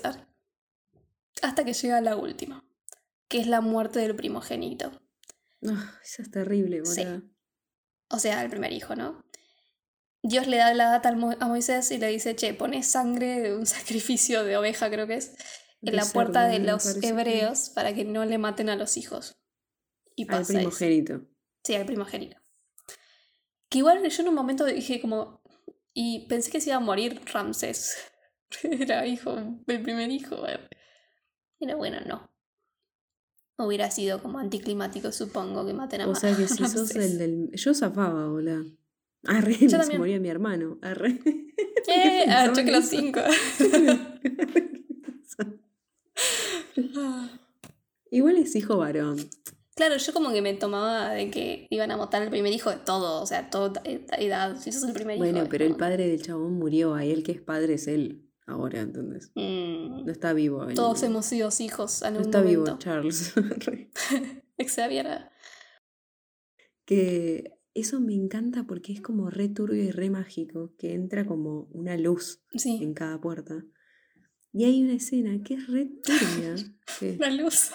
[1.41, 2.63] Hasta que llega la última,
[3.27, 4.91] que es la muerte del primogénito.
[5.67, 7.03] Ah, esa es terrible, Sí.
[7.03, 7.23] boluda.
[8.09, 9.23] O sea, el primer hijo, ¿no?
[10.23, 13.65] Dios le da la data a Moisés y le dice, che, pone sangre de un
[13.65, 15.33] sacrificio de oveja, creo que es,
[15.89, 19.39] en la puerta de los hebreos para que no le maten a los hijos.
[20.15, 20.59] Y Al pasa eso.
[20.59, 21.27] primogénito.
[21.63, 22.37] Sí, al primogénito.
[23.69, 25.41] Que igual yo en un momento dije como...
[25.93, 27.97] Y pensé que se iba a morir Ramsés.
[28.63, 29.35] Era hijo,
[29.67, 30.37] el primer hijo.
[31.59, 32.31] Pero bueno, no.
[33.57, 37.51] Hubiera sido como anticlimático, supongo, que maten a O sea que si sos el del.
[37.53, 38.63] Yo zafaba, boluda.
[39.23, 40.77] Arre, Yo se moría mi hermano.
[40.83, 41.19] Arre.
[41.87, 42.23] ¡Eh!
[42.25, 43.19] pensaba Ah, choque los cinco.
[48.11, 49.17] Igual es hijo varón.
[49.75, 52.77] Claro, yo como que me tomaba de que iban a matar al primer hijo de
[52.77, 54.57] todo, o sea, toda edad.
[54.59, 55.47] Si sos el primer Bueno, hijo.
[55.49, 56.95] pero el padre del chabón murió.
[56.95, 58.23] Ahí el que es padre es él.
[58.47, 59.31] Ahora, entonces.
[59.35, 60.63] Mm, No está vivo.
[60.67, 62.65] el- todos hemos sido hijos No está vivo.
[62.79, 63.33] Charles.
[64.67, 65.29] Xavier.
[66.85, 70.73] que eso me encanta porque es como re turbio y re mágico.
[70.79, 73.63] Que entra como una luz Sí, en cada puerta.
[74.53, 76.55] Y hay una escena que es re turbia.
[77.19, 77.71] la luz.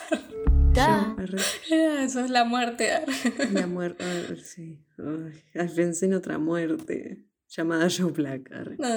[0.75, 1.39] yo, arre,
[1.71, 2.91] Eso es la muerte.
[3.53, 4.05] la muerte.
[4.43, 4.79] sí.
[4.99, 7.27] Ay, ay, pensé en otra muerte.
[7.49, 8.51] Llamada Joe Black.
[8.79, 8.89] No.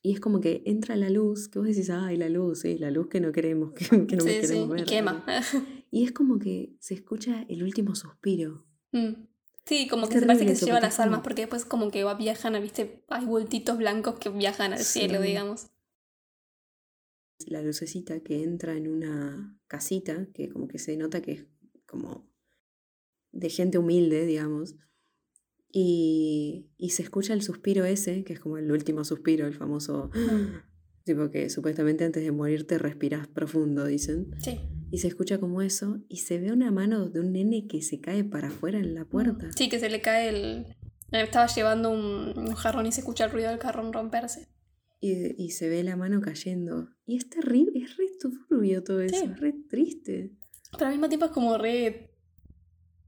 [0.00, 2.90] Y es como que entra la luz, que vos decís, ay, la luz, sí, la
[2.90, 4.80] luz que no queremos, que, que no sí, sí, queremos ver.
[4.80, 5.24] y quema.
[5.90, 8.64] Y es como que se escucha el último suspiro.
[8.92, 9.27] Mm.
[9.68, 12.14] Sí, como que se parece que se lleva las almas, porque después como que va,
[12.14, 15.66] viajan, a, viste, hay bultitos blancos que viajan al cielo, digamos.
[17.46, 21.46] La lucecita que entra en una casita, que como que se nota que es
[21.86, 22.26] como
[23.30, 24.76] de gente humilde, digamos.
[25.70, 30.10] Y, y se escucha el suspiro ese, que es como el último suspiro, el famoso...
[31.04, 34.30] Tipo que supuestamente antes de morirte respirás profundo, dicen.
[34.40, 34.60] Sí.
[34.90, 38.00] Y se escucha como eso, y se ve una mano de un nene que se
[38.00, 39.50] cae para afuera en la puerta.
[39.56, 40.66] Sí, que se le cae el...
[41.12, 44.48] Estaba llevando un, un jarrón y se escucha el ruido del jarrón romperse.
[45.00, 46.88] Y, y se ve la mano cayendo.
[47.06, 49.24] Y es terrible, es re turbio todo eso, Sí.
[49.30, 50.32] es re triste.
[50.72, 52.10] Pero al mismo tiempo es como re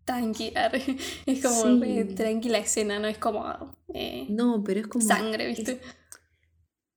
[0.04, 0.82] tranqui, arre.
[1.26, 2.14] es como re Sí.
[2.14, 3.44] tranquila escena, no es como
[3.92, 5.04] eh, No, pero es como.
[5.06, 5.72] sangre, ¿viste?
[5.72, 5.78] Es,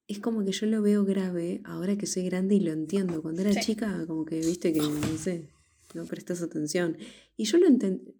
[0.07, 3.21] es como que yo lo veo grave ahora que soy grande y lo entiendo.
[3.21, 3.61] Cuando era Sí.
[3.61, 5.49] chica, como que viste que, no sé.
[5.93, 6.97] no prestas atención.
[7.37, 8.15] Y yo lo entendí.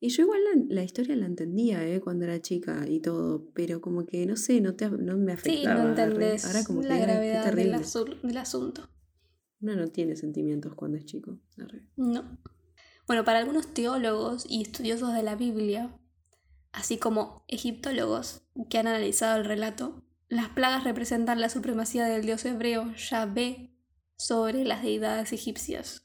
[0.00, 2.00] Y yo igual la, la historia la entendía, ¿eh?
[2.00, 5.64] Cuando era chica y todo, pero como que, no sé, no, te, no me Sí,
[5.64, 5.82] afectaba.
[5.82, 6.02] no re.
[6.02, 7.76] entendés Ahora como que, la ay, gravedad del, terrible.
[7.78, 8.88] asu- del asunto.
[9.60, 11.38] Uno no tiene sentimientos cuando es chico.
[11.58, 11.82] Arre.
[11.96, 12.38] No.
[13.08, 15.98] Bueno, para algunos teólogos y estudiosos de la Biblia,
[16.72, 22.44] así como egiptólogos que han analizado el relato, las plagas representan la supremacía del dios
[22.44, 23.70] hebreo Yahvé
[24.16, 26.02] sobre las deidades egipcias,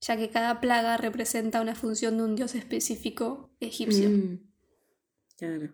[0.00, 4.10] ya que cada plaga representa una función de un dios específico egipcio.
[4.10, 4.50] Mm.
[5.36, 5.72] Claro.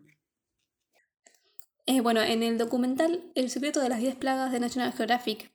[1.86, 5.52] Eh, bueno, en el documental El secreto de las 10 plagas de National Geographic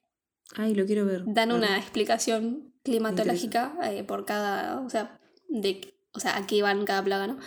[0.55, 1.23] Ay, lo quiero ver.
[1.25, 6.83] dan una explicación climatológica eh, por cada, o sea, de, o sea, a qué van
[6.85, 7.37] cada plaga, ¿no?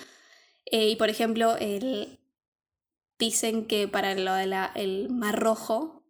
[0.67, 2.19] Eh, y por ejemplo, el,
[3.25, 6.05] dicen que para lo de la- el Mar Rojo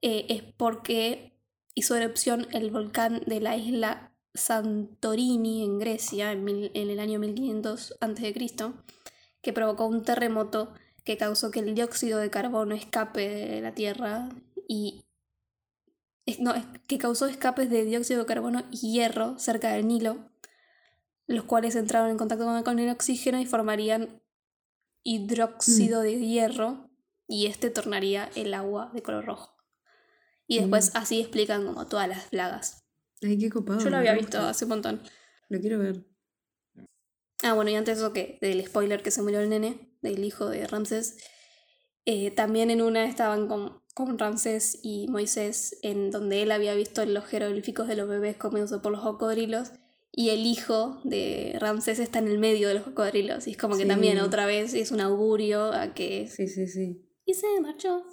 [0.00, 1.32] eh, es porque
[1.74, 7.18] hizo erupción el volcán de la isla Santorini en Grecia en, mil- en el año
[7.18, 8.34] 1500 a.C.,
[9.42, 10.72] que provocó un terremoto
[11.04, 14.28] que causó que el dióxido de carbono escape de la Tierra
[14.68, 15.04] y
[16.38, 16.54] no,
[16.86, 20.30] que causó escapes de dióxido de carbono y hierro cerca del Nilo,
[21.26, 24.21] los cuales entraron en contacto con, con el oxígeno y formarían
[25.02, 26.90] hidróxido de hierro
[27.26, 29.56] y este tornaría el agua de color rojo.
[30.46, 30.96] Y después Mm.
[30.98, 32.84] así explican como todas las plagas.
[33.22, 33.80] Ay, qué copado.
[33.80, 35.02] Yo lo había visto hace un montón.
[35.48, 36.04] Lo quiero ver.
[37.42, 40.24] Ah, bueno, y antes de eso que del spoiler que se murió el nene, del
[40.24, 41.16] hijo de Ramsés,
[42.04, 47.04] eh, también en una estaban con, con Ramsés y Moisés, en donde él había visto
[47.04, 49.72] los jeroglíficos de los bebés comiéndose por los cocodrilos,
[50.14, 53.76] y el hijo de Ramsés está en el medio de los cocodrilos, y es como
[53.76, 53.88] que Sí.
[53.88, 56.28] también otra vez es un augurio a que...
[56.28, 57.02] Sí, sí, sí.
[57.24, 58.04] Y se marchó.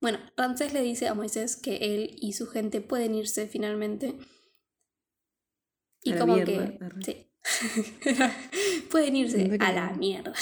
[0.00, 4.14] Bueno, Ramsés le dice a Moisés que él y su gente pueden irse finalmente.
[6.04, 6.84] Y A la como mierda, que...
[6.84, 7.02] arre.
[7.02, 7.26] Sí.
[8.90, 10.32] pueden irse a la mierda.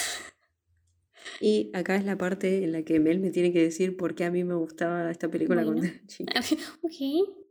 [1.40, 4.24] Y acá es la parte en la que Mel me tiene que decir por qué
[4.24, 5.82] a mí me gustaba esta película Bueno.
[5.84, 6.32] era chica.
[6.82, 7.45] ok.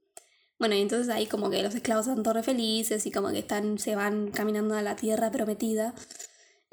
[0.57, 3.40] Bueno, y entonces ahí como que los esclavos están todos re felices y como que
[3.40, 5.94] están, se van caminando a la tierra prometida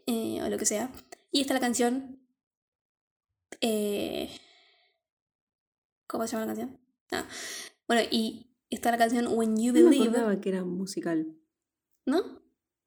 [0.06, 0.90] eh, o lo que sea.
[1.30, 2.20] Y está la canción...
[3.60, 4.30] eh,
[6.06, 6.78] ¿Cómo se llama la canción?
[7.10, 7.26] Ah,
[7.88, 11.26] bueno, y está la canción When You No me Believe, que era musical.
[12.06, 12.42] ¿no?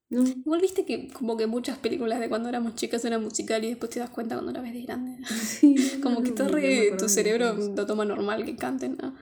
[0.09, 0.23] No.
[0.23, 3.89] Igual viste que como que muchas películas de cuando éramos chicas eran musical y después
[3.91, 5.17] te das cuenta cuando la ves de grande.
[5.35, 9.15] Sí, Como no, que no, está re, tu cerebro lo toma normal que canten, ¿no?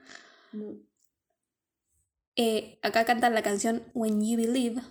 [2.36, 4.82] Eh, acá cantan la canción When You Believe,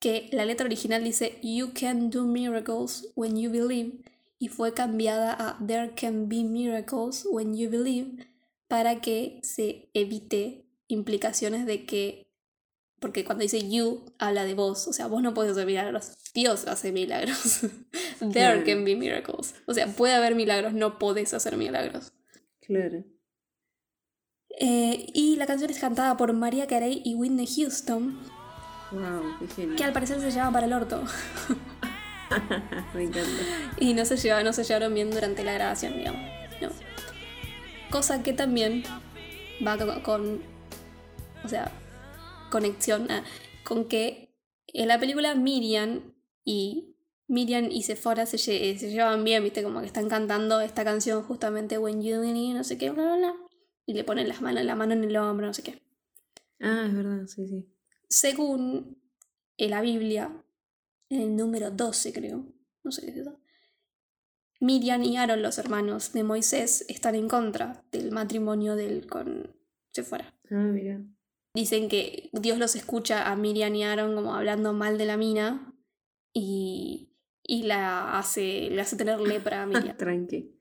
[0.00, 4.04] que la letra original dice You can do miracles when you believe,
[4.38, 8.26] y fue cambiada a There can be miracles when you believe,
[8.68, 12.26] para que se evite implicaciones de que,
[13.00, 16.66] porque cuando dice you, habla de vos, o sea, vos no podés hacer milagros, Dios
[16.66, 17.60] hace milagros.
[18.20, 18.64] There Claro.
[18.64, 22.12] can be miracles, o sea, puede haber milagros, no podés hacer milagros.
[22.60, 23.04] Claro.
[24.60, 28.18] Eh, y la canción es cantada por María Carey y Whitney Houston,
[28.92, 29.76] Wow, qué genial.
[29.76, 31.02] que al parecer se llevaban para el orto.
[32.94, 33.28] me encanta.
[33.78, 36.20] Y no se, lleva, no se llevaron bien durante la grabación, digamos.
[36.60, 36.68] No.
[37.90, 38.84] Cosa que también
[39.66, 40.42] va co- con.
[41.44, 41.70] O sea,
[42.50, 43.24] conexión a-
[43.64, 44.34] con que
[44.68, 46.00] en la película Miriam
[46.44, 46.90] y.
[47.26, 51.22] Miriam y Sephora se, lle- se llevan bien, viste, como que están cantando esta canción
[51.22, 53.34] justamente When You Believe, no sé qué, bla, bla, bla.
[53.86, 55.82] Y le ponen las manos, la mano en el hombro, no sé qué.
[56.60, 57.66] Ah, es verdad, sí, sí.
[58.08, 58.98] Según
[59.56, 60.44] en la Biblia,
[61.10, 62.46] en el número 12 creo,
[62.82, 63.38] no sé qué es eso,
[64.60, 69.54] Miriam y Aaron, los hermanos de Moisés, están en contra del matrimonio de él con
[69.92, 70.34] Sephora.
[70.50, 71.02] Ah, mira.
[71.54, 75.74] Dicen que Dios los escucha a Miriam y Aaron como hablando mal de la mina
[76.32, 77.10] y,
[77.42, 79.96] y la hace, le hace tener lepra a Miriam.
[79.96, 80.53] Tranqui.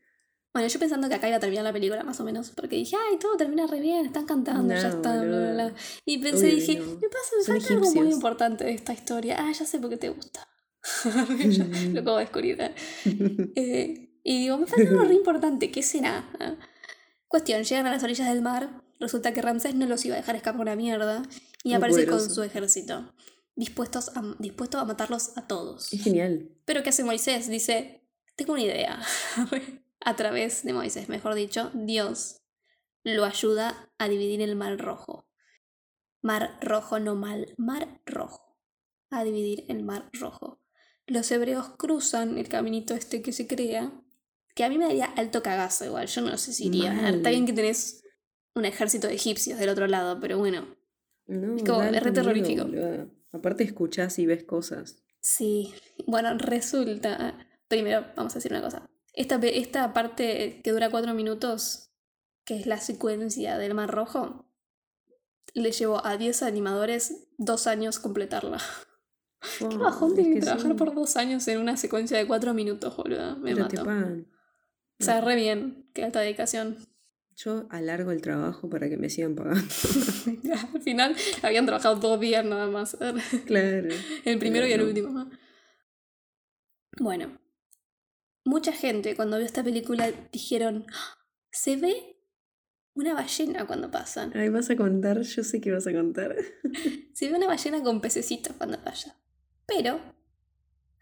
[0.53, 2.95] Bueno, yo pensando que acá iba a terminar la película más o menos, porque dije,
[2.95, 5.73] ay, todo termina re bien, están cantando, ya está, bla, bla, bla.
[6.05, 6.85] Y pensé, dije, no.
[6.85, 9.37] me pasa, me falta algo muy importante de esta historia.
[9.39, 10.47] Ah, ya sé por qué te gusta.
[11.93, 12.61] Lo acabo de descubrir.
[12.61, 12.75] ¿eh?
[13.55, 16.29] Eh, y digo, me falta algo re importante, ¿qué será?
[16.39, 16.55] Ah.
[17.27, 20.35] Cuestión, llegan a las orillas del mar, resulta que Ramsés no los iba a dejar
[20.35, 21.23] escapar una mierda,
[21.63, 23.11] y Muy aparece con su ejército,
[23.55, 25.91] dispuestos a, dispuesto a matarlos a todos.
[25.91, 26.51] Es genial.
[26.65, 27.49] Pero ¿qué hace Moisés?
[27.49, 29.01] Dice, tengo una idea.
[30.05, 32.41] a través de Moisés, mejor dicho, Dios
[33.03, 35.27] lo ayuda a dividir el mar rojo.
[36.21, 38.57] Mar rojo, no mal, mar rojo.
[39.09, 40.61] A dividir el mar rojo.
[41.05, 43.91] Los hebreos cruzan el caminito este que se crea,
[44.55, 46.93] que a mí me daría alto cagazo igual, yo no sé si iría.
[46.93, 47.15] Mal.
[47.15, 48.03] Está bien que tenés
[48.55, 50.77] un ejército de egipcios del otro lado, pero bueno.
[51.25, 52.67] No, Es como- es re miedo, terrorífico.
[53.31, 55.03] Aparte escuchás y ves cosas.
[55.19, 55.73] Sí,
[56.05, 57.47] bueno, resulta.
[57.67, 58.89] Primero, vamos a decir una cosa.
[59.13, 61.91] Esta, esta parte que dura cuatro minutos,
[62.45, 64.45] que es la secuencia del Mar Rojo,
[65.53, 68.59] le llevó a 10 animadores dos años completarla.
[69.59, 72.53] Qué bajón es tienen que trabajar sí, por dos años en una secuencia de cuatro
[72.53, 73.35] minutos, boludo.
[73.37, 74.25] Me pero mato.
[74.99, 75.89] O sea, re bien.
[75.93, 76.77] Qué alta dedicación.
[77.35, 79.61] Yo alargo el trabajo para que me sigan pagando.
[80.73, 82.97] Al final habían trabajado dos días nada más.
[83.45, 83.89] claro.
[84.23, 85.09] El primero y el último.
[85.09, 85.29] ¿no?
[86.99, 87.37] Bueno,
[88.45, 91.17] mucha gente cuando vio esta película dijeron, "Ah,
[91.51, 92.17] se ve
[92.95, 94.31] una ballena cuando pasan.
[94.35, 96.35] Ay, vas a contar, yo sé que vas a contar.
[97.13, 99.15] Se ve una ballena con pececitos cuando vaya.
[99.65, 99.99] Pero,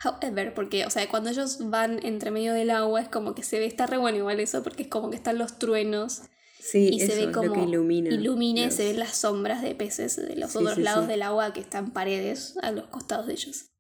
[0.03, 3.59] however, porque, o sea, cuando ellos van entre medio del agua es como que se
[3.59, 6.23] ve, está re bueno igual eso, porque es como que están los truenos
[6.59, 8.09] Sí, y se eso, ve como ilumina.
[8.11, 11.07] ilumina y los- se ven las sombras de peces de los Sí, otros sí, lados
[11.07, 13.70] del agua que están paredes a los costados de ellos.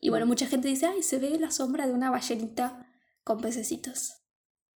[0.00, 0.28] Y bueno, Mm.
[0.28, 2.86] mucha gente dice, ay, se ve la sombra de una ballenita
[3.24, 4.12] con pececitos.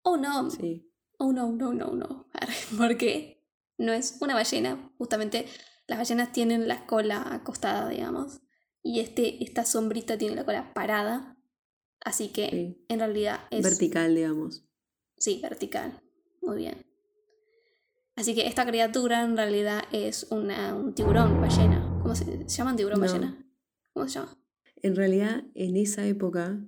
[0.02, 0.90] Oh no, Sí.
[1.18, 2.28] oh no, no, no, no.
[2.78, 3.46] Porque
[3.78, 4.92] no es una ballena.
[4.98, 5.46] Justamente
[5.86, 8.40] las ballenas tienen la cola acostada, digamos.
[8.82, 11.36] Y este, esta sombrita tiene la cola parada.
[12.02, 12.84] Así que Sí.
[12.88, 13.62] en realidad es...
[13.62, 14.64] Vertical, digamos.
[15.18, 16.00] Sí, vertical.
[16.40, 16.86] Muy bien.
[18.16, 21.86] Así que esta criatura en realidad es una, un tiburón ballena.
[22.02, 23.06] ¿Cómo se, se llaman tiburón No.
[23.06, 23.46] ballena?
[23.92, 24.36] ¿Cómo se llama?
[24.82, 26.58] En realidad, en esa época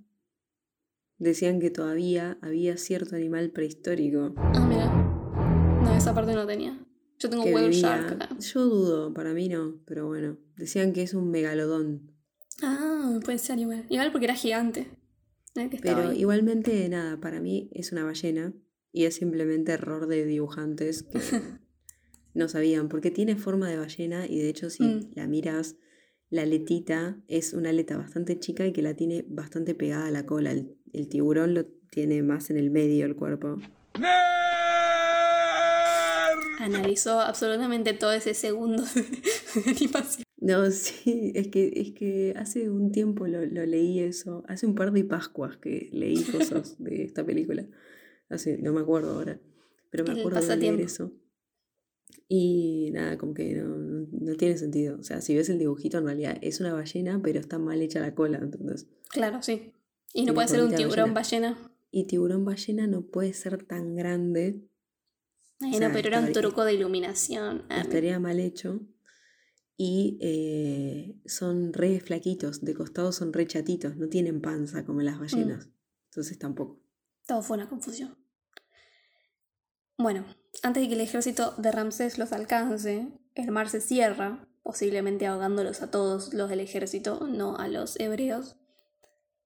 [1.19, 4.87] decían que todavía había cierto animal prehistórico Ah, mira.
[5.83, 6.79] No, esa parte no tenía.
[7.19, 7.81] Yo tengo que whale vivía.
[7.97, 8.37] shark acá.
[8.39, 10.39] Yo dudo, para mí no, pero bueno.
[10.57, 12.13] Decían que es un megalodón.
[12.63, 13.87] Ah, puede ser igual.
[13.89, 14.89] Igual porque era gigante.
[15.55, 16.21] Que Pero ahí.
[16.21, 18.55] igualmente, nada, para mí es una ballena
[18.91, 21.19] y es simplemente error de dibujantes que
[22.35, 25.11] no sabían, porque tiene forma de ballena y de hecho si Mm.
[25.15, 25.77] la miras,
[26.33, 30.25] la aletita es una aleta bastante chica y que la tiene bastante pegada a la
[30.25, 30.51] cola.
[30.51, 33.59] El, el tiburón lo tiene más en el medio del cuerpo.
[36.59, 40.25] Analizó absolutamente todo ese segundo de animación.
[40.39, 44.75] No, sí, es que, es que hace un tiempo lo, lo leí eso, hace un
[44.75, 47.67] par de Pascuas que leí cosas de esta película.
[48.31, 49.39] Hace, no me acuerdo ahora,
[49.91, 51.13] pero me acuerdo de leer eso.
[52.29, 54.99] Y nada, como que no, no, tiene sentido.
[54.99, 58.01] O sea, si ves el dibujito, en realidad es una ballena, pero está mal hecha
[58.01, 58.87] la cola, entonces.
[59.09, 59.73] Claro, sí.
[60.15, 61.59] Y no puede ser un tiburón ballena.
[61.91, 64.63] Y tiburón ballena no puede ser tan grande,
[65.63, 67.65] Ay, sea, no, pero era un truco de iluminación.
[67.71, 68.81] Estaría mal hecho.
[69.77, 75.19] Y eh, son re flaquitos, de costado son re chatitos, no tienen panza como las
[75.19, 75.69] ballenas.
[76.11, 76.81] Entonces tampoco.
[77.27, 78.17] Todo fue una confusión.
[79.99, 80.25] Bueno,
[80.63, 85.83] antes de que el ejército de Ramsés los alcance, el mar se cierra, posiblemente ahogándolos
[85.83, 88.57] a todos los del ejército, no a los hebreos.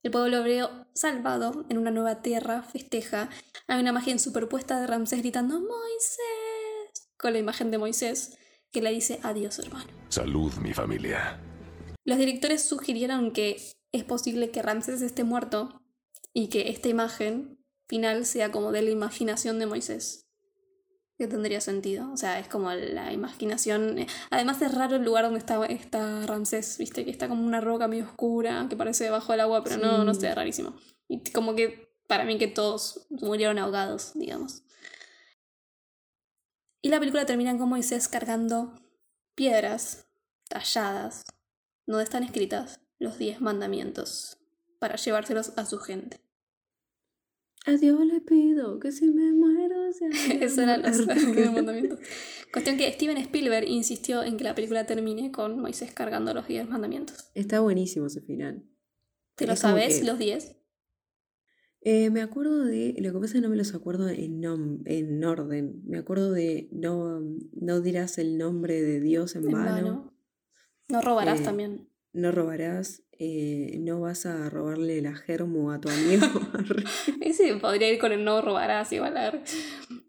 [0.02, 3.30] El pueblo hebreo, salvado en una nueva tierra, festeja.
[3.66, 7.08] Hay una imagen superpuesta de Ramsés gritando ¡Moisés!
[7.16, 8.36] con la imagen de Moisés
[8.70, 9.90] que le dice adiós hermano.
[10.10, 11.40] Salud, mi familia.
[12.04, 13.56] Los directores sugirieron que
[13.90, 15.80] es posible que Ramsés esté muerto
[16.34, 20.25] y que esta imagen final sea como de la imaginación de Moisés.
[21.18, 22.12] Que tendría sentido.
[22.12, 24.06] O sea, es como la imaginación.
[24.30, 27.88] Además es raro el lugar donde está, está Ramsés, viste, que está como una roca
[27.88, 30.74] medio oscura, que parece debajo del agua, pero no, no sé, rarísimo.
[31.08, 34.62] Y como que para mí que todos murieron ahogados, digamos.
[36.82, 38.72] Y la película termina con Moisés cargando
[39.34, 40.06] piedras
[40.48, 41.24] talladas,
[41.86, 44.38] donde están escritas los diez mandamientos,
[44.78, 46.20] para llevárselos a su gente.
[47.66, 50.08] A Dios le pido que si me muero sea
[50.62, 51.06] eran los
[51.52, 51.98] mandamientos.
[52.52, 56.68] Cuestión que Steven Spielberg insistió en que la película termine con Moisés cargando los diez
[56.68, 57.30] mandamientos.
[57.34, 58.64] Está buenísimo ese final.
[59.34, 60.56] ¿Te lo sabes, que- los diez?
[61.82, 62.94] Eh, me acuerdo de.
[62.98, 65.82] Lo que pasa es que no me los acuerdo en, nom- en orden.
[65.86, 67.20] Me acuerdo de no,
[67.52, 69.70] no dirás el nombre de Dios en, En vano.
[69.70, 70.18] vano.
[70.88, 71.88] No robarás Eh, también.
[72.16, 73.02] No robarás.
[73.18, 76.26] eh, no vas a robarle la germo a tu amigo.
[77.20, 79.16] Ese podría ir con el no robarás igual.
[79.18, 79.28] a.
[79.28, 79.42] Eh,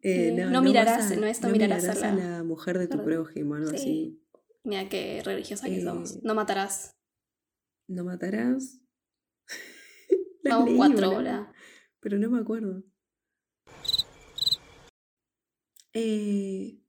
[0.03, 2.77] Eh, no, no vas mirarás, a- no es no mirarás a a la- la mujer
[2.79, 3.75] de tu prójimo, algo Sí.
[3.75, 4.23] así.
[4.63, 6.21] Mira qué religiosa que Eh, somos.
[6.23, 6.95] No matarás.
[7.89, 8.79] No matarás.
[10.43, 11.47] Vamos cuatro horas.
[11.99, 12.83] Pero no me acuerdo.
[15.93, 16.79] Eh,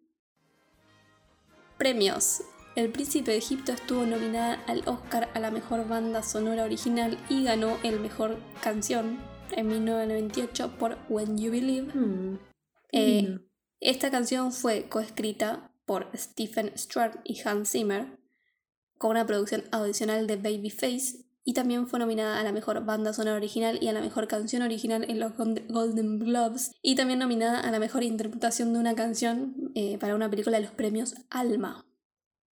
[1.77, 2.41] Premios.
[2.75, 7.43] El Príncipe de Egipto estuvo nominada al Oscar a la mejor banda sonora original y
[7.43, 9.19] ganó el mejor canción
[9.51, 11.93] en 1998 por When You Believe.
[11.93, 12.39] Mm,
[12.89, 13.39] qué Eh.
[13.81, 18.19] Esta canción fue coescrita por Stephen Stewart y Hans Zimmer,
[18.97, 23.37] con una producción adicional de Babyface, y también fue nominada a la mejor banda sonora
[23.37, 27.59] original y a la mejor canción original en los Gol- Golden Globes, y también nominada
[27.59, 31.83] a la mejor interpretación de una canción eh, para una película de los premios Alma.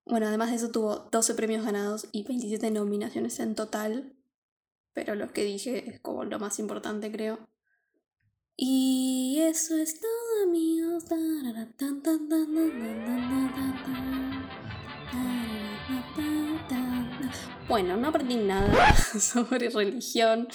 [0.09, 4.17] Bueno, además de eso tuvo 12 premios ganados y 27 nominaciones en total,
[4.95, 7.39] pero los que dije es como lo más importante creo.
[8.57, 11.05] Y eso es todo amigos.
[17.69, 20.49] Bueno, no aprendí nada sobre religión.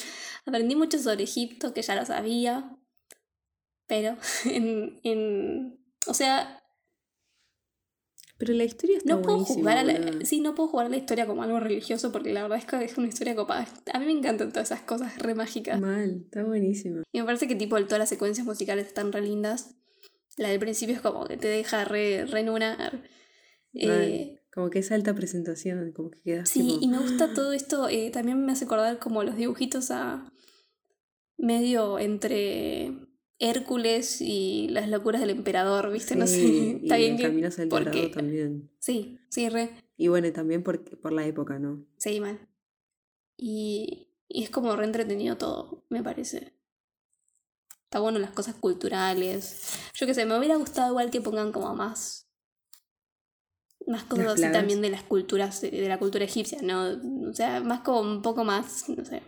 [0.48, 2.76] Aprendí mucho sobre Egipto, que ya lo sabía.
[3.86, 5.80] Pero en, en...
[6.08, 6.63] O sea,
[8.44, 10.98] pero la historia está no puedo jugar a la, sí, no puedo jugar a la
[10.98, 13.66] historia como algo religioso porque la verdad es que es una historia copada.
[13.94, 15.80] A mí me encantan todas esas cosas re mágicas.
[15.80, 17.04] Mal, está buenísima.
[17.14, 19.76] Y me parece que tipo todas las secuencias musicales están re lindas.
[20.36, 23.02] La del principio es como que te deja re, re en una.
[23.76, 24.42] Eh.
[24.54, 27.88] Como que es alta presentación, como que quedas sí, y me gusta todo esto.
[27.88, 30.34] eh, también me hace acordar como los dibujitos a
[31.38, 33.03] medio entre
[33.40, 36.16] Hércules y las locuras del emperador, ¿viste?
[36.16, 36.78] no sé.
[36.84, 37.24] Está y bien en que.
[37.24, 38.72] Caminos al porque- también.
[38.80, 39.72] Sí, sí, re.
[39.98, 41.86] Y bueno, también por, por la época, ¿no?
[41.98, 42.40] Sí, mal.
[43.38, 46.54] Y, y es como re entretenido todo, me parece.
[47.84, 49.78] Está bueno las cosas culturales.
[49.94, 52.28] Yo qué sé, me hubiera gustado igual que pongan como más.
[53.86, 57.00] Más cosas así también de las culturas, de la cultura egipcia, ¿no?
[57.30, 59.22] O sea, más como un poco más, no sé.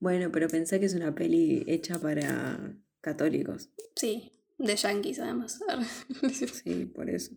[0.00, 3.68] Bueno, pero pensé que es una peli hecha para católicos.
[3.96, 5.60] Sí, de yankees además.
[6.64, 7.32] Sí, por eso.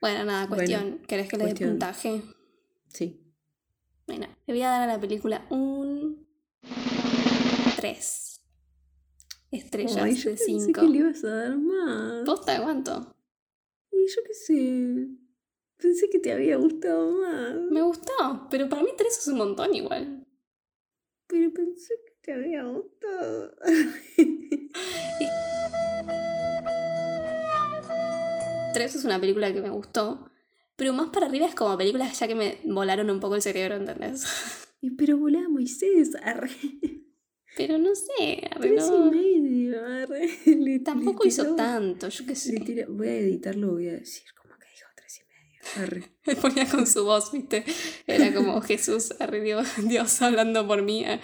[0.00, 0.98] bueno, nada, Bueno, cuestión.
[1.08, 2.22] ¿Querés que le dé puntaje?
[2.88, 3.22] Sí.
[4.06, 6.26] Bueno, le voy a dar a la película un
[7.76, 8.40] 3
[9.50, 10.80] estrellas Ay, yo de pensé 5.
[10.80, 12.24] que le ibas a dar más.
[12.24, 13.16] ¿Posta cuánto?
[13.90, 15.08] Y yo qué sé.
[15.78, 17.54] Pensé que te había gustado más.
[17.70, 20.25] Me gustó, pero para mí 3 es un montón igual.
[21.28, 23.54] Pero pensé que te había gustado.
[28.74, 30.30] 3 es una película que me gustó,
[30.76, 33.76] pero más para arriba es como películas ya que me volaron un poco el cerebro,
[33.76, 34.24] ¿entendés?
[34.98, 36.50] Pero volá Moisés, arre.
[37.56, 39.06] Pero no sé, arre, Tres no.
[39.06, 40.28] y medio, arre.
[40.46, 42.60] Le- tampoco le hizo tanto, yo qué sé.
[42.60, 45.55] tira- Voy a editarlo, voy a decir como que dijo tres y medio.
[45.76, 46.04] Arre.
[46.26, 47.64] Me ponía con su voz, ¿viste?
[48.06, 51.04] Era como Jesús, arre, Dios, Dios hablando por mí.
[51.04, 51.20] eh.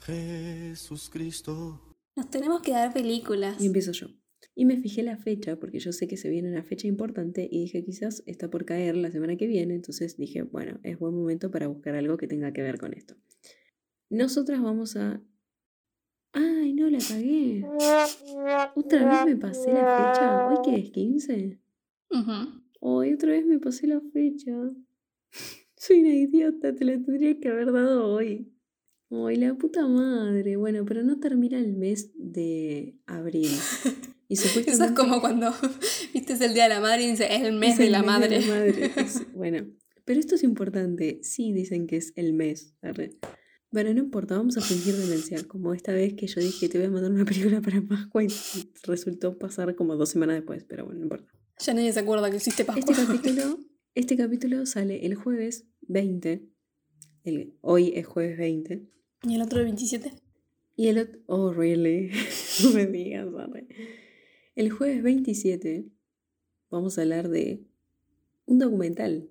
[0.00, 1.80] Jesús Cristo.
[2.16, 3.60] Nos tenemos que dar películas.
[3.60, 4.06] Y empiezo yo.
[4.54, 7.60] Y me fijé la fecha, porque yo sé que se viene una fecha importante, y
[7.62, 11.50] dije, quizás está por caer la semana que viene, entonces dije, bueno, es buen momento
[11.50, 13.16] para buscar algo que tenga que ver con esto.
[14.08, 15.20] Nosotras vamos a...
[16.32, 17.64] Ay, no, la cagué.
[18.76, 20.48] Otra vez me pasé la fecha.
[20.48, 20.92] ¿Hoy qué es?
[20.92, 21.58] ¿15?
[22.10, 22.62] Ujú.
[22.88, 24.52] Hoy otra vez me pasé la fecha.
[25.76, 28.52] Soy una idiota, te la tendría que haber dado hoy.
[29.10, 30.54] Ay, la puta madre.
[30.56, 33.50] Bueno, pero no termina el mes de abril.
[34.28, 35.52] Y Eso supuestamente es como cuando,
[36.14, 37.92] viste, es el Día de la Madre y dice, es el mes es de el
[37.92, 38.40] la mes madre.
[38.46, 38.90] madre.
[38.96, 39.66] Es- bueno,
[40.04, 41.18] pero esto es importante.
[41.24, 42.72] Sí, dicen que es el mes.
[43.72, 45.42] Bueno, no importa, vamos a fingir demencia.
[45.48, 48.28] Como esta vez que yo dije te voy a mandar una película para Pascua y
[48.84, 51.32] resultó pasar como dos semanas después, pero bueno, no importa.
[51.58, 52.92] Ya nadie se acuerda que existe Pascua.
[52.94, 53.58] Este capítulo,
[53.94, 56.48] este capítulo sale el jueves 20.
[57.24, 58.88] El, hoy es jueves 20.
[59.22, 60.12] Y el otro el 27.
[60.76, 61.20] Y el otro...
[61.26, 62.10] Oh, really.
[62.62, 63.66] no me digas, arre.
[64.54, 65.86] El jueves 27
[66.70, 67.66] vamos a hablar de
[68.44, 69.30] un documental.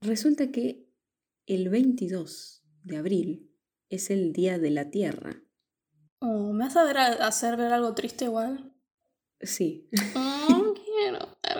[0.00, 0.88] Resulta que
[1.46, 3.50] el 22 de abril
[3.88, 5.42] es el Día de la Tierra.
[6.20, 8.74] Oh, ¿Me vas a ver a- hacer ver algo triste igual?
[9.40, 10.59] Sí, quiero.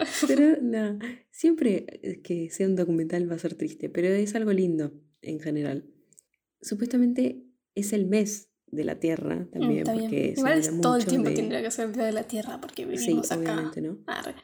[0.29, 0.99] pero no,
[1.31, 5.85] siempre que sea un documental va a ser triste, pero es algo lindo en general.
[6.61, 7.43] Supuestamente
[7.75, 11.29] es el mes de la Tierra Mm, también, Está porque Igual es todo el tiempo
[11.31, 13.41] de- tendría que ser el día de la Tierra porque Sí, vivimos acá.
[13.53, 13.99] obviamente, ¿no?
[14.07, 14.35] Arre.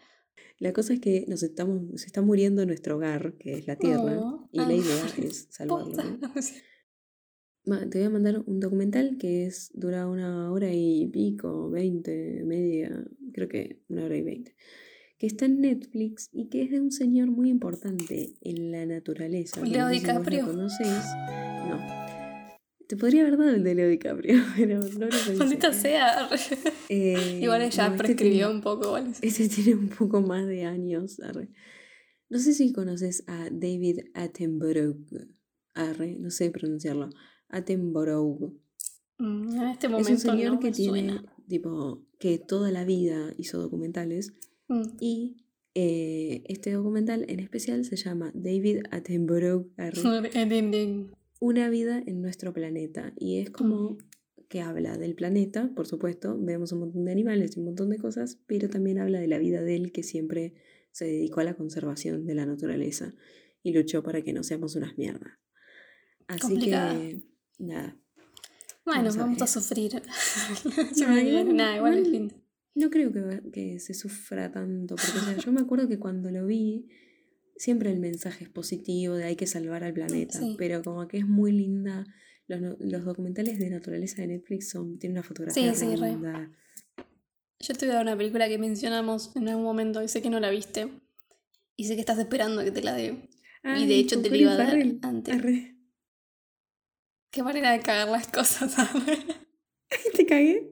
[0.58, 4.18] La cosa es que nos estamos, se está muriendo nuestro hogar, que es la Tierra,
[4.20, 4.74] Oh, y la ah.
[4.74, 5.86] idea es salvarlo.
[5.86, 6.04] Posta.
[6.04, 6.18] ¿no?
[7.66, 12.42] Ma, Te voy a mandar un documental que es dura una hora y pico, veinte,
[12.44, 14.54] media, creo que una hora y veinte,
[15.18, 19.64] que está en Netflix y que es de un señor muy importante en la naturaleza.
[19.64, 20.46] Leo no DiCaprio.
[20.46, 21.04] conocés.
[21.68, 21.78] No.
[22.88, 25.34] Te podría haber dado el de Leo DiCaprio, pero no lo pensé.
[25.36, 26.28] Maldita sea.
[26.88, 28.84] Eh, Igual ella no, este prescribió tiene- un poco.
[28.86, 29.12] igual.
[29.22, 31.18] Este tiene un poco más de años.
[31.20, 31.50] arre.
[32.28, 34.98] No sé si conoces a David Attenborough.
[35.74, 37.08] Arre, no sé pronunciarlo.
[37.48, 38.52] Attenborough.
[39.18, 41.24] Mm, En este Es momento un señor no que tiene, suena.
[41.48, 44.32] tipo, que toda la vida hizo documentales.
[44.68, 44.82] Mm.
[45.00, 45.44] Y
[45.74, 49.68] eh, este documental en especial se llama David Attenborough.
[51.40, 53.12] una vida en nuestro planeta.
[53.18, 53.98] Y es como Mm.
[54.48, 57.98] que habla del planeta, por supuesto, vemos un montón de animales y un montón de
[57.98, 60.54] cosas, pero también habla de la vida de él que siempre
[60.92, 63.12] se dedicó a la conservación de la naturaleza
[63.62, 65.32] y luchó para que no seamos unas mierdas.
[66.28, 66.94] Así Complicada.
[66.94, 67.20] que,
[67.58, 67.96] nada.
[68.84, 69.92] Bueno, Vamos a vamos a, sufrir.
[71.54, 72.34] Nada, igual es lindo.
[72.76, 76.30] No creo que, que se sufra tanto, porque o sea, yo me acuerdo que cuando
[76.30, 76.86] lo vi,
[77.56, 80.54] siempre el mensaje es positivo de hay que salvar al planeta, Sí.
[80.58, 82.04] pero como que es muy linda.
[82.48, 86.48] Los, los documentales de naturaleza de Netflix son, tienen una fotografía Sí, linda.
[87.58, 90.30] Yo te voy a dar una película que mencionamos en algún momento y sé que
[90.30, 90.88] no la viste.
[91.76, 93.28] Y sé que estás esperando que te la dé.
[93.64, 95.34] y de hecho te la iba a dar antes.
[95.34, 95.76] Arre.
[97.32, 98.76] Qué manera de cagar las cosas.
[100.16, 100.70] ¿Te cagué?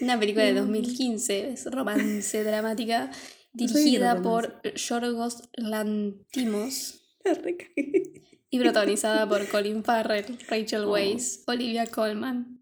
[0.00, 0.60] Una película de No.
[0.62, 3.10] 2015, es romance dramática,
[3.52, 7.02] dirigida por Yorgos Lantimos
[8.50, 10.92] y protagonizada por Colin Farrell, Rachel Oh.
[10.92, 12.60] Weisz, Olivia Colman,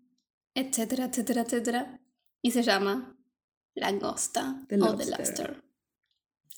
[0.54, 2.00] etcétera, etcétera, etcétera.
[2.42, 3.16] Y se llama
[3.74, 5.62] Langosta The o The Lobster.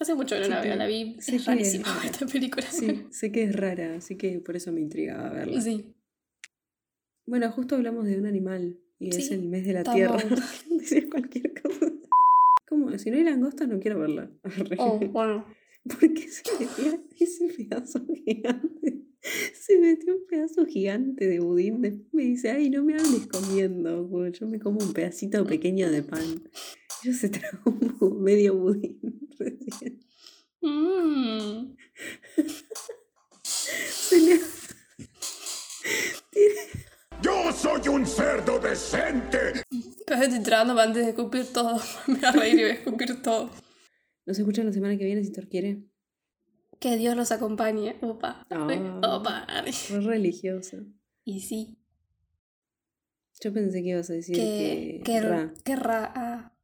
[0.01, 1.17] Hace mucho que no la veo, la vi.
[1.19, 2.67] Es rarísima esta película.
[2.71, 5.61] Sí, sé que es rara, así que por eso me intrigaba verla.
[5.61, 5.93] Sí.
[7.27, 10.19] Bueno, justo hablamos de un animal y es el mes de la tierra.
[10.71, 11.93] Decir cualquier cosa.
[12.69, 12.97] ¿Cómo?
[12.99, 14.31] Si no hay langosta no quiero verla.
[14.79, 15.45] Oh, bueno.
[15.89, 19.05] Porque se metía ese pedazo gigante.
[19.55, 21.81] Se metió un pedazo gigante de budín.
[21.81, 24.29] Después me dice, ay, no me hables comiendo.
[24.31, 26.43] Yo me como un pedacito pequeño de pan.
[27.05, 28.99] Yo se tragó un medio budín
[29.39, 30.01] recién.
[30.61, 31.75] Mm.
[33.43, 34.41] Se le-
[37.23, 39.63] ¡Yo soy un cerdo decente!
[40.07, 41.81] Pero estoy trabando antes de escupir todo.
[42.07, 43.51] Me voy a reír y voy a escupir todo.
[44.27, 45.83] Nos escuchan la semana que viene si Thor quiere.
[46.79, 47.97] Que Dios los acompañe.
[48.03, 48.47] Opa.
[48.51, 49.01] Ah.
[49.03, 49.47] Opa.
[49.73, 50.77] Fue religiosa.
[51.25, 51.79] Y sí.
[53.41, 55.55] Yo pensé que ibas a decir Que, que, que, ra.
[55.65, 56.57] que ra, ah,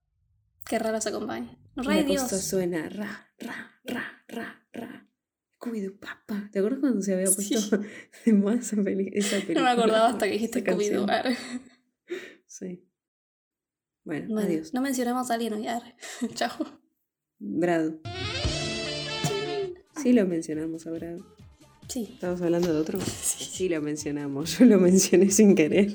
[0.65, 1.59] que ra los acompañe.
[1.77, 2.23] Ra y Dios.
[2.23, 5.04] cosa suena ra, ra, ra, ra, ra.
[5.65, 6.49] Scooby-Doo, papá.
[6.53, 7.55] ¿Te acuerdas cuando se había Sí.
[7.55, 7.81] puesto
[8.27, 9.61] de moda esa, peli- esa película?
[9.61, 10.65] No me acordaba hasta que dijiste?
[10.65, 11.07] Scooby-Doo.
[11.11, 11.37] arre.
[12.47, 12.85] Sí.
[14.05, 14.75] Bueno, Bueno, adiós.
[14.75, 15.67] no mencionamos a alguien hoy.
[15.67, 15.95] arre.
[16.35, 16.53] Chao.
[17.39, 17.93] Brad.
[20.03, 21.19] Sí lo mencionamos a Brad.
[21.89, 22.11] Sí.
[22.15, 22.99] ¿Estamos hablando de otro?
[23.55, 24.59] Sí lo mencionamos.
[24.59, 25.93] Yo lo mencioné sin querer.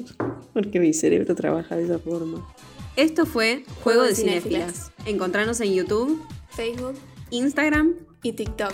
[0.53, 2.47] Porque mi cerebro trabaja de esa forma.
[2.95, 4.91] Esto fue Juego de Cinéfilas.
[5.05, 6.95] Encontrarnos en YouTube, Facebook
[7.31, 8.73] Instagram y TikTok.